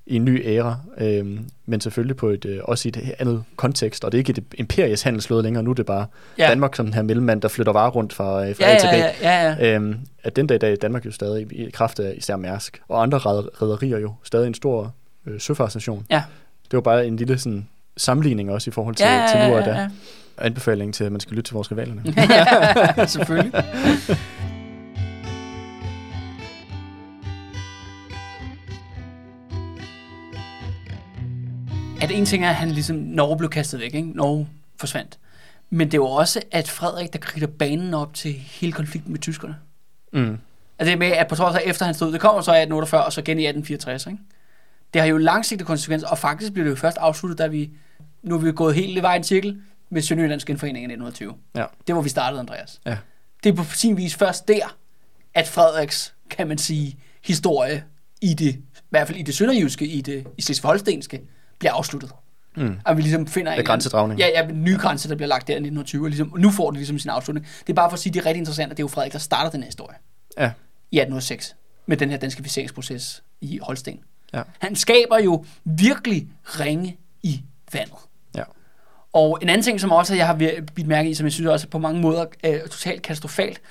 [0.09, 4.05] i en ny æra, øh, men selvfølgelig på et, øh, også i et andet kontekst,
[4.05, 6.05] og det er ikke et imperies handelsflåde længere, nu er det bare
[6.37, 6.43] ja.
[6.43, 6.49] ja.
[6.49, 8.87] Danmark som den her mellemmand, der flytter varer rundt fra, øh, fra ja, A til
[8.87, 8.93] B.
[8.93, 9.75] ja, ja, ja, ja.
[9.75, 12.81] Øhm, at den dag i dag er Danmark jo stadig i kraft af især Mærsk,
[12.87, 14.93] og andre rædderier jo stadig en stor
[15.25, 16.05] øh, søfartsnation.
[16.09, 16.23] Ja.
[16.71, 19.55] Det var bare en lille sådan, sammenligning også i forhold til, ja, ja, til nu
[19.55, 19.79] og ja, da.
[19.79, 19.89] ja.
[20.37, 22.03] Anbefaling til, at man skal lytte til vores rivalerne.
[22.97, 23.53] ja, selvfølgelig.
[32.01, 34.11] At en ting er, at han ligesom, Norge blev kastet væk, ikke?
[34.11, 34.47] Norge
[34.77, 35.19] forsvandt.
[35.69, 39.55] Men det var også, at Frederik, der kridter banen op til hele konflikten med tyskerne.
[40.13, 40.37] mm.
[40.79, 43.05] Altså det med, at på trods af efter han stod, det kommer så i 1848,
[43.05, 44.19] og så igen i 1864, ikke?
[44.93, 47.69] Det har jo langsigtede konsekvenser, og faktisk blev det jo først afsluttet, da vi,
[48.23, 51.33] nu er vi gået hele vejen cirkel, med Sønderjyllands genforening i 1920.
[51.55, 51.65] Ja.
[51.87, 52.81] Det var vi startede, Andreas.
[52.85, 52.97] Ja.
[53.43, 54.75] Det er på sin vis først der,
[55.33, 57.83] at Frederiks, kan man sige, historie
[58.21, 61.19] i det, i hvert fald i det sønderjyske, i det i Slesvig-Holstenske,
[61.59, 62.11] bliver afsluttet.
[62.55, 62.79] Mm.
[62.85, 64.19] Og vi ligesom finder en grænsedragning.
[64.19, 66.71] Ja, ja, en ny grænse, der bliver lagt der i 1920, og ligesom, nu får
[66.71, 67.47] det ligesom sin afslutning.
[67.61, 69.13] Det er bare for at sige, det er rigtig interessant, at det er jo Frederik,
[69.13, 69.97] der starter den her historie
[70.37, 70.51] Ja.
[70.91, 71.55] i 1806
[71.85, 73.99] med den her danskificeringsproces i Holsten.
[74.33, 74.41] Ja.
[74.59, 77.41] Han skaber jo virkelig ringe i
[77.73, 77.97] vandet.
[78.35, 78.43] Ja.
[79.13, 80.35] Og en anden ting, som også jeg har
[80.75, 83.61] bidt mærke i, som jeg synes også på mange måder er totalt katastrofalt,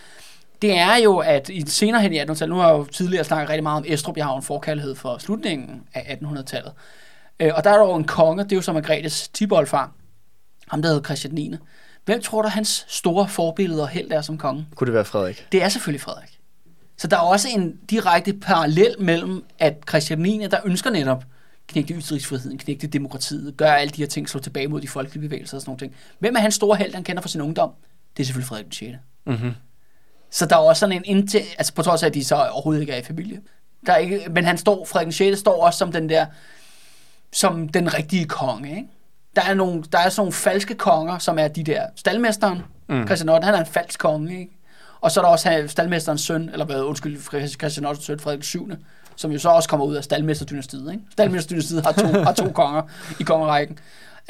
[0.62, 3.49] det er jo, at i senere hen i 1800-tallet, nu har jeg jo tidligere snakket
[3.49, 6.72] rigtig meget om Estrup, jeg har jo en forkærlighed for slutningen af 1800-tallet.
[7.41, 9.93] Øh, Og der er der jo en konge, det er jo som Margrethes tiboldfar,
[10.68, 11.55] ham der hedder Christian 9.
[12.05, 14.66] Hvem tror du, hans store forbillede og held er som konge?
[14.74, 15.47] Kunne det være Frederik?
[15.53, 16.39] Det er selvfølgelig Frederik.
[16.97, 20.47] Så der er også en direkte parallel mellem, at Christian 9.
[20.51, 21.24] der ønsker netop
[21.68, 25.57] knægte ytringsfriheden, knægte demokratiet, gøre alle de her ting, slå tilbage mod de folkelige bevægelser
[25.57, 25.95] og sådan nogle ting.
[26.18, 27.70] Hvem er hans store held, han kender fra sin ungdom?
[28.16, 28.97] Det er selvfølgelig Frederik den 6.
[29.26, 29.53] Mm-hmm.
[30.30, 32.80] Så der er også sådan en indtil, altså på trods af, at de så overhovedet
[32.80, 33.41] ikke er i familie.
[33.86, 35.39] Der er ikke, men han står, Frederik den 6.
[35.39, 36.26] står også som den der,
[37.33, 38.89] som den rigtige konge, ikke?
[39.37, 43.07] Der er, nogle, der er sådan nogle falske konger, som er de der, stalmesteren, mm.
[43.07, 44.59] Christian 8, han er en falsk konge, ikke?
[45.01, 47.20] Og så er der også stalmesterens søn, eller hvad, undskyld,
[47.59, 48.03] Christian 8.
[48.03, 48.70] søn, Frederik den 7.
[49.16, 50.93] som jo så også kommer ud af Stalmesterdynastiet.
[50.93, 51.05] Ikke?
[51.12, 52.83] Stalmesterdynastiet har to, har to konger
[53.20, 53.79] i kongerækken.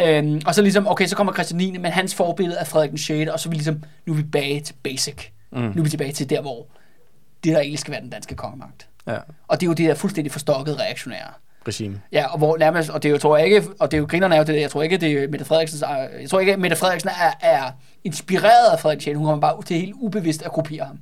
[0.01, 2.99] Øhm, og så ligesom, okay, så kommer Christian 9., men hans forbillede er Frederik den
[2.99, 5.17] 6., og så er vi ligesom, nu er vi tilbage til basic.
[5.53, 5.59] Mm.
[5.59, 6.67] Nu er vi tilbage til der, hvor
[7.45, 8.89] det, der egentlig skal være den danske kongemagt.
[9.07, 9.17] Ja,
[9.49, 11.31] Og det er jo det der fuldstændig forstokkede reaktionære.
[11.69, 12.01] Regime.
[12.13, 14.07] Ja, og hvor nærmest, og det er jo, tror jeg ikke, og det er jo
[14.07, 15.81] grinerne er jo det, jeg tror ikke, det er Mette Frederiksen,
[16.21, 17.71] jeg tror ikke, Mette Frederiksen er, er
[18.05, 19.17] inspireret af Frederik Schell.
[19.17, 20.99] Hun kommer bare til helt ubevidst at kopiere ham.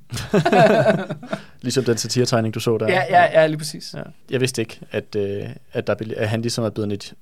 [1.62, 2.88] Ligesom den satiretegning, du så der.
[2.88, 3.94] Ja, ja, ja, lige præcis.
[3.96, 4.02] Ja.
[4.30, 7.14] Jeg vidste ikke, at, øh, at, der, at han ligesom er blevet et, et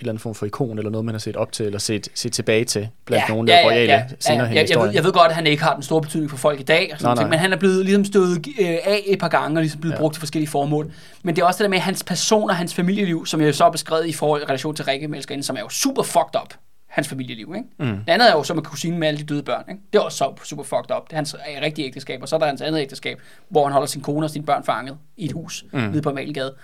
[0.00, 2.32] eller andet form for ikon, eller noget, man har set op til, eller set, set
[2.32, 5.28] tilbage til, blandt nogle ja, royale ja, senere ja, i jeg, ved, jeg ved godt,
[5.28, 7.30] at han ikke har den store betydning for folk i dag, og sådan Nej, nej.
[7.30, 9.96] men han er blevet ligesom stået øh, af et par gange, og ligesom blevet Ja.
[9.96, 10.00] ja.
[10.00, 10.92] brugt til forskellige formål.
[11.22, 13.64] Men det er også det der med hans person og hans familieliv, som jeg så
[13.64, 16.54] har beskrevet i forhold, i relation til Rikke Melskerinde, som er jo super fucked up,
[16.88, 17.54] hans familieliv.
[17.56, 17.92] Ikke?
[17.92, 17.98] Mm.
[17.98, 19.64] Det andet er jo så med kusinen med alle de døde børn.
[19.68, 19.80] Ikke?
[19.92, 21.02] Det er også så super fucked up.
[21.06, 23.18] Det er hans rigtige ægteskab, og så er der hans andet ægteskab,
[23.48, 25.78] hvor han holder sin kone og sine børn fanget i et hus Mm.
[25.80, 26.54] nede på Amalgade.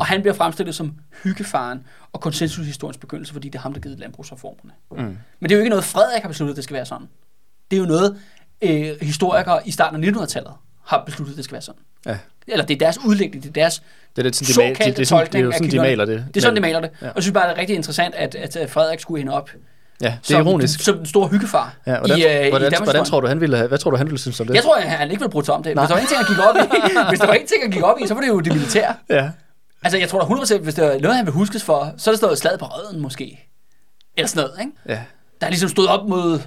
[0.00, 3.98] Og han bliver fremstillet som hyggefaren og konsensushistoriens begyndelse, fordi det er ham, der givet
[3.98, 4.72] landbrugsreformerne.
[4.90, 4.96] Mm.
[5.40, 7.08] Men det er jo ikke noget, Frederik har besluttet, at det skal være sådan.
[7.70, 8.16] Det er jo noget,
[8.62, 10.52] øh, historikere i starten af 1900-tallet
[10.84, 11.80] har besluttet, at det skal være sådan.
[12.06, 12.18] Ja.
[12.46, 13.82] Eller det er deres udlægning, det er deres
[14.16, 15.78] Det er, lidt sådan, de, såkaldte det, det, er sådan, det er tolkning sådan, de
[15.78, 16.24] maler det.
[16.28, 16.90] Det er sådan, de maler det.
[17.02, 17.08] Ja.
[17.08, 19.50] Og jeg synes bare, det er rigtig interessant, at, at Frederik skulle hende op
[20.00, 20.80] Ja, det er som, ironisk.
[20.80, 23.04] Som den store hyggefar Ja, hvordan, i, øh, i hvordan, hvordan, Danmarkshistorien.
[23.04, 24.54] tror du, han ville have, hvad tror du, han ville synes om det?
[24.54, 25.74] Jeg tror, at han ikke ville bruge sig om det.
[25.74, 25.86] Nej.
[25.88, 27.70] Hvis der var en ting, han gik op i, hvis der var en ting, han
[27.70, 28.94] gik op i, så var det jo det militære.
[29.10, 29.30] Ja,
[29.82, 32.12] Altså, jeg tror da 100%, hvis der er noget, han vil huskes for, så er
[32.12, 33.48] der stået slag på røden måske.
[34.16, 34.72] Eller sådan noget, ikke?
[34.88, 35.02] ja.
[35.40, 36.40] Der er ligesom stået op mod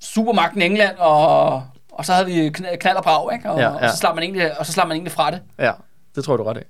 [0.00, 1.54] supermagten England, og,
[1.92, 3.50] og så havde vi kn- knald og brag, ikke?
[3.50, 5.40] Og, Ja, ja, og, så slap man egentlig, og så slap man egentlig fra det.
[5.58, 5.72] Ja,
[6.14, 6.64] det tror jeg, du ret af.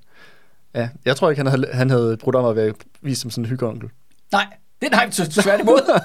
[0.74, 2.72] Ja, jeg tror ikke, han havde, han havde brugt om at være
[3.03, 3.88] vist som sådan en hyggeonkel.
[4.32, 4.47] Nej,
[4.80, 5.11] det er nej,
[5.43, 6.01] tværtimod.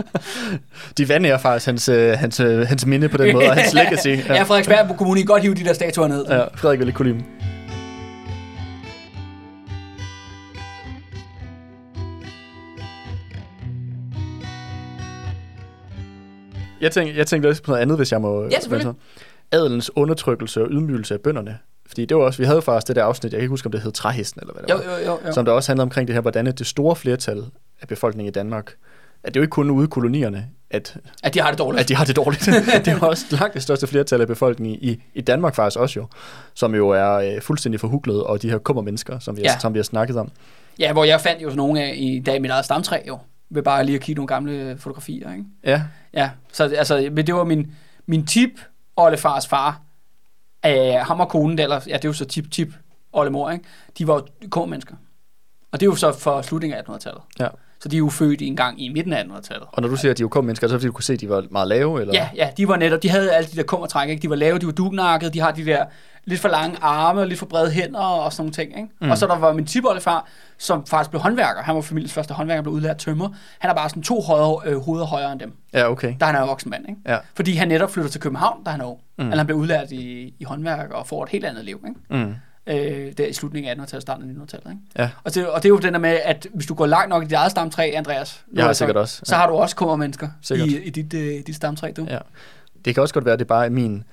[0.98, 1.86] De vandærer faktisk hans,
[2.18, 2.36] hans,
[2.68, 4.08] hans minde på den måde, og hans legacy.
[4.08, 4.34] ja.
[4.34, 6.26] ja, Frederiksberg på kommunen kan godt hive de der statuer ned.
[6.28, 7.59] ja Frederik ville ikke kunne lide dem.
[16.80, 18.44] Jeg tænkte, jeg tænkte også på noget andet, hvis jeg må...
[18.44, 18.94] Ja, selvfølgelig.
[19.52, 21.58] Adelens undertrykkelse og ydmygelse af bønderne.
[21.86, 23.72] Fordi det var også, vi havde faktisk det der afsnit, jeg kan ikke huske, om
[23.72, 24.98] det hed Træhesten, eller hvad det Jo, var.
[24.98, 25.18] jo, jo.
[25.26, 25.32] jo.
[25.32, 27.44] Som der også handler omkring det her, hvordan det store flertal
[27.82, 28.72] af befolkningen i Danmark,
[29.22, 31.80] at det er jo ikke kun ude i kolonierne, at, At de har det dårligt.
[31.82, 32.44] at de har det dårligt.
[32.84, 36.06] det er også langt det største flertal af befolkningen i, i Danmark faktisk også jo,
[36.54, 39.58] som jo er øh, fuldstændig forhuglet, og de her kummermennesker, som vi, har, Ja.
[39.58, 40.30] som vi har snakket om.
[40.78, 43.18] Ja, hvor jeg fandt jo sådan nogle af i dag mit eget stamtræ jo.
[43.50, 45.44] Ved bare lige at kigge nogle gamle fotografier, ikke?
[45.64, 45.82] Ja,
[46.14, 47.72] Ja, så altså, men det var min,
[48.06, 48.50] min tip
[48.96, 49.80] oldefars far,
[50.66, 50.72] øh,
[51.06, 52.68] ham og konen, eller, ja, det er jo så tip, tip
[53.12, 53.64] oldemor, ikke?
[53.98, 54.94] De var jo k-mennesker.
[55.72, 57.22] Og det er jo så for slutningen af 1800-tallet.
[57.40, 57.48] ja.
[57.82, 59.66] Så de er jo født en gang i midten af 1800-tallet.
[59.72, 61.04] Og når du siger, at de er jo kummermennesker, så er det fordi, du kunne
[61.04, 62.00] se, at de var meget lave?
[62.00, 62.14] Eller?
[62.14, 64.22] Ja, ja, de var netop, de havde alle de der kummertræk, ikke?
[64.22, 65.84] De var lave, de var dugnakkede, de har de der
[66.24, 68.88] lidt for lange arme og lidt for brede hænder og sådan nogle ting, ikke?
[69.00, 69.10] Mm.
[69.10, 70.26] Og så der var min tipoldefar,
[70.58, 71.62] som faktisk blev håndværker.
[71.62, 73.28] Han var familiens første håndværker, blev udlært tømmer.
[73.58, 76.14] Han er bare sådan to højere, øh, hoveder højere end dem, Ja, okay.
[76.20, 77.00] da han er voksen mand, ikke?
[77.06, 77.18] Ja.
[77.34, 78.98] Fordi han netop flytter til København, da han er ung.
[79.18, 79.24] Mm.
[79.24, 82.24] Eller han bliver udlært i, i håndværk og får et helt andet liv, ikke?
[82.24, 82.34] Mm.
[82.66, 84.82] Øh, der i slutningen af 1800-tallet, starten af 1900-tallet, ikke?
[84.98, 85.10] Ja.
[85.24, 87.22] Og det, og det er jo den der med, at hvis du går langt nok
[87.22, 89.20] i dit eget stamtræ, Andreas, har altså, sikkert også.
[89.24, 92.06] så har du også kummermennesker i, i dit, øh, dit stamtræ, du.
[92.10, 92.18] Ja.
[92.84, 94.04] Det kan også godt være, at det bare er min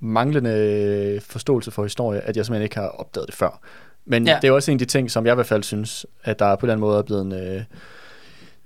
[0.00, 3.60] manglende forståelse for historie, at jeg simpelthen ikke har opdaget det før.
[4.04, 4.38] Men ja.
[4.42, 6.56] Det er også en af de ting, som jeg i hvert fald synes, at der
[6.56, 7.62] på den måde er blevet, en, øh,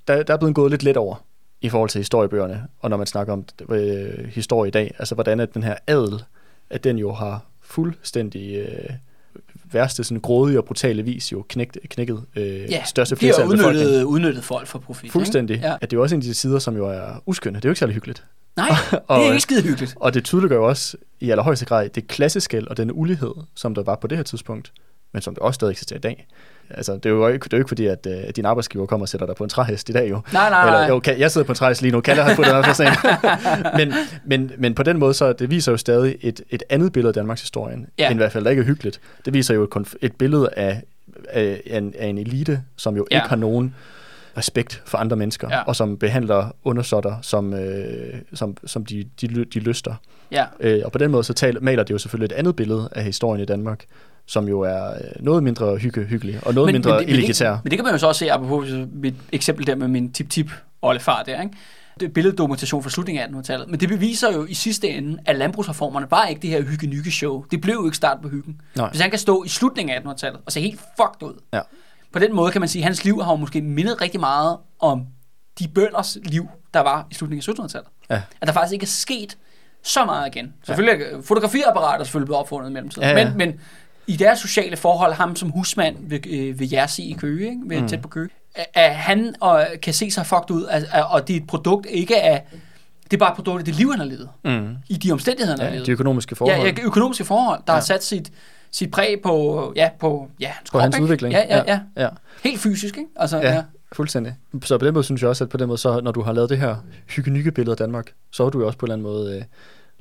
[0.09, 1.25] der, der er blevet gået lidt let over
[1.61, 5.41] i forhold til historiebøgerne, og når man snakker om øh, historie i dag, altså hvordan
[5.41, 6.23] at den her adel,
[6.71, 8.91] at den jo har fuldstændig øh,
[9.73, 13.87] værste sådan grådige og brutale vis jo knækt, knækket øh, Ja, største flertal af befolkningen.
[13.87, 15.13] udnyttet, udnyttet folk for profit.
[15.13, 15.55] Fuldstændig.
[15.55, 15.67] Ikke?
[15.67, 15.75] Ja.
[15.75, 17.57] At det er jo også en af de sider, som jo er uskynde.
[17.57, 18.25] Det er jo ikke særlig hyggeligt.
[18.57, 19.95] Nej, det Og, er øh, ikke skide hyggeligt.
[20.01, 23.83] Og det tydeliggør jo også i allerhøjeste grad det klasseskæld og den ulighed, som der
[23.83, 24.73] var på det her tidspunkt,
[25.13, 26.27] men som der også stadig eksisterer i dag.
[26.71, 28.87] Altså, det er jo ikke, det er jo ikke fordi, at, øh, at din arbejdsgiver
[28.87, 30.21] kommer og sætter dig på en træhest i dag jo.
[30.33, 32.47] Nej, nej, Eller, jo, kan, jeg sidder på en træhest lige nu, Kalle har fået
[32.47, 33.87] det i hvert fald sådan.
[33.87, 33.95] men,
[34.25, 37.15] men, men på den måde, så det viser jo stadig et, et andet billede af
[37.15, 38.07] Danmarks historien, Ja.
[38.11, 39.01] end i hvert fald, der ikke er hyggeligt.
[39.25, 40.83] Det viser jo et, konf- et billede af,
[41.29, 43.17] af, af, en, af en elite, som jo Ja.
[43.17, 43.75] ikke har nogen
[44.41, 45.63] respekt for andre mennesker, Ja.
[45.63, 49.95] og som behandler undersåtter, som, øh, som, som de, de, de lyster.
[50.33, 50.45] Ja.
[50.61, 53.05] Øh, og på den måde så tal, maler det jo selvfølgelig et andet billede af
[53.05, 53.85] historien i Danmark,
[54.27, 57.51] som jo er øh, noget mindre hygge, hyggelig, og noget men, mindre det- elitær.
[57.51, 60.13] Men, men det kan man jo så også se, apropos mit eksempel der med min
[60.13, 60.51] tip-tip
[60.83, 61.55] oldefar der, ikke?
[62.01, 63.69] Det billeddokumentation fra slutningen af 1800-tallet.
[63.71, 67.45] Men det beviser jo i sidste ende, at landbrugsreformerne var ikke det her hygge show.
[67.51, 68.61] Det blev jo ikke start på hyggen.
[68.77, 68.91] Nej.
[68.91, 71.35] Hvis han kan stå i slutningen af 1800-tallet og se helt fucked ud.
[71.53, 71.61] Ja.
[72.13, 74.57] På den måde kan man sige, at hans liv har jo måske mindet rigtig meget
[74.81, 75.07] om
[75.59, 77.89] de bønders liv, der var i slutningen af 1700-tallet.
[78.11, 78.23] Ja.
[78.41, 79.37] At der faktisk ikke er sket
[79.83, 80.55] så meget igen.
[80.65, 83.09] Selvfølgelig er fotografiapparater selvfølgelig blevet opfundet i mellemtiden.
[83.09, 83.29] Ja, ja.
[83.29, 83.61] Men, men
[84.07, 87.63] i deres sociale forhold, ham som husmand ved, øh, ved Jersi i Køge, ikke?
[87.67, 87.89] Ved, mm.
[87.89, 88.29] tæt på Køge,
[88.75, 91.87] at, han og, kan se sig fucked ud, at, at, og det er et produkt
[91.91, 92.47] ikke af,
[93.05, 94.29] det er bare et produkt af det liv, han har levet.
[94.45, 94.77] Mm.
[94.89, 95.87] I de omstændigheder, han har Ja, levet.
[95.87, 96.59] de økonomiske forhold.
[96.61, 97.73] Ja, ja, økonomiske forhold, der ja.
[97.73, 97.81] Ja.
[97.81, 98.33] har sat sit,
[98.73, 101.05] sit præg på, ja, på, ja, hans På krop, hans ikke?
[101.05, 101.35] udvikling.
[101.35, 101.81] Ja, ja, ja.
[101.97, 102.09] ja.
[102.45, 103.11] Helt fysisk, ikke?
[103.17, 103.65] Altså, Ja, ja.
[103.93, 104.37] fuldstændig.
[104.65, 106.33] Så på den måde synes jeg også, at på den måde, så, når du har
[106.33, 106.77] lavet det her
[107.09, 109.43] hygge billede af Danmark, så har du jo også på en eller anden måde, øh,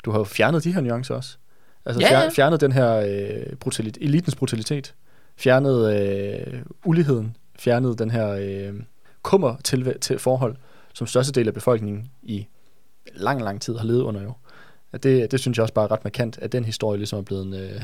[0.06, 1.38] du har jo fjernet de her nuancer også.
[1.86, 2.30] Altså Ja, ja.
[2.30, 4.94] fjernet den her øh, brutalit, elitens brutalitet,
[5.38, 8.74] fjernet øh, uligheden, fjernet den her øh,
[9.24, 10.56] kummer til, til forhold,
[10.94, 12.48] som største del af befolkningen i
[13.16, 14.34] lang, lang tid har levet under jo.
[14.92, 17.24] At det, det synes jeg også bare er ret markant, at den historie ligesom er
[17.24, 17.82] blevet, øh,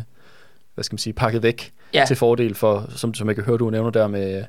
[0.76, 2.05] hvad skal man sige, pakket væk Ja.
[2.07, 4.43] til fordel for, som, som jeg kan høre, du nævner der med,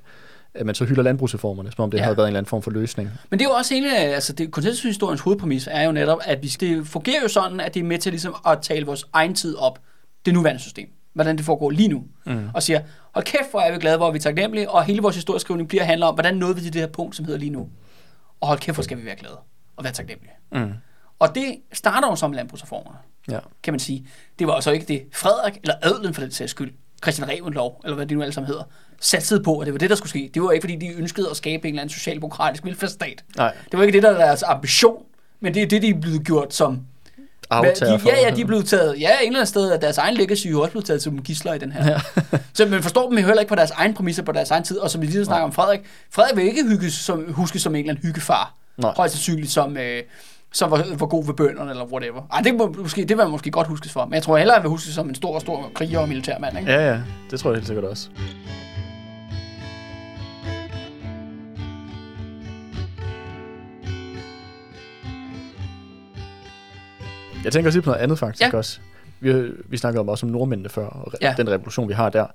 [0.54, 2.02] at man så hylder landbrugsreformerne, som om det Ja.
[2.02, 3.10] havde været en eller anden form for løsning.
[3.30, 6.48] Men det er jo også hele, altså det, konsensushistoriens hovedpræmis er jo netop, at vi,
[6.48, 9.56] det fungerer jo sådan, at det er med til ligesom at tale vores egen tid
[9.56, 9.78] op,
[10.26, 12.48] det nuværende system, hvordan det foregår lige nu, Mm.
[12.54, 12.80] og siger,
[13.14, 15.84] hold kæft, hvor er vi glade, hvor er vi taknemmelige, og hele vores historieskrivning bliver
[15.84, 17.68] handler om, hvordan nåede vi til det her punkt, som hedder lige nu.
[18.40, 19.36] Og hold kæft, hvor skal vi være glade
[19.76, 20.32] og være taknemmelige.
[20.52, 20.72] Mm.
[21.18, 22.96] Og det starter jo som landbrugsreformerne,
[23.30, 23.38] Ja.
[23.62, 24.06] kan man sige.
[24.38, 26.72] Det var jo så ikke det Frederik, eller adlen for den sags skyld,
[27.02, 28.62] Christian Revenlov, eller hvad det nu alle sammen hedder,
[29.00, 30.30] satsede på, at det var det, der skulle ske.
[30.34, 33.24] Det var ikke, fordi de ønskede at skabe en eller anden socialdemokratisk velfærdsstat.
[33.36, 35.02] Nej, Det var ikke det, der er deres ambition,
[35.40, 36.80] men det er det, de er blevet gjort som...
[37.50, 38.08] aftager for...
[38.08, 39.00] ja, ja, de er blevet taget...
[39.00, 41.54] Ja, en eller anden sted, at deres egen legacy jo også blevet taget som gisler
[41.54, 41.90] i den her.
[41.90, 42.00] Ja.
[42.52, 44.78] så man forstår dem jo heller ikke på deres egen præmisser, på deres egen tid.
[44.78, 45.80] Og som vi lige snakker om Frederik.
[46.10, 48.54] Frederik vil ikke hygges som, huske som en eller anden hyggefar.
[48.76, 48.92] Nej.
[48.96, 49.76] Højst sandsynligt som...
[49.76, 50.02] Øh,
[50.56, 52.22] som var, var god ved bønderne, eller whatever.
[52.32, 54.04] Ej, det, må, måske, det vil man måske godt huskes for.
[54.04, 56.58] Men jeg tror hellere, at vil huskes som en stor, stor kriger og militærmand.
[56.58, 56.72] Ikke?
[56.72, 57.00] Ja, ja,
[57.30, 58.08] det tror jeg helt sikkert også.
[67.44, 68.58] Jeg tænker også lige på noget andet faktisk Ja.
[68.58, 68.80] også.
[69.20, 69.32] Vi,
[69.68, 71.34] vi snakkede om også om nordmændene før, og ja.
[71.36, 72.26] den revolution, vi har der.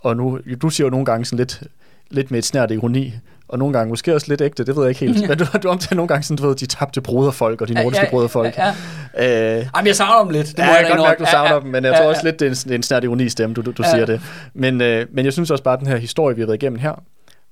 [0.00, 1.62] Og nu, du siger jo nogle gange sådan lidt,
[2.10, 3.12] lidt med et snært ironi,
[3.48, 5.22] og nogle gange måske også lidt ægte, det ved jeg ikke helt.
[5.22, 5.28] Ja.
[5.28, 8.04] Men du, du omtaler nogle gange sådan, du ved, de tabte broderfolk og de nordiske
[8.04, 8.56] ja, broderfolk.
[8.58, 8.72] Ja,
[9.18, 9.58] ja.
[9.58, 10.46] Øh, Jamen, jeg savner dem lidt.
[10.46, 11.60] Det må ja, jeg da godt mærke, du savner Ja, ja.
[11.60, 12.08] dem, men jeg Ja, tror ja.
[12.10, 13.90] også lidt, det er en, en snært ironi stemme, du, du, du Ja.
[13.90, 14.20] siger det.
[14.54, 16.78] Men, øh, men jeg synes også bare, at den her historie, vi har været igennem
[16.78, 17.02] her,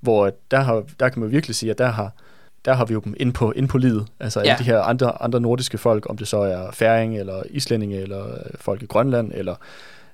[0.01, 2.12] hvor der, har, der kan man virkelig sige, at der har,
[2.64, 4.07] der har vi jo dem ind på, ind på livet.
[4.20, 4.47] Altså Ja.
[4.47, 4.53] ja.
[4.53, 8.22] alle de her andre, andre nordiske folk, om det så er færing, eller islændinge, eller
[8.24, 9.55] øh, folk i Grønland, eller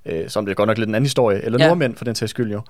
[0.07, 1.67] øh, som det er godt nok lidt en anden historie, eller Ja.
[1.67, 2.61] nordmænd for den sags skyld jo,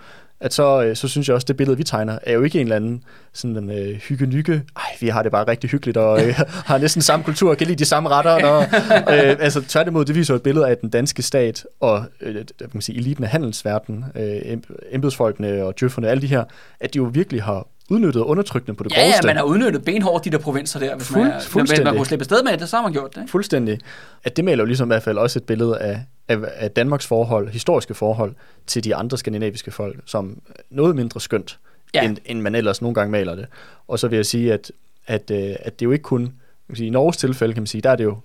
[0.40, 2.60] at så, øh, så synes jeg også, at det billede, vi tegner, er jo ikke
[2.60, 3.02] en eller anden
[3.32, 4.52] sådan en øh, hygge-nygge.
[4.76, 6.34] Ej, vi har det bare rigtig hyggeligt, og øh,
[6.70, 8.30] har næsten samme kultur, og kan lide de samme retter.
[8.46, 8.62] Og,
[9.14, 12.68] øh, altså tværtimod, det viser jo et billede af den danske stat, og øh, kan
[12.72, 16.44] man sige, eliten af handelsverden, øh, em- embedsfolkene og djøfferne, alle de her,
[16.80, 19.26] at de jo virkelig har udnyttet undertrykkende på det Ja, ja, groveste.
[19.26, 21.84] man har udnyttet benhårdt de der provinser der, hvis man, Fuld- hvis fuldstændig.
[21.84, 23.20] man kunne slippe afsted med det, så har man gjort det.
[23.20, 23.30] ikke?
[23.30, 23.78] Fuldstændig.
[24.24, 27.06] At det maler jo ligesom i hvert fald også et billede af, af, af Danmarks
[27.06, 28.34] forhold, historiske forhold
[28.66, 30.38] til de andre skandinaviske folk, som
[30.70, 31.58] noget mindre skønt,
[31.94, 32.02] Ja.
[32.02, 32.08] ja.
[32.08, 33.46] end, end man ellers nogle gange maler det.
[33.88, 34.72] Og så vil jeg sige, at,
[35.06, 36.32] at, øh, at det jo ikke kun, kan
[36.68, 38.18] man sige, i Norges tilfælde kan man sige, der er det jo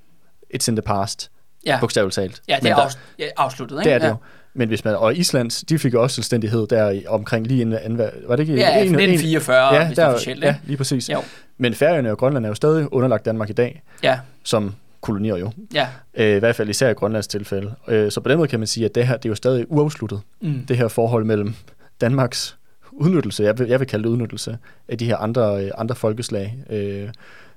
[0.56, 1.32] it's in the past,
[1.66, 2.42] Ja, bogstaveligt talt.
[2.48, 3.76] ja det er afs- ja, afsluttet.
[3.80, 3.90] Ikke?
[3.90, 4.10] det er det ja.
[4.12, 4.16] jo.
[4.58, 7.98] Men hvis man, og Islands, de fik også selvstændighed der omkring lige inden
[8.28, 8.56] var det ikke?
[8.56, 10.44] Ja, en- en- 1944, ja, hvis det er der, officielt.
[10.44, 11.10] ja, lige præcis.
[11.10, 11.18] Jo.
[11.58, 15.52] Men Færøerne og Grønland er jo stadig underlagt Danmark i dag, Ja, som kolonier jo.
[15.74, 15.88] ja.
[16.18, 17.74] Øh, I hvert fald især i Grønlands tilfælde.
[17.88, 19.66] Øh, så på den måde kan man sige, at det her det er jo stadig
[19.72, 20.20] uafsluttet.
[20.42, 20.66] Mm.
[20.68, 21.54] Det her forhold mellem
[22.02, 22.58] Danmarks
[22.92, 26.58] udnyttelse, jeg vil, jeg vil kalde det udnyttelse, af de her andre, øh, andre folkeslag,
[26.70, 27.10] øh,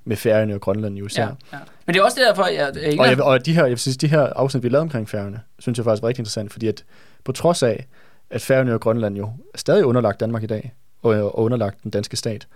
[0.05, 1.23] med Færøerne og Grønland jo især.
[1.23, 1.57] Ja, ja.
[1.85, 4.07] Men det er også derfor, jeg, jeg, Og, jeg, og de her, jeg sige, de
[4.07, 6.83] her afsnit, vi lavede omkring Færøerne, synes jeg faktisk var rigtig interessant, fordi at
[7.23, 7.85] på trods af,
[8.29, 11.91] at Færøerne og Grønland jo er stadig underlagt Danmark i dag, og, og underlagt den
[11.91, 12.47] danske stat.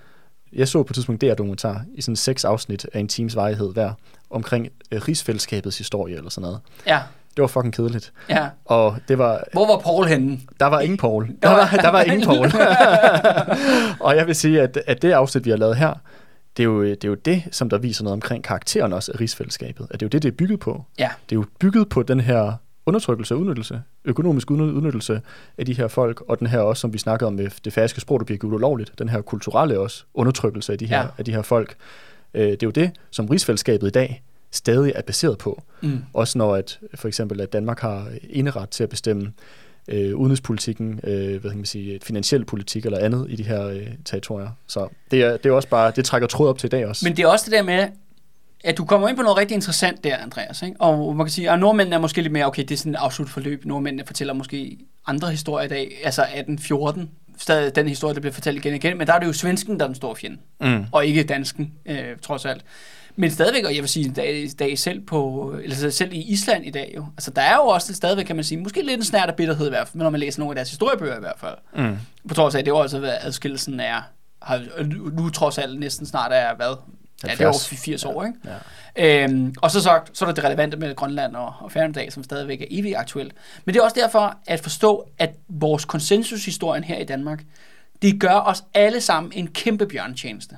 [0.54, 3.74] Jeg så på et tidspunkt der dokumentar i sådan seks afsnit af en times varighed
[3.74, 3.92] hver,
[4.30, 6.60] omkring øh, rigsfællesskabets historie eller sådan noget.
[6.88, 7.00] ja,
[7.36, 8.14] Det var fucking kedeligt.
[8.30, 8.48] ja.
[8.66, 10.40] Og det var, Hvor var Paul henne?
[10.60, 11.28] der var ingen Paul.
[11.44, 12.52] Der var, der var ingen Paul.
[14.08, 15.94] og jeg vil sige, at, at det afsnit, vi har lavet her,
[16.58, 19.20] det er, jo, det er jo det, som der viser noget omkring karakteren også af
[19.20, 19.88] rigsfællesskabet.
[19.92, 20.86] At det er jo det, det er bygget på.
[21.00, 22.54] Ja, Det er jo bygget på den her
[22.86, 25.22] undertrykkelse og udnyttelse, økonomisk udny- udnyttelse
[25.58, 28.02] af de her folk, og den her også, som vi snakkede om med det færøske
[28.02, 31.04] sprog, der bliver gjort ulovligt, den her kulturelle også undertrykkelse af de her, Ja.
[31.04, 31.08] ja.
[31.18, 31.76] af de her folk.
[32.34, 35.64] Øh, det er jo det, som rigsfællesskabet i dag stadig er baseret på.
[35.82, 36.00] mm.
[36.14, 39.32] Også når at, for eksempel, at Danmark har eneret til at bestemme
[39.88, 43.88] øh, udenrigspolitikken, øh, hvad kan man sige, finansiel politik eller andet i de her øh,
[44.06, 44.50] territorier.
[44.68, 47.06] Så det er, det er også bare, det trækker tråd op til i dag også.
[47.06, 47.88] Men det er også det der med,
[48.64, 50.62] at du kommer ind på noget rigtig interessant der, Andreas.
[50.62, 50.82] Ikke?
[50.82, 52.98] Og man kan sige, at nordmændene er måske lidt mere, okay, det er sådan et
[52.98, 53.66] afslut forløb.
[53.66, 54.78] Nordmændene fortæller måske
[55.08, 57.10] andre historier i dag, altså 1814.
[57.38, 58.98] Stadig den historie, der bliver fortalt igen og igen.
[58.98, 60.86] Men der er det jo svensken, der er den store fjende, mm.
[60.92, 62.64] og ikke dansken, øh, trods alt.
[63.16, 66.72] Men stadigvæk, og jeg vil sige, dag, dag selv, på, eller selv i Island i
[66.72, 69.30] dag jo, altså der er jo også stadigvæk, kan man sige, måske lidt en snært
[69.30, 71.56] af bitterhed i hvert fald, når man læser nogle af deres historiebøger i hvert fald.
[71.76, 71.98] Mm.
[72.28, 74.02] På trods af, at det jo altså, hvad adskillelsen er,
[74.42, 74.66] har,
[75.12, 76.76] nu trods alt næsten snart er, hvad?
[77.24, 78.38] Ja, det er over 80 år, ikke?
[78.96, 79.24] Ja.
[79.24, 82.24] Øhm, og så sagt, så er der det relevante med Grønland og, og Færøerne som
[82.24, 83.34] stadigvæk er evigt aktuelt.
[83.66, 87.44] Men det er også derfor at forstå, at vores konsensushistorien her i Danmark,
[88.02, 90.58] det gør os alle sammen en kæmpe bjørntjeneste.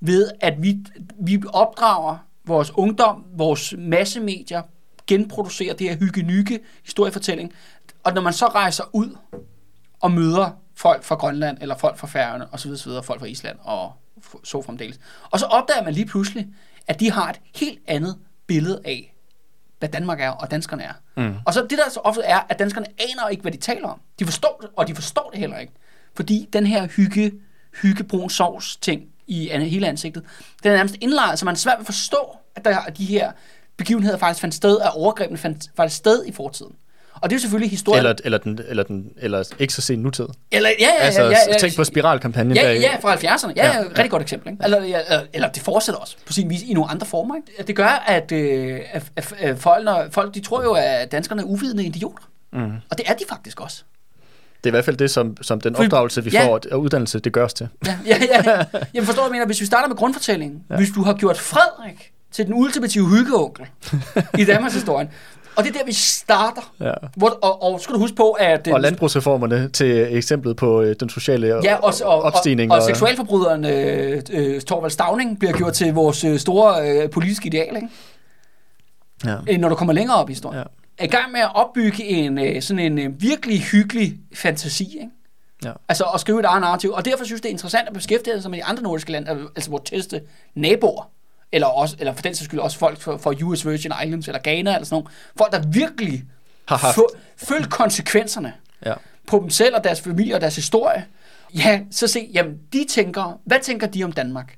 [0.00, 0.78] Ved at vi,
[1.20, 4.62] vi opdrager vores ungdom, vores massemedier,
[5.06, 7.52] genproducerer det her hygge historiefortælling.
[8.04, 9.16] Og når man så rejser ud
[10.00, 13.20] og møder folk fra Grønland, eller folk fra Færøerne, og så videre, så videre, folk
[13.20, 13.92] fra Island, og
[14.44, 15.00] så fremdeles.
[15.30, 16.48] Og så opdager man lige pludselig,
[16.86, 19.14] at de har et helt andet billede af,
[19.78, 20.92] hvad Danmark er, og danskerne er.
[21.16, 21.34] Mm.
[21.46, 24.00] Og så det der så ofte er, at danskerne aner ikke, hvad de taler om.
[24.18, 25.72] De forstår det, og de forstår det heller ikke.
[26.14, 27.32] Fordi den her hygge,
[27.82, 30.22] hyggebrun sovs ting i hele ansigtet,
[30.62, 33.04] den er nærmest indlejret, så man er svært ved at forstå, at der er de
[33.04, 33.32] her
[33.76, 36.72] begivenheder faktisk fandt sted, at overgrebene fandt faktisk sted i fortiden.
[37.14, 38.06] Og det er jo selvfølgelig historien.
[38.06, 40.26] Eller, eller, den, eller, den, eller ikke så sen nutid.
[40.50, 42.56] Eller, ja, ja, altså, ja, ja, ja, tænk på spiralkampagnen.
[42.56, 43.52] Ja, ja, fra 70'erne.
[43.56, 44.52] Ja, Ja, ja, rigtig godt eksempel.
[44.52, 44.64] Ikke?
[44.64, 47.36] Eller, ja, eller, eller det fortsætter også på sin vis i nogle andre former.
[47.36, 47.62] Ikke?
[47.66, 51.46] Det gør, at, øh, at, at folk, når, folk de tror jo, at danskerne er
[51.46, 52.24] uvidende idioter.
[52.52, 52.72] Mm.
[52.90, 53.82] Og det er de faktisk også.
[54.64, 56.46] Det er i hvert fald det, som, som den opdragelse, vi ja.
[56.46, 57.68] får, og uddannelse, det gør os til.
[57.86, 58.64] Ja, ja, ja.
[58.94, 59.46] Jamen forstår du, mener?
[59.46, 60.62] Hvis vi starter med grundfortællingen.
[60.70, 60.76] Ja.
[60.76, 63.66] Hvis du har gjort Frederik til den ultimative hyggeonkel
[64.38, 65.08] i Danmarks historien.
[65.56, 66.72] Og det er der, vi starter.
[66.80, 66.92] Ja.
[67.16, 68.66] Hvor, og, og skal du huske på, at...
[68.66, 72.72] øh, Og landbrugsreformerne til eksemplet på øh, den sociale Ja, og, og, og, opstigning.
[72.72, 77.46] og, og seksualforbryderen øh, øh, Torvald Stavning bliver gjort til vores øh, store øh, politiske
[77.46, 77.88] ideal, ikke?
[79.24, 79.36] ja.
[79.50, 80.58] Øh, når du kommer længere op i historien.
[80.58, 80.64] Ja.
[81.00, 85.10] Er i gang med at opbygge en øh, sådan en øh, virkelig hyggelig fantasi, ikke?
[85.64, 85.72] Ja.
[85.88, 86.90] Altså at skrive et eget narrativ.
[86.92, 89.46] Og derfor synes det er interessant at beskæftige sig med de andre nordiske lande, al-
[89.56, 90.20] altså vores tætteste
[90.54, 91.10] naboer.
[91.52, 94.40] Eller, også, eller for den sags skyld også folk fra, fra US Virgin Islands eller
[94.44, 95.08] Ghana eller sådan nogle.
[95.38, 96.24] Folk, der virkelig
[96.68, 96.98] Har haft.
[97.36, 98.52] følt konsekvenserne
[98.86, 98.94] Ja.
[99.26, 101.06] på dem selv og deres familie og deres historie.
[101.54, 104.56] Ja, så se, jamen de tænker, hvad tænker de om Danmark?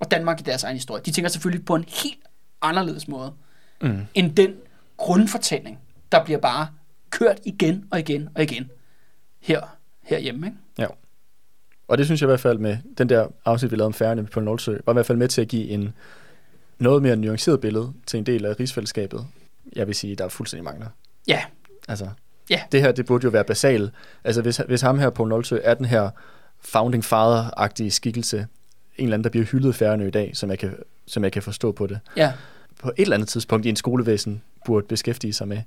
[0.00, 1.02] Og Danmark i deres egen historie.
[1.06, 2.20] De tænker selvfølgelig på en helt
[2.62, 3.32] anderledes måde,
[3.82, 3.98] Mm.
[4.14, 4.50] end den
[4.96, 5.78] grundfortælling,
[6.12, 6.68] der bliver bare
[7.10, 8.70] kørt igen og igen og igen
[9.40, 9.60] her,
[10.02, 10.46] herhjemme.
[10.46, 10.58] Ikke?
[10.78, 10.86] Ja.
[11.88, 14.26] Og det synes jeg i hvert fald med den der afsnit, vi lavede om færgerne
[14.26, 15.94] på Nolsø, var i hvert fald med til at give en
[16.78, 19.26] noget mere nuanceret billede til en del af rigsfællesskabet.
[19.76, 20.86] Jeg vil sige, der er fuldstændig mangler.
[21.28, 21.44] Ja,
[21.88, 22.08] Altså,
[22.50, 22.62] Ja.
[22.72, 23.90] det her, det burde jo være basal.
[24.24, 26.10] Altså, hvis, hvis ham her på Nolsø er den her
[26.60, 28.46] founding father-agtige skikkelse, en
[29.04, 30.76] eller anden, der bliver hyldet i Færøerne i dag, som jeg, kan,
[31.06, 32.32] som jeg kan forstå på det, ja,
[32.82, 35.58] på et eller andet tidspunkt i en skolevæsen burde beskæftige sig med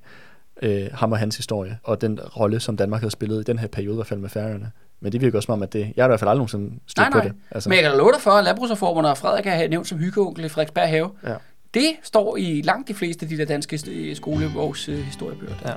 [0.62, 3.68] øh, ham og hans historie, og den rolle, som Danmark havde spillet i den her
[3.68, 4.72] periode, i hvert fald med Færøerne.
[5.00, 6.80] Men det virker også som om, at det, jeg har i hvert fald aldrig nogensinde
[6.88, 7.28] stødt nej, på nej.
[7.28, 7.36] det.
[7.52, 9.98] Altså, Men jeg kan da love dig for, at landbrugsreformerne og Frederik er nævnt som
[9.98, 11.10] hyggeonkel i Frederiksberg Have.
[11.24, 11.36] ja.
[11.74, 15.56] Det står i langt de fleste af de der danske øh, skolebogs øh, historiebøger.
[15.66, 15.74] Ja.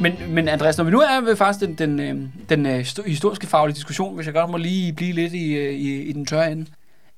[0.00, 3.46] Men, men Andreas, når vi nu er ved faktisk den, den, øh, den øh, historiske
[3.46, 6.52] faglige diskussion, hvis jeg godt må lige blive lidt i, øh, i, i den tørre
[6.52, 6.66] ende,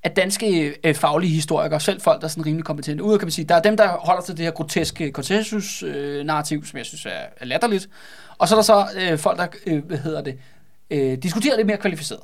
[0.02, 3.32] at danske øh, faglige historikere, selv folk, der er sådan rimelig kompetente, ud kan man
[3.32, 7.10] sige, der er dem, der holder til det her groteske konsensus-narrativ, som jeg synes er,
[7.36, 7.88] er latterligt,
[8.38, 10.38] og så er der så øh, folk, der, øh, hvad hedder det,
[10.90, 12.20] øh, diskuterer det mere kvalificeret.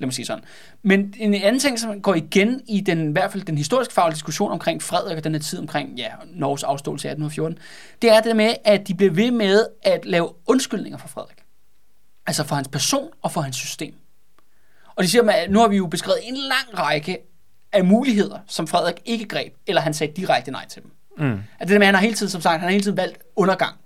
[0.00, 0.44] Lad mig sige sådan.
[0.82, 4.14] Men en anden ting, som går igen i den, i hvert fald den historiske faglige
[4.14, 7.58] diskussion omkring Frederik og den her tid omkring ja, Norges afståelse i 1814,
[8.02, 11.36] det er det med, at de blev ved med at lave undskyldninger for Frederik.
[12.26, 13.94] Altså for hans person og for hans system.
[14.94, 17.18] Og de siger, at nu har vi jo beskrevet en lang række
[17.72, 20.90] af muligheder, som Frederik ikke greb, eller han sagde direkte nej til dem.
[21.18, 21.32] Mm.
[21.32, 22.96] At det der med, at han har hele tiden, som sagt, han har hele tiden
[22.96, 23.76] valgt undergang.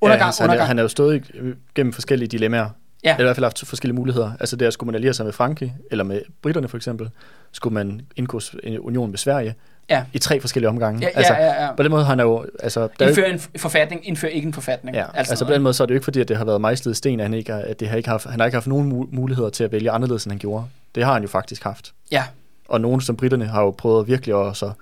[0.00, 0.68] Undergang, ja, altså, han, er, undergang.
[0.68, 1.30] han er jo stået
[1.74, 2.70] gennem forskellige dilemmaer.
[3.04, 3.10] Ja.
[3.14, 4.32] Eller i hvert fald haft forskellige muligheder.
[4.40, 7.10] Altså der skulle man alliere sig med Frankrig, eller med britterne for eksempel.
[7.52, 9.54] Skulle man indgå en union med Sverige
[9.90, 10.04] Ja.
[10.12, 11.00] i tre forskellige omgange.
[11.00, 11.72] Ja, ja, altså, ja, ja.
[11.74, 12.46] På den måde har han jo...
[12.60, 14.96] Altså, der er Indfør en forfatning, indfør ikke en forfatning.
[14.96, 16.36] Ja, Alt altså, altså på den måde så er det jo ikke fordi, at det
[16.36, 18.40] har været mejslet i sten, at han ikke har, at det har ikke haft, han
[18.40, 20.64] har ikke haft nogen mu- muligheder til at vælge anderledes, end han gjorde.
[20.94, 21.92] Det har han jo faktisk haft.
[22.10, 22.24] Ja,
[22.68, 24.72] Og nogen som britterne har jo prøvet virkelig at, så,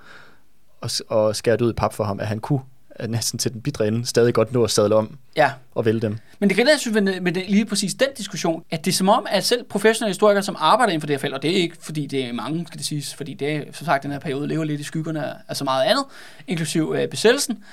[0.82, 2.60] at, at skære det ud i pap for ham, at han kunne
[3.08, 5.52] næsten til den bidre ende stadig godt nå at sadle om ja.
[5.74, 6.18] og vælge dem.
[6.38, 8.94] Men det gælder, jeg synes, med, med det, lige præcis den diskussion, at det er
[8.94, 11.50] som om, at selv professionelle historikere, som arbejder inden for det her felt, og det
[11.50, 14.10] er ikke, fordi det er mange, skal det siges, fordi det er, som sagt, den
[14.10, 16.04] her periode lever lidt i skyggerne af- så meget andet,
[16.48, 17.64] inklusiv øh, besættelsen,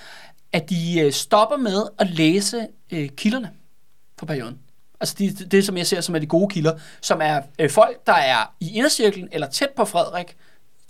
[0.53, 3.49] at de øh, stopper med at læse øh, kilderne
[4.19, 4.57] for perioden.
[4.99, 8.07] Altså det, det, som jeg ser som er de gode kilder, som er øh, folk,
[8.07, 10.35] der er i indercirklen eller tæt på Frederik,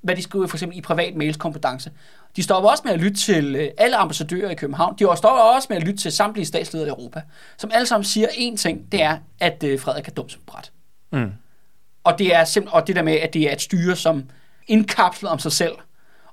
[0.01, 1.91] hvad de skriver for eksempel i privat mails kompetence.
[2.35, 4.95] De stopper også med at lytte til øh, alle ambassadører i København.
[4.99, 7.21] De stopper også med at lytte til samtlige statsledere i Europa,
[7.57, 10.71] som alle sammen siger én ting, det er, at øh, Frederik er dum som bræt.
[11.11, 11.31] Mm.
[12.03, 14.23] Og det er simpelthen, og det der med, at det er et styre, som
[14.67, 15.73] indkapslet om sig selv,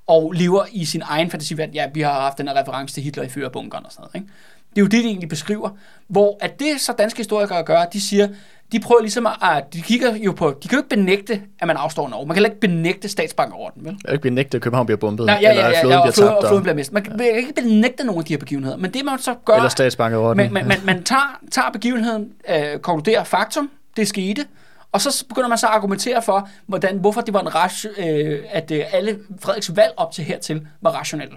[0.07, 1.75] og lever i sin egen fantasiverden.
[1.75, 4.15] Ja, vi har haft den her reference til Hitler i førerbunkeren og sådan noget.
[4.15, 4.33] Ikke?
[4.70, 5.70] Det er jo det, de egentlig beskriver.
[6.09, 8.29] Hvor at det så danske historikere gør, de siger,
[8.73, 11.77] de prøver ligesom at, de kigger jo på, de kan jo ikke benægte, at man
[11.77, 12.27] afstår Norge.
[12.27, 13.93] Man kan ikke benægte statsbankerorden, vel?
[13.93, 15.99] Jeg kan ikke benægte, at København bliver bombet, Nej, ja, eller ja, ja, floden ja,
[15.99, 16.95] og, bliver floden, tabt, og floden bliver mistet.
[16.95, 19.69] Man kan ikke benægte nogen af de her begivenheder, men det man så gør, eller
[19.69, 20.36] statsbankerorden.
[20.36, 24.47] man, man, man, man tager, tager begivenheden, øh, konkluderer faktum, det skete,
[24.93, 28.39] og så begynder man så at argumentere for, hvordan, hvorfor det var en rash, øh,
[28.51, 31.36] at øh, alle Frederiks valg op til hertil var rationelle.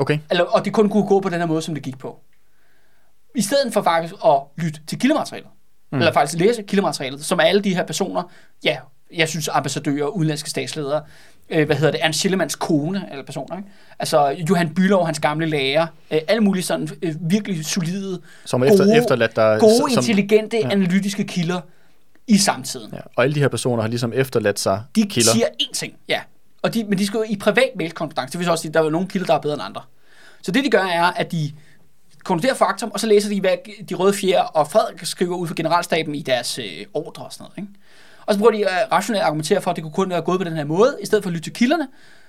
[0.00, 0.18] Okay.
[0.30, 2.20] Eller, og det kun kunne gå på den her måde, som det gik på.
[3.34, 5.48] I stedet for faktisk at lytte til kildematerialet.
[5.94, 6.00] Mm.
[6.00, 8.22] Eller faktisk læse kildematerialet, som er alle de her personer,
[8.64, 8.76] ja,
[9.14, 11.02] jeg synes ambassadører, udenlandske statsledere,
[11.50, 13.68] øh, hvad hedder det, Ernst Schillemanns kone, eller personer, ikke?
[13.98, 18.66] Altså Johan Bylov, hans gamle lærer, øh, alle mulige sådan øh, virkelig solide, Som er
[18.66, 19.58] efter, efterladt der...
[19.58, 20.68] gode, som, intelligente, ja.
[20.70, 21.60] analytiske kilder
[22.26, 22.90] i samtiden.
[22.92, 25.32] ja, og alle de her personer har ligesom efterladt sig De kilder.
[25.32, 26.20] siger én ting, ja.
[26.62, 28.32] Og de, men de skal jo i privat mailkompetence.
[28.32, 29.80] Det vil så også sige, at der er nogle kilder, der er bedre end andre.
[30.42, 31.52] Så det, de gør, er, at de
[32.24, 33.56] konkluderer faktum, og så læser de, hvad
[33.88, 37.44] de røde fjer og Frederik skriver ud for generalstaben i deres øh, ordre og sådan
[37.44, 37.58] noget.
[37.58, 37.80] Ikke?
[38.26, 40.40] Og så prøver de øh, at rationelt argumentere for, at det kunne kun være gået
[40.40, 41.88] på den her måde, i stedet for at lytte til kilderne,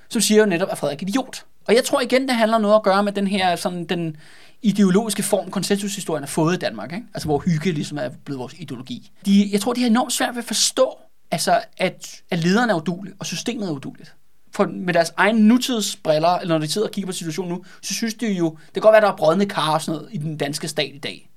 [0.10, 1.46] som siger jo netop, at Frederik er idiot.
[1.68, 4.18] Og jeg tror igen, det handler noget at gøre med den her sådan, den
[4.62, 6.94] ideologiske form, konsensushistorien har fået i Danmark.
[6.94, 7.06] Ikke?
[7.14, 9.12] Altså hvor hygge ligesom er blevet vores ideologi.
[9.26, 11.00] De, jeg tror, de har enormt svært ved at forstå,
[11.32, 14.16] altså, at, at lederne er udulige, og systemet er uduligt.
[14.56, 17.94] For med deres egen nutidsbriller, eller når de sidder og kigger på situationen nu, så
[17.94, 20.18] synes de jo, det kan godt være, der er brødende kar og sådan noget i
[20.18, 21.30] den danske stat i dag.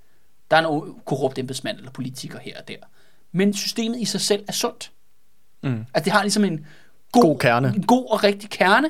[0.50, 2.74] Der er en korrupt embedsmand eller politiker her og der.
[3.32, 4.90] Men systemet i sig selv er sundt.
[5.62, 5.84] Mm.
[5.94, 6.66] Altså det har ligesom en
[7.12, 7.72] god, God kerne.
[7.76, 8.88] en god og rigtig kerne,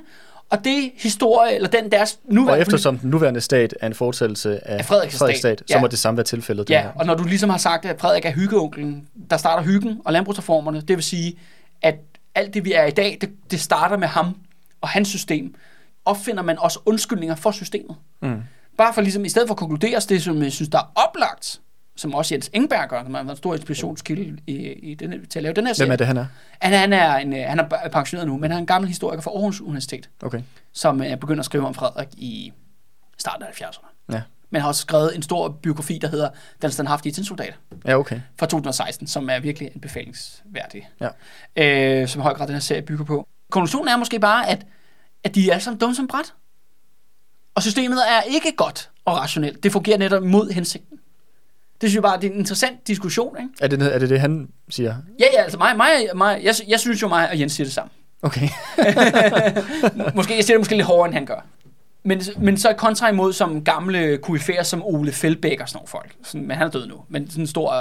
[0.51, 4.69] og det historie, eller den deres Og nuværende eftersom den nuværende stat er en fortsættelse
[4.69, 5.81] af Af Frederiks Frederiks stat, stat, så ja.
[5.81, 6.69] må det samme være tilfældet.
[6.69, 6.91] det Ja, her.
[6.95, 10.81] og når du ligesom har sagt, at Frederik er hyggeonklen, der starter hyggen og landbrugsreformerne,
[10.81, 11.39] det vil sige,
[11.83, 11.95] at
[12.39, 14.37] alt det, vi er i dag, det, det starter med ham
[14.81, 15.55] og hans system.
[16.05, 17.97] Opfinder man også undskyldninger for systemet.
[18.23, 18.43] Mm.
[18.79, 21.61] Bare for ligesom, i stedet for at konkludere det, som jeg synes, der er oplagt,
[21.97, 25.39] som også Jens Engberg gør, som har været en stor inspirationskilde i, i denne, til
[25.39, 25.87] at lave den her serie.
[25.87, 26.27] Hvem er det, han er?
[26.59, 29.23] Han, han, er en, øh, han er pensioneret nu, men han er en gammel historiker
[29.23, 30.41] fra Aarhus Universitet, Okay.
[30.73, 32.53] som er begyndt at skrive om Frederik i
[33.19, 33.87] starten af 70'erne.
[34.13, 34.23] Ja.
[34.51, 36.29] Men har også skrevet en stor biografi, der hedder
[36.63, 37.55] Den standhaftige tinsoldat
[37.87, 38.21] Ja, okay.
[38.39, 41.09] fra 2016, som er virkelig en befalingsværdig, Ja.
[42.03, 43.29] øh, som i høj grad den her serie bygger på.
[43.51, 44.67] Konklusionen er måske bare, at,
[45.25, 46.35] at de er alle sammen dumme som bræt.
[47.55, 49.63] Og systemet er ikke godt og rationelt.
[49.63, 50.99] Det fungerer netop mod hensigten.
[51.81, 53.37] Det synes jeg bare, det er en interessant diskussion.
[53.39, 53.51] Ikke?
[53.61, 54.97] Er det, er det det, han siger?
[55.21, 57.75] Ja, ja, altså mig, mig, mig jeg, jeg synes jo mig og Jens siger det
[57.75, 57.91] samme.
[58.23, 58.49] Okay.
[60.15, 61.47] Måske, jeg siger det måske lidt hårdere, end han gør.
[62.09, 66.15] Men, men så kontra imod som gamle kuifærer som Ole Feldbæk og sådan nogle folk.
[66.25, 66.95] Sådan, men han er død nu.
[67.09, 67.73] Men sådan en stor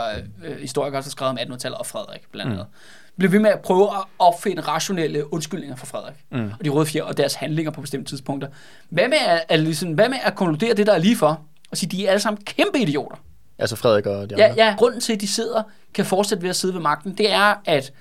[0.44, 2.66] øh, historiker, der har skrevet om 1800-tallet og Frederik blandt andet.
[2.70, 3.18] Mm.
[3.18, 6.16] Blev ved med at prøve at opfinde rationelle undskyldninger for Frederik.
[6.32, 6.52] Mm.
[6.60, 8.48] Og de røde fjer og deres handlinger på bestemte tidspunkter.
[8.90, 11.42] Hvad med at, at, ligesom, hvad med at konkludere det, der er lige for?
[11.72, 13.16] Og sige, de er alle sammen kæmpe idioter.
[13.60, 14.66] Altså Frederik og de Ja, andre.
[14.66, 15.64] ja, grunden til, at de sidder,
[15.94, 17.94] kan fortsætte ved at sidde ved magten, det er, at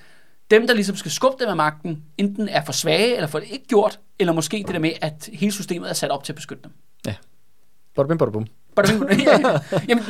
[0.50, 3.48] dem, der ligesom skal skubbe dem af magten, enten er for svage, eller for det
[3.50, 6.36] ikke gjort, eller måske det der med, at hele systemet er sat op til at
[6.36, 6.72] beskytte dem.
[7.96, 8.46] Bada bim, bada bum.
[9.88, 10.04] Jamen,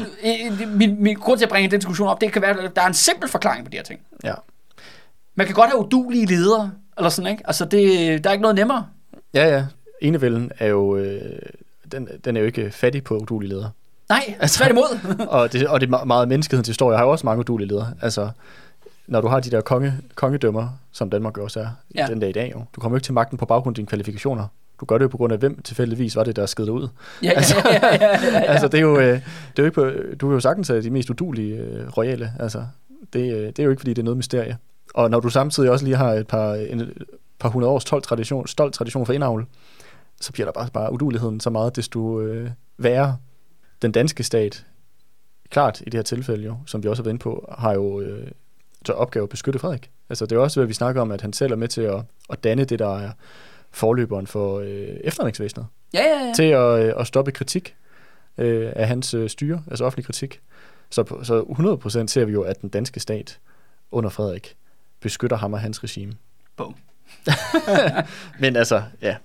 [0.78, 2.86] min, min grund til at bringe den diskussion op, det kan være, at der er
[2.86, 4.00] en simpel forklaring på de her ting.
[4.24, 4.34] Ja.
[5.34, 7.42] Man kan godt have udulige ledere, eller sådan, ikke?
[7.46, 8.86] Altså, det, der er ikke noget nemmere.
[9.34, 9.66] Ja, ja.
[10.02, 10.96] Enevælden er jo...
[10.96, 11.38] Øh,
[11.92, 13.70] den, den er jo ikke fattig på udulige ledere.
[14.08, 15.16] Nej, altså, tværtimod.
[15.28, 17.94] og det, og det er me- meget menneskehedens historie har jo også mange udulige ledere.
[18.02, 18.30] Altså,
[19.08, 22.06] når du har de der konge, kongedømmer, som Danmark også er Ja.
[22.10, 22.64] den dag i dag, jo.
[22.76, 24.46] du kommer jo ikke til magten på baggrund af dine kvalifikationer.
[24.80, 26.88] Du gør det jo på grund af, hvem tilfældigvis var det, der sked dig ud.
[27.22, 28.38] ja, ja, ja, ja, ja, ja.
[28.40, 29.22] Altså, det er jo, øh, det
[29.58, 29.84] er jo ikke på,
[30.20, 32.32] du kan jo sagtens have de mest udulige øh, royale.
[32.40, 32.66] Altså,
[33.12, 34.56] det, øh, det er jo ikke, fordi det er noget mysterie.
[34.94, 36.92] Og når du samtidig også lige har et par, en,
[37.38, 39.46] par hundrede års stolt tradition, stolt tradition for indavl,
[40.20, 43.16] så bliver der bare, bare uduligheden så meget, desto øh, værre.
[43.82, 44.66] Den danske stat,
[45.50, 48.00] klart i det her tilfælde jo, som vi også har været inde på, har jo
[48.00, 48.26] øh,
[48.86, 49.90] til opgave at beskytte Frederik.
[50.10, 52.02] Altså det er også, hvad vi snakker om, at han selv er med til at,
[52.30, 53.10] at danne det, der er
[53.70, 56.32] forløberen for øh, efterretningsvæsenet ja, ja, ja.
[56.34, 57.76] til at, øh, at stoppe kritik
[58.38, 60.40] øh, af hans øh, styre, altså offentlig kritik.
[60.90, 61.42] Så, så
[62.02, 63.38] 100% ser vi jo, at den danske stat
[63.90, 64.56] under Frederik
[65.00, 66.12] beskytter ham og hans regime.
[66.56, 66.74] Bum.
[68.40, 69.16] Men altså, ja,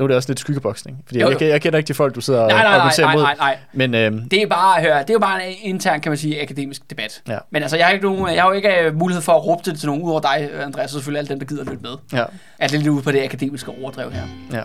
[0.00, 1.46] Nu er det også lidt skyggeboksning, fordi Jo, jeg, jo.
[1.46, 3.22] jeg, jeg kender ikke de folk, du sidder og Nej, nej, nej, argumenterer nej, imod.
[3.22, 3.58] nej, nej.
[3.72, 6.42] Men øhm, Det er bare, hør, det er jo bare en intern, kan man sige,
[6.42, 7.22] akademisk debat.
[7.28, 7.38] Ja.
[7.50, 9.62] Men altså, jeg har, ikke nogen, jeg har jo ikke øh, mulighed for at råbe
[9.64, 11.90] det til nogen, udover dig, Andreas, og selvfølgelig alle dem, der gider lytte med.
[12.12, 12.24] ja,
[12.58, 14.22] Er det lidt ude på det akademiske overdrev her.
[14.52, 14.62] ja.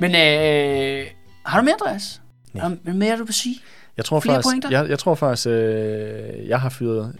[0.00, 1.06] Men øh,
[1.46, 2.21] har du mere, Andreas?
[2.52, 2.76] Nej.
[2.86, 3.56] Du mere, du vil sige?
[3.96, 4.70] Jeg tror Flere faktisk, pointer?
[4.70, 7.16] jeg, jeg tror faktisk, øh, jeg har fyret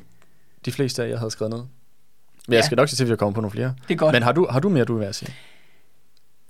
[0.65, 1.59] de fleste af, jeg havde skrevet ned.
[1.59, 2.57] Men ja.
[2.57, 3.75] Jeg skal nok se til, at jeg kommer på nogle flere.
[3.89, 4.13] Det er godt.
[4.13, 5.35] Men har du, har du mere, du vil være sige?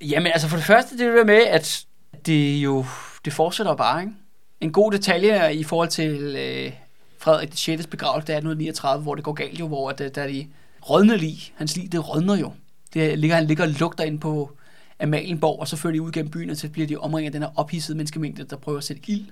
[0.01, 1.85] Jamen altså for det første, det det der med, at
[2.27, 2.85] det jo,
[3.25, 4.13] det fortsætter bare, ikke?
[4.61, 6.73] En god detalje i forhold til øh,
[7.19, 7.87] Frederik den 6.
[7.87, 10.47] begravelse, det er 1839, hvor det går galt jo, hvor at, øh, der er de
[10.91, 12.53] rådne lig, hans lig, det rådner jo.
[12.95, 14.57] Det ligger, han ligger og lugter ind på
[15.03, 17.43] Amalienborg, og så fører de ud gennem byen, og så bliver de omringet af den
[17.43, 19.27] her ophidsede menneskemængde, der prøver at sætte ild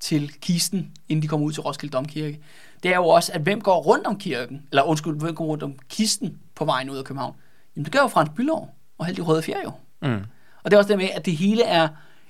[0.00, 2.40] til kisten, inden de kommer ud til Roskilde Domkirke.
[2.82, 5.62] Det er jo også, at hvem går rundt om kirken, eller undskyld, hvem går rundt
[5.62, 7.34] om kisten på vejen ud af København?
[7.76, 9.72] Jamen det gør jo Frans Bylov og de røde fjer jo.
[10.02, 10.24] Mm.
[10.62, 11.88] Og det er også det med, at det hele er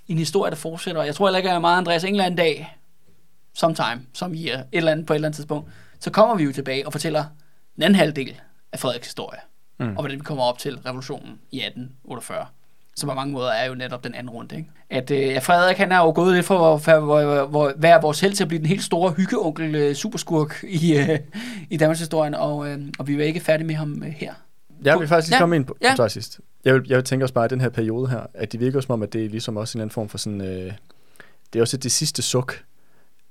[0.09, 1.03] en historie, der fortsætter.
[1.03, 2.77] Jeg tror heller ikke, at meget Andreas en eller anden dag,
[3.55, 5.71] sometime, som i et eller andet på et eller andet tidspunkt,
[6.01, 7.25] så kommer vi jo tilbage og fortæller
[7.75, 8.41] den anden halvdel
[8.73, 9.39] af Frederiks historie.
[9.79, 9.87] Mm.
[9.89, 12.47] Og hvordan vi kommer op til revolutionen i 1848.
[12.97, 14.57] Som på mange måder er jo netop den anden runde.
[14.57, 14.71] Ikke?
[14.91, 18.21] At, øh, at Frederik han er jo gået lidt for at for, for, for, vores
[18.21, 21.19] held til at blive den helt store hyggeonkel øh, superskurk i, øh,
[21.71, 24.35] i Danmarks historien, og, øh, og vi er ikke færdige med ham øh, her.
[24.85, 25.43] Jeg vil faktisk lige Ja.
[25.43, 26.09] komme ind på, Ja.
[26.09, 26.41] sidst.
[26.65, 28.93] Jeg vil, jeg tænke også bare i den her periode her, at det virker som
[28.93, 30.73] om, at det er ligesom også en anden form for sådan, øh,
[31.53, 32.63] det er også det sidste suk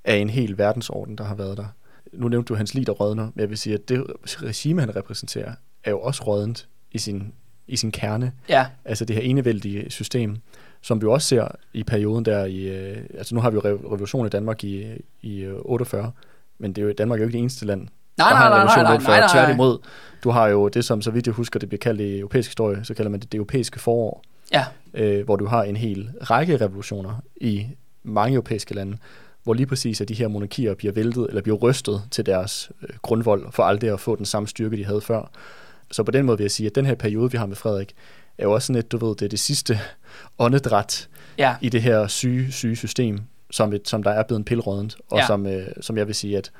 [0.04, 1.66] af en hel verdensorden, der har været der.
[2.14, 4.96] Nu nævnte du hans liv, der rådner, men jeg vil sige, at det regime, han
[4.96, 5.54] repræsenterer,
[5.86, 7.34] er jo også rådent i sin,
[7.68, 8.32] i sin kerne.
[8.50, 10.38] Ja, Altså det her enevældige system,
[10.82, 13.86] som vi også ser i perioden der i, øh, altså nu har vi jo rev-
[13.88, 14.86] revolution i Danmark i,
[15.22, 16.12] i øh, 48,
[16.58, 18.46] men det er jo, Danmark er jo ikke det eneste land, nej, der nej, har
[18.46, 19.18] en nej, revolution nej, nej, 48.
[19.18, 19.34] nej, nej.
[19.46, 19.78] Tværtimod,
[20.24, 22.84] du har jo det, som så vidt jeg husker, det bliver kaldt i europæisk historie,
[22.84, 26.58] så kalder man det det europæiske forår, Ja, øh, hvor du har en hel række
[26.58, 27.68] revolutioner i
[28.04, 28.98] mange europæiske lande,
[29.44, 32.90] hvor lige præcis at de her monarkier bliver væltet, eller bliver rystet til deres øh,
[33.02, 35.32] grundvold, for aldrig at få den samme styrke, de havde før.
[35.92, 37.94] Så på den måde vil jeg sige, at den her periode, vi har med Frederik,
[38.38, 39.80] er jo også sådan et, du ved, det er det sidste
[40.40, 41.08] åndedræt
[41.38, 43.20] ja, i det her syge, syge system,
[43.52, 45.28] som, et, som der er blevet pilrådent, og Ja.
[45.28, 46.52] som, øh, som jeg vil sige, at,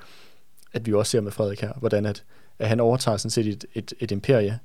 [0.74, 2.24] at vi også ser med Frederik her, hvordan at,
[2.60, 4.60] at han overtager sådan set et, et, et imperie,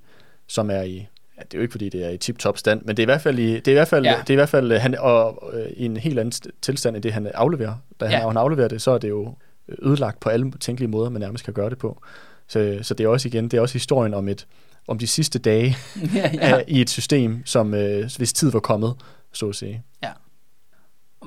[0.46, 0.94] som er i,
[1.36, 3.12] ja, det er jo ikke fordi det er i tip-top stand, men det er i
[3.12, 4.14] hvert fald, i, det er i hvert fald, Ja.
[4.20, 6.96] det er i hvert fald øh, han, og, øh, i en helt anden st- tilstand
[6.96, 7.74] end det, han afleverer.
[8.00, 8.20] Da han, Ja.
[8.20, 8.26] ja.
[8.28, 9.34] han afleverer det, så er det jo
[9.82, 12.02] ødelagt på alle tænkelige måder, man nærmest kan gøre det på.
[12.50, 14.46] Så, så det er også igen, det er også historien om et
[14.88, 15.76] om de sidste dage
[16.14, 16.48] ja, ja.
[16.48, 16.62] ja.
[16.68, 18.94] i et system, som øh, hvis tid var kommet,
[19.32, 19.82] så at sige.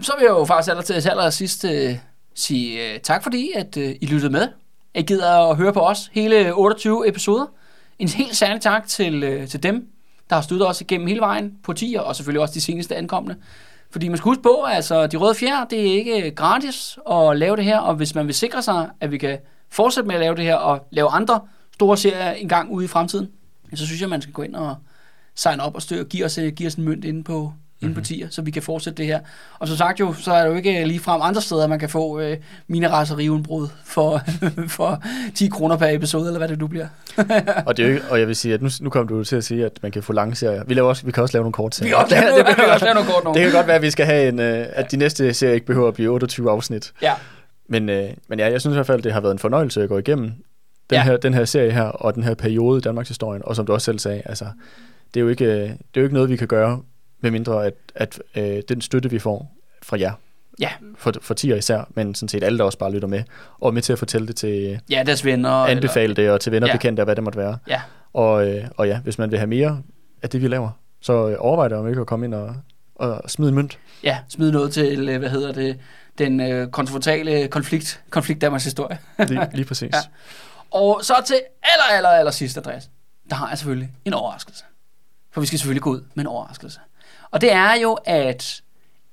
[0.02, 1.98] Så vil jeg jo faktisk aller til aller sidst øh,
[2.36, 4.48] sige øh, tak fordi, at øh, I lyttede med.
[4.94, 7.46] At I gider at høre på os hele 28 episoder.
[8.00, 9.88] En helt særlig tak til, øh, til dem,
[10.30, 13.40] der har støttet os igennem hele vejen på 10 og selvfølgelig også de seneste ankommende.
[13.92, 17.38] Fordi man skal huske på, at altså, de røde fjer, det er ikke gratis at
[17.38, 19.38] lave det her, og hvis man vil sikre sig, at vi kan
[19.74, 21.40] fortsætte med at lave det her, og lave andre
[21.74, 23.28] store serier en gang ude i fremtiden,
[23.76, 24.76] så synes jeg, man skal gå ind og
[25.36, 28.28] sign op og støtte, give os, give os en mønt inde på, inde på tier,
[28.30, 29.20] så vi kan fortsætte det her.
[29.60, 31.90] Og som sagt jo, så er det jo ikke lige frem andre steder, man kan
[31.90, 32.38] få øh,
[32.68, 34.22] mine raseriudbrud for,
[34.68, 35.04] for
[35.36, 36.88] 10 kroner per episode, eller hvad det nu bliver.
[37.66, 39.36] Og, det er jo, ikke- og jeg vil sige, at nu, nu kommer du til
[39.36, 40.64] at sige, at man kan få lange serier.
[40.64, 42.08] Vi, laver også, vi kan også lave nogle korte Vi serier.
[42.08, 43.34] kan også noget, vi kan også lave noget kort nu.
[43.34, 45.66] Det kan godt være, at vi skal have en, øh, at de næste serier ikke
[45.66, 46.92] behøver at blive 28 afsnit.
[47.02, 47.14] Ja,
[47.80, 49.90] Men, øh, men ja, jeg synes i hvert fald, det har været en fornøjelse at
[49.90, 50.36] gå igennem den,
[50.92, 51.04] Ja.
[51.04, 53.46] her, den her serie her, og den her periode i Danmarks historie.
[53.46, 54.46] Og som du også selv sagde, altså,
[55.14, 56.82] det, er jo ikke, det er jo ikke noget, vi kan gøre,
[57.22, 60.12] medmindre at, at øh, den støtte, vi får fra jer,
[60.60, 63.24] ja, for, for tier især, men sådan set alle, der også bare lytter med,
[63.60, 65.50] og er med til at fortælle det til, ja, deres venner.
[65.50, 66.74] anbefale det, og til venner Ja.
[66.74, 67.58] bekendte, og hvad det måtte være.
[67.68, 67.82] Ja,
[68.14, 69.82] Og, øh, og ja, hvis man vil have mere
[70.22, 70.70] af det, vi laver,
[71.02, 72.56] så øh, overvej det om ikke at komme ind og,
[72.96, 73.80] og smide en mønt.
[74.04, 75.78] ja, smid noget til, øh, hvad hedder det,
[76.18, 79.00] den øh, kontroversielle konflikt, konflikt Danmarks historie.
[79.20, 79.94] Lige, lige præcis.
[79.94, 80.00] Ja.
[80.72, 82.90] Og så til aller, aller, aller sidst, Andreas,
[83.30, 84.64] der har jeg selvfølgelig en overraskelse.
[85.32, 86.80] For vi skal selvfølgelig gå ud med en overraskelse.
[87.32, 88.62] Og det er jo, at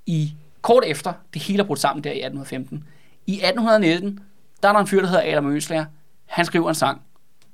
[0.07, 2.85] i kort efter, det hele er brudt sammen der i 1815,
[3.27, 4.21] i 1819,
[4.63, 5.85] der er der en fyr, der hedder Adam Øslager.
[6.27, 7.03] Han skriver en sang.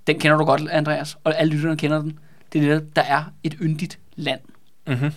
[0.07, 2.19] Den kender du godt, Andreas, og alle lytterne kender den.
[2.53, 4.41] Det er det, der er et yndigt land.
[4.87, 5.13] Mm-hmm.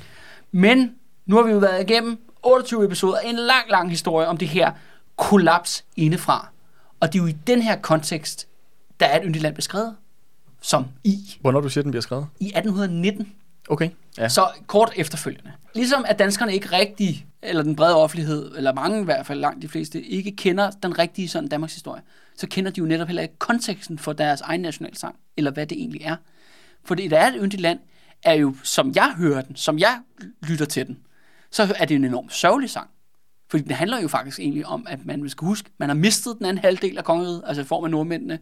[0.51, 0.95] Men
[1.25, 4.71] nu har vi jo været igennem 28 episoder, en lang, lang historie om det her
[5.15, 6.49] kollaps indefra.
[6.99, 8.47] Og det er jo i den her kontekst,
[8.99, 9.95] der er et yndigt land beskrevet,
[10.61, 12.27] som i, Hvornår du siger, den bliver skrevet?
[12.39, 13.33] i 1819.
[13.69, 14.29] Okay, ja.
[14.29, 15.51] Så kort efterfølgende.
[15.75, 19.61] Ligesom at danskerne ikke rigtig, eller den brede offentlighed, eller mange i hvert fald, langt
[19.61, 22.01] de fleste, ikke kender den rigtige sådan Danmarks historie,
[22.37, 25.77] så kender de jo netop heller ikke konteksten for deres egen nationalsang, eller hvad det
[25.77, 26.15] egentlig er.
[26.83, 27.79] For det er et yndigt land,
[28.23, 29.99] er jo, som jeg hører den, som jeg
[30.47, 30.97] lytter til den,
[31.51, 32.89] så er det en enormt sørgelig sang.
[33.49, 36.45] Fordi det handler jo faktisk egentlig om, at man skal huske, man har mistet den
[36.45, 38.39] anden halvdel af kongeriget, altså i form af nordmændene.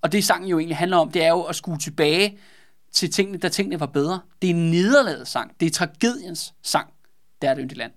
[0.00, 2.38] Og det sangen jo egentlig handler om, det er jo at skue tilbage
[2.92, 4.20] til tingene, da tingene var bedre.
[4.42, 5.60] Det er en nederlaget sang.
[5.60, 6.88] Det er tragediens sang.
[7.42, 7.92] Der er det yndigt land.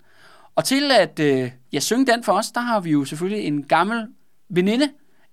[0.54, 3.62] Og til at øh, jeg synge den for os, der har vi jo selvfølgelig en
[3.62, 4.06] gammel
[4.48, 4.90] veninde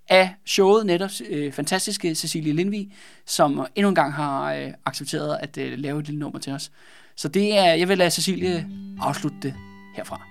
[0.09, 2.91] af showet, netop øh, fantastiske Cecilie Lindvig,
[3.25, 6.71] som endnu en gang har øh, accepteret at øh, lave et lille nummer til os.
[7.15, 8.67] Så det er, jeg vil lade Cecilie
[9.01, 9.53] afslutte det
[9.95, 10.21] herfra.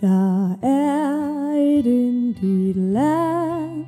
[0.00, 3.86] Der er et yndigt land.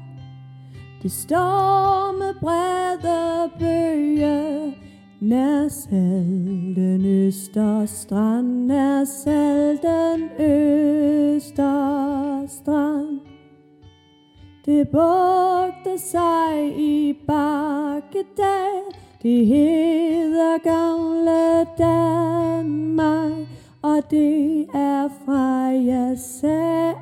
[1.03, 4.75] Det står med brede bøge
[5.21, 11.77] Nær salten Østerstrand Nær salten Østerstrand
[14.67, 18.96] Det bugter sig i bakkedal.
[19.23, 23.47] Det hedder gamle Danmark
[23.87, 26.95] og det er fra Jasal,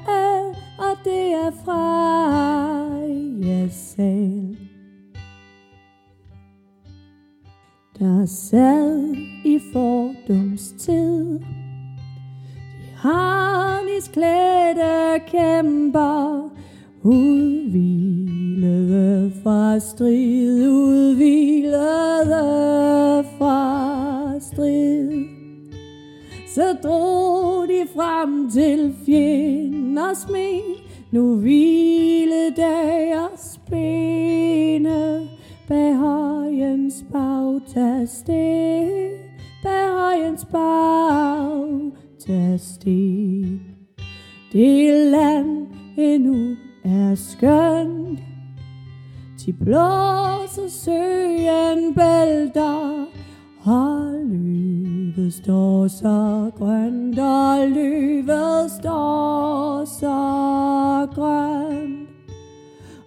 [0.79, 1.85] og det er fra
[3.47, 4.57] Jasal.
[7.99, 9.15] Der sad
[9.45, 11.45] i fordumstid De
[12.97, 14.41] harnisklædte
[15.27, 16.51] kæmper
[17.07, 18.63] Udvilede
[19.43, 21.75] fra strid Udvilede
[23.39, 25.25] fra strid.
[26.55, 30.63] Så drog de frem til fjenders smil
[31.11, 35.29] Nu hvile deres bene
[35.69, 39.11] Bag højens bagtasten
[39.63, 40.45] Bag højens
[42.45, 43.61] bagtasten
[44.53, 45.67] Det land
[45.99, 48.19] endnu er skønt
[49.47, 53.07] De blåser søen bælter.
[53.65, 62.09] Og løvet står så grønt, og løvet står så grønt.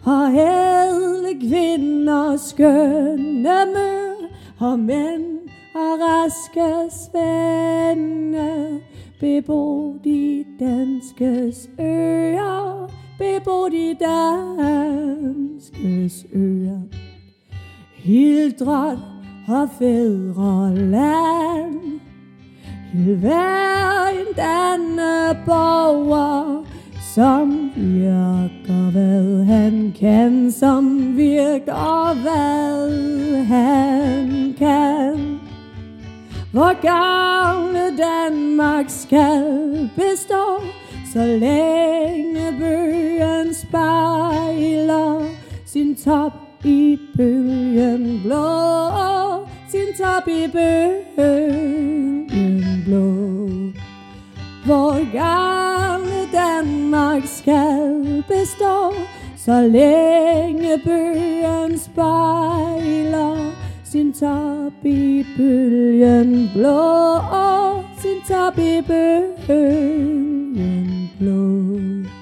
[0.05, 4.27] Og ædle kvinder skønne mør,
[4.59, 5.37] og mænd
[5.75, 8.79] og raske svende,
[9.19, 15.05] bebo de danskes øer, beboet i danskes
[16.33, 16.81] øer.
[17.95, 18.99] Hildret
[19.47, 21.19] og fædreland.
[22.93, 25.97] Hild hver en danneborger,
[27.15, 35.39] som virker hvad han kan, som virker hvad han kan.
[36.51, 40.61] Hvor gamle Danmark skal bestå,
[41.13, 45.25] så længe bøgen spejler
[45.65, 46.31] sin top
[46.63, 51.83] i bølgen blå Sin top i bølgen
[52.85, 53.27] blå.
[54.65, 58.93] Hvor gamle Danmark skal bestå
[59.37, 63.37] Så længe bøgen spejler
[63.91, 67.21] sin top i bølgen blå,
[68.01, 70.09] sin top i bølgen
[71.19, 72.16] blå.